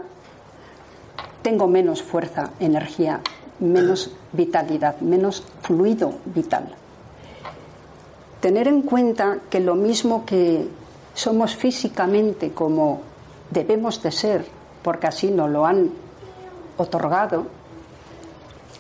tengo 1.42 1.68
menos 1.68 2.04
fuerza, 2.04 2.52
energía, 2.60 3.22
menos 3.58 4.12
vitalidad, 4.34 5.00
menos 5.00 5.44
fluido 5.64 6.14
vital. 6.26 6.76
Tener 8.40 8.68
en 8.68 8.84
cuenta 8.84 9.40
que 9.50 9.60
lo 9.60 9.74
mismo 9.74 10.28
que 10.28 10.68
somos 11.16 11.56
físicamente 11.56 12.52
como 12.52 13.02
debemos 13.50 14.04
de 14.04 14.12
ser, 14.12 14.46
porque 14.84 15.08
así 15.08 15.32
nos 15.32 15.50
lo 15.50 15.66
han 15.66 15.90
otorgado 16.78 17.48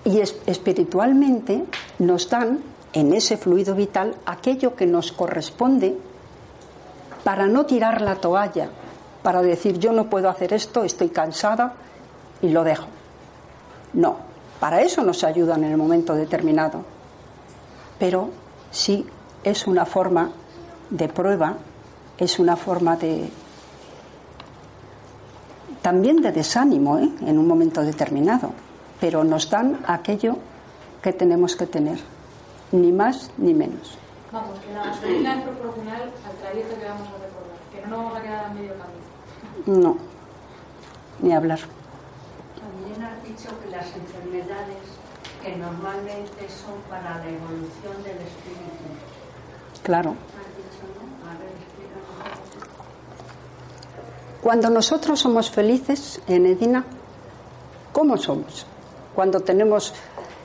y 0.06 0.20
espiritualmente 0.20 1.64
nos 1.98 2.30
dan 2.30 2.73
en 2.94 3.14
ese 3.14 3.38
fluido 3.38 3.76
vital 3.76 4.16
aquello 4.26 4.76
que 4.76 4.86
nos 4.86 5.12
corresponde 5.12 5.98
para 7.24 7.48
no 7.48 7.66
tirar 7.66 8.02
la 8.02 8.16
toalla, 8.16 8.70
para 9.22 9.42
decir 9.42 9.80
yo 9.80 9.92
no 9.92 10.10
puedo 10.10 10.30
hacer 10.30 10.54
esto, 10.54 10.84
estoy 10.84 11.10
cansada 11.10 11.74
y 12.42 12.50
lo 12.50 12.64
dejo. 12.64 12.88
No, 13.94 14.18
para 14.60 14.82
eso 14.82 15.04
nos 15.04 15.24
ayudan 15.24 15.64
en 15.64 15.72
el 15.72 15.78
momento 15.78 16.14
determinado. 16.14 16.84
Pero 18.00 18.30
sí 18.72 19.06
es 19.44 19.68
una 19.68 19.86
forma 19.86 20.32
de 20.90 21.08
prueba, 21.08 21.58
es 22.18 22.40
una 22.40 22.56
forma 22.56 22.96
de, 22.96 23.30
también 25.84 26.22
de 26.22 26.32
desánimo 26.32 26.98
¿eh? 26.98 27.10
en 27.22 27.38
un 27.38 27.48
momento 27.48 27.82
determinado, 27.82 28.52
pero 29.00 29.24
nos 29.24 29.50
dan 29.50 29.80
aquello 29.86 30.38
que 31.02 31.12
tenemos 31.12 31.56
que 31.56 31.68
tener, 31.68 32.00
ni 32.74 32.92
más 32.92 33.30
ni 33.38 33.54
menos. 33.54 33.98
Vamos, 34.32 34.60
que 34.60 34.74
la 34.74 34.86
gasolina 34.86 35.36
es 35.36 35.44
proporcional 35.44 36.02
al 36.02 36.36
trayecto 36.42 36.80
que 36.80 36.86
vamos 36.86 37.08
a 37.08 37.12
recorrer, 37.14 37.60
que 37.72 37.82
no 37.82 37.88
nos 37.88 37.98
vamos 37.98 38.18
a 38.18 38.22
quedar 38.22 38.46
a 38.46 38.50
medio 38.50 38.74
camino. 38.74 39.80
No, 39.82 39.98
ni 41.22 41.34
hablar. 41.34 41.60
También 42.60 43.04
has 43.04 43.24
dicho 43.24 43.50
que 43.62 43.70
las 43.70 43.86
enfermedades 43.96 44.84
que 45.44 45.56
normalmente 45.56 46.50
son 46.50 46.82
para 46.90 47.20
la 47.20 47.30
evolución 47.30 48.04
del 48.04 48.18
espíritu. 48.18 48.90
Claro. 49.84 50.16
Cuando 54.42 54.70
nosotros 54.70 55.20
somos 55.20 55.50
felices 55.50 56.22
en 56.28 56.48
Edina, 56.48 56.84
¿cómo 57.94 58.18
somos? 58.18 58.66
Cuando 59.16 59.40
tenemos, 59.40 59.94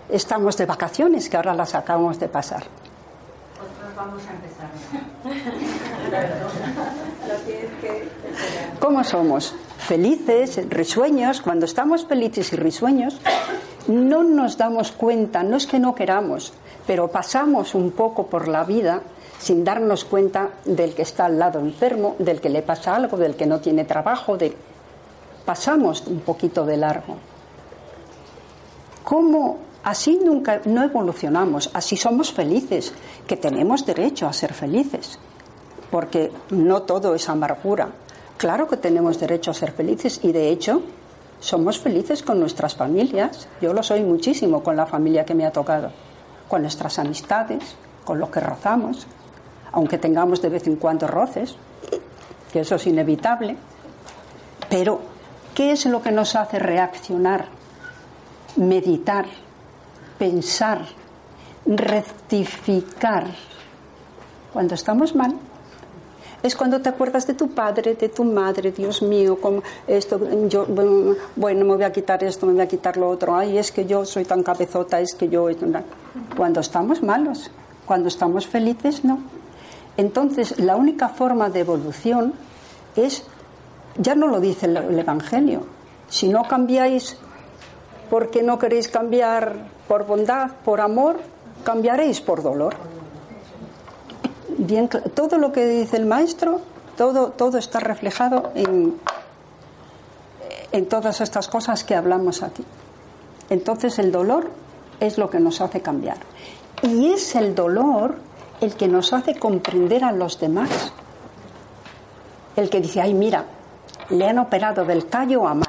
estamos 0.09 0.57
de 0.57 0.67
vacaciones, 0.67 1.29
que 1.29 1.37
ahora 1.37 1.55
las 1.55 1.75
acabamos 1.75 2.19
de 2.19 2.29
pasar. 2.29 2.65
vamos 3.97 4.23
a 4.27 4.33
empezar. 4.33 4.69
¿Cómo 8.81 9.05
somos? 9.05 9.55
Felices, 9.79 10.61
risueños. 10.69 11.41
Cuando 11.41 11.67
estamos 11.67 12.07
felices 12.07 12.53
y 12.53 12.57
risueños, 12.57 13.21
no 13.89 14.23
nos 14.23 14.57
damos 14.57 14.93
cuenta, 14.93 15.43
no 15.43 15.57
es 15.57 15.67
que 15.67 15.79
no 15.79 15.95
queramos, 15.95 16.53
pero 16.87 17.09
pasamos 17.09 17.75
un 17.75 17.91
poco 17.93 18.27
por 18.27 18.49
la 18.49 18.65
vida 18.65 19.03
sin 19.39 19.65
darnos 19.65 20.05
cuenta 20.05 20.51
del 20.65 20.95
que 20.95 21.03
está 21.03 21.27
al 21.27 21.39
lado 21.39 21.61
enfermo, 21.61 22.17
del 22.19 22.41
que 22.41 22.49
le 22.49 22.63
pasa 22.63 22.97
algo, 22.97 23.17
del 23.17 23.37
que 23.37 23.47
no 23.47 23.61
tiene 23.61 23.85
trabajo, 23.85 24.37
de... 24.37 24.55
pasamos 25.45 26.07
un 26.07 26.21
poquito 26.21 26.67
de 26.67 26.77
largo. 26.77 27.17
¿Cómo 29.05 29.68
así 29.85 30.21
nunca 30.23 30.61
no 30.65 30.83
evolucionamos? 30.83 31.71
Así 31.75 31.97
somos 31.97 32.33
felices, 32.33 32.93
que 33.27 33.37
tenemos 33.37 33.85
derecho 33.85 34.27
a 34.27 34.33
ser 34.33 34.53
felices, 34.53 35.19
porque 35.91 36.31
no 36.51 36.83
todo 36.83 37.15
es 37.15 37.29
amargura. 37.29 37.89
Claro 38.37 38.69
que 38.69 38.77
tenemos 38.77 39.19
derecho 39.19 39.51
a 39.51 39.55
ser 39.55 39.73
felices 39.73 40.21
y 40.23 40.33
de 40.33 40.51
hecho 40.51 40.83
somos 41.41 41.79
felices 41.79 42.23
con 42.23 42.41
nuestras 42.41 42.77
familias. 42.77 43.49
Yo 43.61 43.73
lo 43.73 43.83
soy 43.83 44.03
muchísimo 44.03 44.63
con 44.63 44.77
la 44.77 44.87
familia 44.87 45.25
que 45.25 45.35
me 45.35 45.47
ha 45.47 45.51
tocado, 45.51 45.91
con 46.49 46.63
nuestras 46.63 46.99
amistades, 46.99 47.77
con 48.05 48.19
lo 48.19 48.31
que 48.31 48.41
rozamos 48.41 49.07
aunque 49.73 49.99
tengamos 49.99 50.41
de 50.43 50.49
vez 50.49 50.67
en 50.67 50.77
cuando 50.77 51.07
roces, 51.07 51.55
que 52.53 52.61
eso 52.61 52.77
es 52.77 52.87
inevitable, 52.87 53.57
pero 54.69 55.01
¿qué 55.55 55.73
es 55.73 55.87
lo 55.87 56.03
que 56.03 56.11
nos 56.11 56.35
hace 56.35 56.59
reaccionar, 56.59 57.47
meditar, 58.57 59.27
pensar, 60.19 60.81
rectificar 61.67 63.27
cuando 64.53 64.75
estamos 64.75 65.15
mal? 65.15 65.35
Es 66.41 66.55
cuando 66.55 66.81
te 66.81 66.89
acuerdas 66.89 67.27
de 67.27 67.35
tu 67.35 67.51
padre, 67.51 67.95
de 67.95 68.09
tu 68.09 68.23
madre, 68.23 68.71
Dios 68.71 69.03
mío, 69.03 69.41
como 69.41 69.63
esto, 69.89 70.21
yo, 70.49 70.67
bueno, 71.35 71.65
me 71.65 71.75
voy 71.75 71.83
a 71.83 71.91
quitar 71.91 72.23
esto, 72.23 72.47
me 72.47 72.53
voy 72.53 72.63
a 72.63 72.69
quitar 72.69 72.97
lo 72.97 73.09
otro, 73.09 73.35
ay, 73.35 73.59
es 73.59 73.73
que 73.73 73.87
yo 73.87 74.05
soy 74.05 74.25
tan 74.25 74.43
cabezota, 74.43 75.01
es 75.01 75.15
que 75.15 75.29
yo... 75.29 75.49
Cuando 76.37 76.61
estamos 76.61 77.03
malos, 77.03 77.51
cuando 77.87 78.07
estamos 78.07 78.47
felices, 78.47 79.05
no. 79.05 79.19
Entonces, 79.97 80.61
la 80.61 80.77
única 80.77 81.09
forma 81.09 81.51
de 81.51 81.61
evolución 81.61 82.35
es, 82.95 83.25
ya 83.97 84.15
no 84.15 84.29
lo 84.29 84.39
dice 84.39 84.67
el 84.67 84.99
Evangelio, 84.99 85.67
Si 86.09 86.29
no 86.29 86.45
cambiáis 86.45 87.17
porque 88.09 88.43
no 88.43 88.59
queréis 88.59 88.89
cambiar 88.89 89.67
por 89.89 90.07
bondad, 90.07 90.51
por 90.65 90.81
amor, 90.81 91.17
cambiaréis 91.65 92.21
por 92.21 92.43
dolor. 92.43 92.77
Bien, 94.59 94.89
todo 94.89 95.39
lo 95.39 95.51
que 95.51 95.67
dice 95.67 95.97
el 95.97 96.07
maestro, 96.07 96.61
todo, 96.97 97.31
todo 97.31 97.59
está 97.59 97.81
reflejado 97.81 98.53
en, 98.55 98.99
todas 100.89 101.21
estas 101.21 101.49
cosas 101.49 101.85
que 101.85 101.95
hablamos 101.95 102.43
aquí. 102.43 102.65
Entonces 103.51 103.99
el 103.99 104.13
dolor 104.13 104.51
es 105.01 105.17
lo 105.17 105.31
que 105.31 105.41
nos 105.41 105.61
hace 105.61 105.81
cambiar. 105.81 106.19
Y 106.83 107.13
es 107.13 107.35
el 107.35 107.55
dolor 107.55 108.17
el 108.61 108.75
que 108.75 108.89
nos 108.89 109.13
hace 109.13 109.37
comprender 109.37 110.05
a 110.05 110.13
los 110.13 110.39
demás. 110.39 110.93
El 112.57 112.69
que 112.69 112.81
dice, 112.81 113.01
ay, 113.01 113.15
mira, 113.15 113.45
le 114.11 114.29
han 114.29 114.39
operado 114.39 114.85
del 114.85 115.09
callo 115.09 115.47
a 115.47 115.55
mar. 115.55 115.69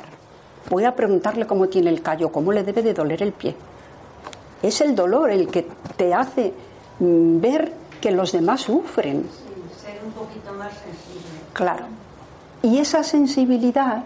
Voy 0.70 0.84
a 0.86 0.96
preguntarle 0.96 1.48
cómo 1.48 1.68
tiene 1.68 1.90
el 1.90 2.02
callo, 2.02 2.32
cómo 2.32 2.52
le 2.52 2.64
debe 2.64 2.82
de 2.82 2.94
doler 2.94 3.24
el 3.24 3.32
pie. 3.34 3.56
Es 4.62 4.82
el 4.82 4.96
dolor 4.96 5.30
el 5.30 5.48
que 5.48 5.68
te 5.96 6.14
hace 6.14 6.54
mm, 7.00 7.40
ver 7.40 7.74
que 8.02 8.12
los 8.12 8.32
demás 8.32 8.62
sufren. 8.62 9.26
ser 9.82 10.00
un 10.06 10.12
poquito 10.12 10.54
más 10.54 10.74
sensible. 10.74 11.40
Claro. 11.54 11.86
Y 12.62 12.80
esa 12.80 13.04
sensibilidad 13.04 14.04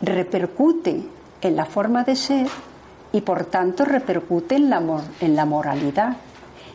repercute 0.00 1.02
en 1.40 1.56
la 1.56 1.64
forma 1.64 2.04
de 2.04 2.16
ser 2.16 2.48
y 3.12 3.20
por 3.22 3.44
tanto 3.46 3.84
repercute 3.84 4.56
en 4.56 4.70
la, 4.70 4.82
en 5.20 5.36
la 5.36 5.44
moralidad. 5.44 6.16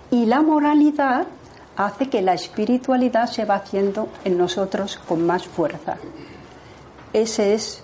Y 0.10 0.26
la 0.26 0.42
moralidad 0.42 1.28
hace 1.78 2.10
que 2.10 2.22
la 2.22 2.34
espiritualidad 2.34 3.28
se 3.28 3.46
va 3.46 3.56
haciendo 3.56 4.10
en 4.26 4.38
nosotros 4.38 5.00
con 5.08 5.26
más 5.26 5.48
fuerza. 5.48 5.98
Ese 7.14 7.54
es. 7.54 7.84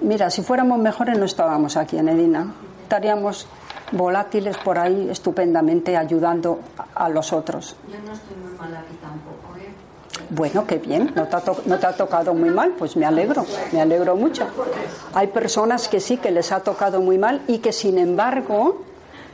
Mira, 0.00 0.30
si 0.30 0.42
fuéramos 0.42 0.78
mejores 0.78 1.18
no 1.18 1.24
estábamos 1.24 1.76
aquí 1.76 1.98
en 1.98 2.08
Edina. 2.08 2.52
Estaríamos 2.90 3.46
volátiles 3.92 4.56
por 4.56 4.76
ahí 4.76 5.08
estupendamente 5.10 5.96
ayudando 5.96 6.58
a 6.96 7.08
los 7.08 7.32
otros. 7.32 7.76
Yo 7.88 7.96
no 8.04 8.12
estoy 8.12 8.36
muy 8.36 8.58
mal 8.58 8.74
aquí 8.74 8.96
tampoco, 9.00 9.56
¿eh? 9.56 9.72
Bueno, 10.30 10.66
qué 10.66 10.78
bien, 10.78 11.12
no 11.14 11.28
te, 11.28 11.36
ha 11.36 11.42
no 11.66 11.78
te 11.78 11.86
ha 11.86 11.92
tocado 11.92 12.34
muy 12.34 12.50
mal, 12.50 12.72
pues 12.76 12.96
me 12.96 13.06
alegro, 13.06 13.46
me 13.70 13.80
alegro 13.80 14.16
mucho. 14.16 14.44
Hay 15.14 15.28
personas 15.28 15.86
que 15.86 16.00
sí 16.00 16.16
que 16.16 16.32
les 16.32 16.50
ha 16.50 16.64
tocado 16.64 17.00
muy 17.00 17.16
mal 17.16 17.42
y 17.46 17.58
que 17.58 17.72
sin 17.72 17.96
embargo 17.96 18.82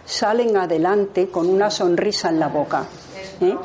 salen 0.05 0.59
adelante 0.59 1.31
con 1.31 1.49
una 1.49 1.71
sonrisa 1.71 2.29
en 2.29 2.41
la 2.41 2.49
boca. 2.49 2.85
¿eh? 3.41 3.57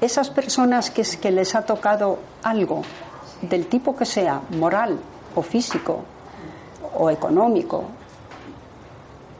Esas 0.00 0.30
personas 0.30 0.90
que, 0.90 1.02
que 1.02 1.30
les 1.30 1.54
ha 1.54 1.60
tocado 1.60 2.20
algo, 2.42 2.80
del 3.42 3.66
tipo 3.66 3.94
que 3.94 4.06
sea, 4.06 4.40
moral 4.58 4.98
o 5.34 5.42
físico 5.42 6.04
o 6.96 7.10
económico, 7.10 7.84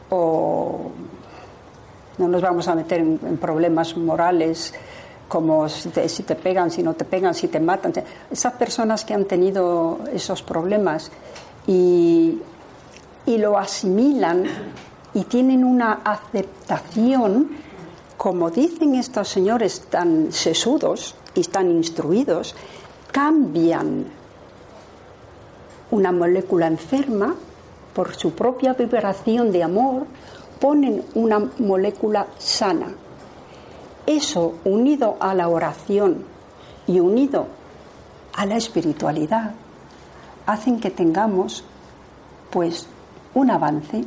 o 0.09 0.91
no 2.17 2.27
nos 2.27 2.41
vamos 2.41 2.67
a 2.67 2.75
meter 2.75 2.99
en, 2.99 3.37
problemas 3.37 3.95
morales 3.95 4.73
como 5.27 5.69
si 5.69 5.89
te, 5.89 6.35
pegan, 6.35 6.71
si 6.71 6.83
no 6.83 6.93
te 6.93 7.05
pegan, 7.05 7.33
si 7.33 7.47
te 7.47 7.59
matan. 7.59 7.93
Esas 8.31 8.53
personas 8.53 9.05
que 9.05 9.13
han 9.13 9.25
tenido 9.25 9.99
esos 10.11 10.41
problemas 10.41 11.11
y, 11.67 12.39
y 13.25 13.37
lo 13.37 13.57
asimilan 13.57 14.45
y 15.13 15.23
tienen 15.25 15.63
una 15.63 16.01
aceptación, 16.03 17.51
como 18.17 18.49
dicen 18.49 18.95
estos 18.95 19.29
señores 19.29 19.81
tan 19.89 20.31
sesudos 20.31 21.15
y 21.35 21.43
tan 21.43 21.69
instruidos, 21.71 22.55
cambian 23.11 24.05
una 25.91 26.11
molécula 26.11 26.67
enferma 26.67 27.35
por 27.99 28.15
su 28.15 28.31
propia 28.31 28.71
vibración 28.71 29.51
de 29.51 29.61
amor, 29.61 30.07
ponen 30.57 31.03
una 31.15 31.37
molécula 31.59 32.27
sana. 32.37 32.87
Eso 34.05 34.55
unido 34.63 35.17
a 35.19 35.33
la 35.33 35.49
oración 35.49 36.23
y 36.87 37.01
unido 37.01 37.47
a 38.37 38.45
la 38.45 38.55
espiritualidad 38.55 39.51
hacen 40.45 40.79
que 40.79 40.91
tengamos 40.91 41.65
pues 42.49 42.87
un 43.33 43.51
avance. 43.51 44.05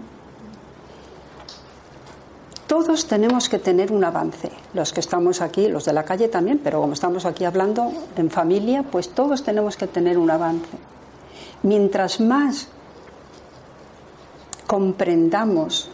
Todos 2.66 3.06
tenemos 3.06 3.50
que 3.50 3.58
tener 3.58 3.92
un 3.92 4.04
avance, 4.04 4.50
los 4.72 4.94
que 4.94 5.00
estamos 5.00 5.42
aquí, 5.42 5.68
los 5.68 5.84
de 5.84 5.92
la 5.92 6.06
calle 6.06 6.28
también, 6.28 6.62
pero 6.64 6.80
como 6.80 6.94
estamos 6.94 7.26
aquí 7.26 7.44
hablando 7.44 7.92
en 8.16 8.30
familia, 8.30 8.84
pues 8.84 9.10
todos 9.10 9.42
tenemos 9.42 9.76
que 9.76 9.86
tener 9.86 10.16
un 10.16 10.30
avance. 10.30 10.78
Mientras 11.62 12.20
más 12.22 12.68
comprendamos 14.66 15.90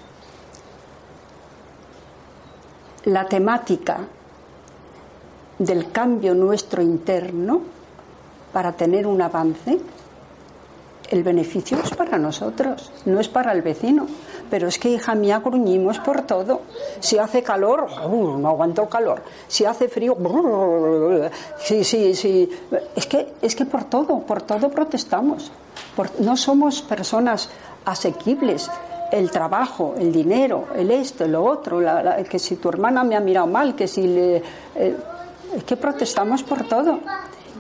la 3.05 3.27
temática 3.27 4.01
del 5.59 5.91
cambio 5.91 6.35
nuestro 6.35 6.83
interno 6.83 7.63
para 8.53 8.73
tener 8.73 9.07
un 9.07 9.21
avance, 9.21 9.79
el 11.11 11.23
beneficio 11.23 11.79
es 11.83 11.91
para 11.91 12.19
nosotros, 12.19 12.93
no 13.07 13.19
es 13.19 13.29
para 13.29 13.53
el 13.53 13.63
vecino. 13.63 14.07
Pero 14.51 14.69
es 14.69 14.79
que, 14.79 14.91
hija 14.91 15.15
mía, 15.15 15.41
gruñimos 15.45 15.99
por 15.99 16.23
todo. 16.23 16.63
Si 17.01 17.19
hace 17.19 17.43
calor, 17.43 17.87
no 18.11 18.49
aguanto 18.49 18.89
calor. 18.89 19.23
Si 19.47 19.65
hace 19.65 19.89
frío, 19.89 20.17
sí, 21.59 21.85
sí, 21.85 22.15
sí. 22.15 22.49
Es 22.95 23.07
que, 23.07 23.35
es 23.43 23.55
que 23.55 23.67
por 23.67 23.85
todo, 23.85 24.21
por 24.21 24.43
todo 24.43 24.71
protestamos. 24.71 25.51
no 26.21 26.37
somos 26.37 26.83
personas 26.83 27.51
asequibles. 27.89 28.71
El 29.11 29.31
trabajo, 29.31 29.95
el 29.99 30.13
dinero, 30.13 30.67
el 30.77 30.91
esto, 30.91 31.27
lo 31.27 31.43
otro, 31.43 31.81
que 32.29 32.39
si 32.39 32.57
tu 32.57 32.69
hermana 32.69 33.03
me 33.05 33.17
ha 33.17 33.21
mirado 33.21 33.47
mal, 33.47 33.75
que 33.75 33.89
si 33.89 34.07
le. 34.07 34.43
Eh, 34.75 34.97
es 35.57 35.65
que 35.65 35.77
protestamos 35.77 36.43
por 36.43 36.69
todo. 36.69 37.01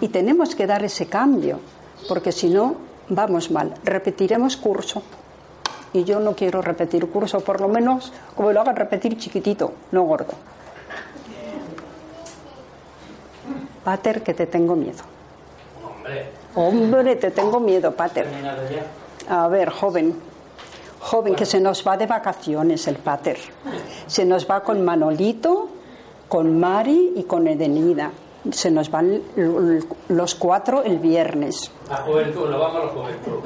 Y 0.01 0.09
tenemos 0.09 0.55
que 0.55 0.67
dar 0.67 0.85
ese 0.85 1.07
cambio, 1.07 1.59
porque 2.07 2.33
si 2.33 2.51
no, 2.51 2.77
vamos 3.09 3.51
mal. 3.51 3.75
Repetiremos 3.83 4.57
curso. 4.59 5.03
Y 5.95 6.05
yo 6.05 6.21
no 6.21 6.35
quiero 6.35 6.61
repetir 6.61 7.09
curso, 7.09 7.41
por 7.41 7.63
lo 7.63 7.69
menos 7.69 8.13
como 8.37 8.53
lo 8.53 8.61
hagan 8.61 8.77
repetir 8.77 9.17
chiquitito, 9.17 9.73
no 9.91 10.03
gordo. 10.03 10.35
Pater, 13.83 14.23
que 14.23 14.35
te 14.35 14.47
tengo 14.47 14.77
miedo. 14.77 15.03
Hombre. 15.83 16.27
Hombre, 16.55 17.17
te 17.17 17.31
tengo 17.31 17.59
miedo, 17.59 17.91
Pater. 17.93 18.27
A 19.29 19.49
ver, 19.49 19.71
joven. 19.71 20.15
Joven, 21.01 21.35
que 21.35 21.47
se 21.47 21.61
nos 21.61 21.87
va 21.87 21.97
de 21.97 22.07
vacaciones 22.07 22.87
el 22.89 22.97
Pater. 22.97 23.39
Se 24.07 24.25
nos 24.25 24.49
va 24.51 24.63
con 24.63 24.85
Manolito, 24.85 25.69
con 26.29 26.59
Mari 26.59 27.13
y 27.17 27.23
con 27.25 27.47
Edenida. 27.47 28.11
Se 28.51 28.71
nos 28.71 28.91
van 28.91 29.23
los 30.09 30.35
cuatro 30.35 30.83
el 30.83 30.99
viernes. 30.99 31.71
La 31.89 31.97
juventud, 31.99 32.49
no 32.49 32.59
vamos 32.59 32.83
a 32.83 32.87
la 32.87 32.91
juventud. 32.93 33.41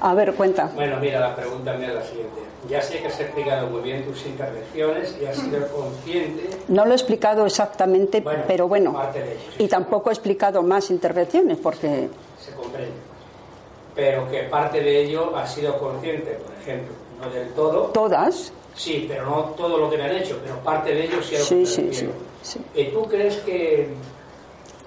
A 0.00 0.14
ver, 0.14 0.34
cuenta. 0.34 0.70
Bueno, 0.74 0.96
mira, 1.00 1.20
la 1.20 1.34
pregunta 1.34 1.74
mía 1.74 1.88
es 1.88 1.94
la 1.94 2.02
siguiente. 2.02 2.40
Ya 2.68 2.82
sé 2.82 2.98
que 2.98 3.06
has 3.06 3.20
explicado 3.20 3.68
muy 3.68 3.80
bien 3.82 4.04
tus 4.04 4.26
intervenciones 4.26 5.16
y 5.20 5.26
has 5.26 5.36
sido 5.36 5.66
consciente. 5.68 6.50
No 6.68 6.84
lo 6.84 6.92
he 6.92 6.94
explicado 6.94 7.46
exactamente, 7.46 8.22
pero 8.46 8.68
bueno. 8.68 8.96
Y 9.58 9.68
tampoco 9.68 10.10
he 10.10 10.12
explicado 10.12 10.62
más 10.62 10.90
intervenciones 10.90 11.58
porque. 11.58 12.08
Se 12.40 12.52
comprende. 12.52 12.92
Pero 13.98 14.30
que 14.30 14.44
parte 14.44 14.80
de 14.80 15.02
ello 15.02 15.36
ha 15.36 15.44
sido 15.44 15.76
consciente, 15.76 16.30
por 16.34 16.54
ejemplo, 16.54 16.94
no 17.20 17.28
del 17.30 17.48
todo. 17.48 17.86
¿Todas? 17.86 18.52
Sí, 18.76 19.06
pero 19.08 19.26
no 19.26 19.42
todo 19.56 19.76
lo 19.76 19.90
que 19.90 19.96
me 19.96 20.04
han 20.04 20.14
hecho, 20.14 20.38
pero 20.40 20.54
parte 20.58 20.94
de 20.94 21.06
ello 21.06 21.20
sí 21.20 21.34
ha 21.34 21.40
sí, 21.40 21.66
sí, 21.66 21.88
sí, 21.90 22.08
sí. 22.40 22.60
¿Y 22.76 22.84
tú 22.92 23.02
crees 23.06 23.38
que 23.38 23.88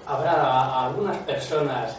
habrá 0.06 0.86
algunas 0.86 1.18
personas 1.18 1.94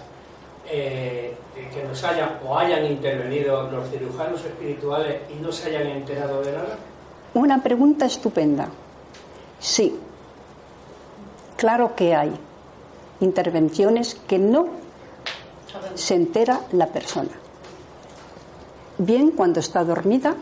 eh, 0.68 1.36
que 1.72 1.84
nos 1.84 2.04
hayan 2.04 2.40
o 2.48 2.58
hayan 2.58 2.84
intervenido 2.84 3.70
los 3.70 3.88
cirujanos 3.92 4.44
espirituales 4.44 5.18
y 5.30 5.40
no 5.40 5.52
se 5.52 5.70
hayan 5.70 5.86
enterado 5.90 6.42
de 6.42 6.52
nada? 6.52 6.78
Una 7.36 7.62
pregunta 7.62 8.08
estupenda. 8.08 8.70
Sí, 9.60 10.00
claro 11.58 11.94
que 11.96 12.16
hay 12.16 12.32
intervenciones 13.20 14.16
que 14.28 14.40
no 14.40 14.82
se 15.96 16.16
entera 16.16 16.62
la 16.72 16.88
persona. 16.88 17.32
Bien 18.98 19.32
cuando 19.32 19.60
está 19.60 19.84
dormida, 19.84 20.36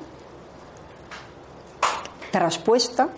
traspuesta, 2.31 3.09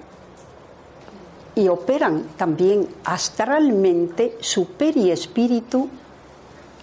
y 1.56 1.68
operan 1.68 2.24
también 2.38 2.88
astralmente 3.04 4.38
su 4.42 4.68
periespíritu 4.70 5.90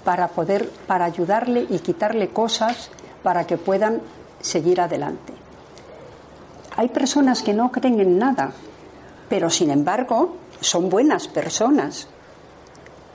para 0.05 0.28
poder, 0.28 0.68
para 0.87 1.05
ayudarle 1.05 1.66
y 1.68 1.81
quitarle 1.81 2.28
cosas 2.28 2.91
para 3.22 3.47
que 3.47 3.57
puedan 3.57 4.01
seguir 4.41 4.81
adelante. 4.81 5.33
Hay 6.76 6.89
personas 6.89 7.43
que 7.43 7.53
no 7.53 7.70
creen 7.72 8.01
en 8.01 8.18
nada, 8.18 8.53
pero 9.28 9.51
sin 9.51 9.70
embargo 9.70 10.37
son 10.61 10.89
buenas 10.89 11.28
personas. 11.28 12.09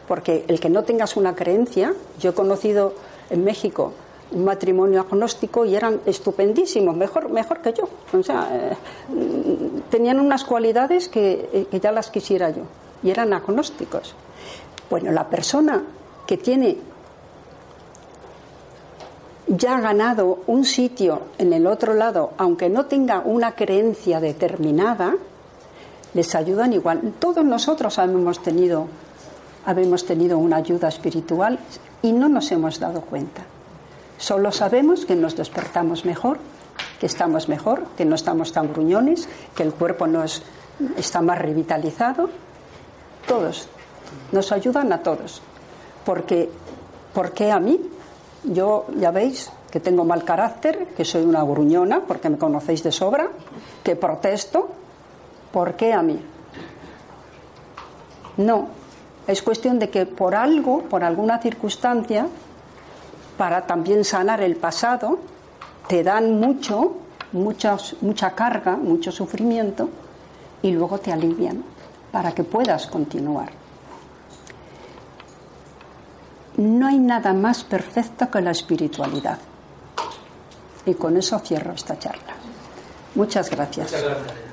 Porque 0.08 0.46
el 0.48 0.60
que 0.60 0.70
no 0.70 0.84
tengas 0.84 1.18
una 1.18 1.36
creencia, 1.36 1.94
yo 2.20 2.32
he 2.32 2.34
conocido 2.34 2.94
en 3.30 3.44
México 3.44 3.94
un 4.32 4.44
matrimonio 4.44 5.02
agnóstico 5.02 5.66
y 5.66 5.76
eran 5.76 6.02
estupendísimos, 6.06 6.96
mejor, 6.96 7.30
mejor 7.30 7.62
que 7.62 7.74
yo. 7.74 7.88
O 8.18 8.24
sea, 8.24 8.50
eh, 8.52 8.76
tenían 9.90 10.20
unas 10.20 10.44
cualidades 10.44 11.10
que, 11.10 11.50
eh, 11.54 11.68
que 11.70 11.80
ya 11.80 11.92
las 11.92 12.10
quisiera 12.10 12.50
yo 12.50 12.64
y 13.04 13.10
eran 13.10 13.34
agnósticos. 13.34 14.16
Bueno, 14.90 15.12
la 15.12 15.28
persona 15.30 15.84
que 16.26 16.38
tiene 16.38 16.78
ya 19.48 19.80
ganado 19.80 20.40
un 20.48 20.66
sitio 20.66 21.22
en 21.38 21.54
el 21.54 21.68
otro 21.68 21.94
lado, 21.94 22.32
aunque 22.38 22.70
no 22.70 22.86
tenga 22.86 23.20
una 23.20 23.54
creencia 23.54 24.20
determinada, 24.20 25.16
les 26.14 26.34
ayudan 26.34 26.74
igual. 26.74 27.14
Todos 27.20 27.46
nosotros 27.46 27.98
hemos 28.00 28.42
tenido, 28.42 28.88
habemos 29.66 30.06
tenido 30.06 30.38
una 30.38 30.58
ayuda 30.58 30.88
espiritual 30.88 31.60
y 32.02 32.12
no 32.12 32.30
nos 32.30 32.52
hemos 32.52 32.80
dado 32.80 33.02
cuenta. 33.02 33.44
Solo 34.18 34.52
sabemos 34.52 35.06
que 35.06 35.16
nos 35.16 35.36
despertamos 35.36 36.06
mejor, 36.06 36.38
que 37.00 37.06
estamos 37.06 37.50
mejor, 37.50 37.86
que 37.98 38.06
no 38.06 38.16
estamos 38.16 38.52
tan 38.54 38.72
gruñones, 38.72 39.28
que 39.56 39.64
el 39.64 39.74
cuerpo 39.74 40.08
nos 40.08 40.44
está 40.98 41.22
más 41.22 41.40
revitalizado. 41.40 42.30
Todos. 43.28 43.68
Nos 44.32 44.52
ayudan 44.52 44.94
a 44.94 45.00
todos. 45.00 45.42
Porque, 46.06 46.50
¿Por 47.14 47.32
qué 47.32 47.52
a 47.52 47.60
mí? 47.60 47.80
Yo, 48.44 48.86
ya 48.98 49.12
veis, 49.12 49.52
que 49.72 49.80
tengo 49.80 50.06
mal 50.06 50.24
carácter, 50.24 50.88
que 50.96 51.04
soy 51.04 51.24
una 51.24 51.44
gruñona, 51.44 52.02
porque 52.02 52.30
me 52.30 52.38
conocéis 52.38 52.84
de 52.84 52.92
sobra, 52.92 53.28
que 53.84 53.96
protesto. 53.96 54.70
¿Por 55.52 55.74
qué 55.74 55.92
a 55.92 56.02
mí? 56.02 56.20
No. 58.38 58.85
Es 59.28 59.42
cuestión 59.42 59.80
de 59.80 59.90
que 59.90 60.06
por 60.06 60.36
algo, 60.36 60.84
por 60.84 61.04
alguna 61.04 61.40
circunstancia, 61.40 62.28
para 63.38 63.66
también 63.66 64.04
sanar 64.04 64.42
el 64.42 64.56
pasado, 64.56 65.20
te 65.88 66.04
dan 66.04 66.40
mucho, 66.40 66.98
mucha 67.32 68.32
carga, 68.36 68.76
mucho 68.76 69.12
sufrimiento, 69.12 69.90
y 70.62 70.72
luego 70.72 70.98
te 71.00 71.12
alivian 71.12 71.64
para 72.12 72.32
que 72.32 72.44
puedas 72.44 72.88
continuar. 72.88 73.50
No 76.58 76.88
hay 76.88 76.98
nada 76.98 77.34
más 77.34 77.64
perfecto 77.64 78.32
que 78.32 78.42
la 78.42 78.52
espiritualidad. 78.52 79.38
Y 80.86 80.94
con 80.94 81.18
eso 81.18 81.38
cierro 81.40 81.74
esta 81.74 82.00
charla. 82.00 82.36
Muchas 83.16 83.50
gracias. 83.50 83.92
Muchas 83.92 84.04
gracias. 84.04 84.45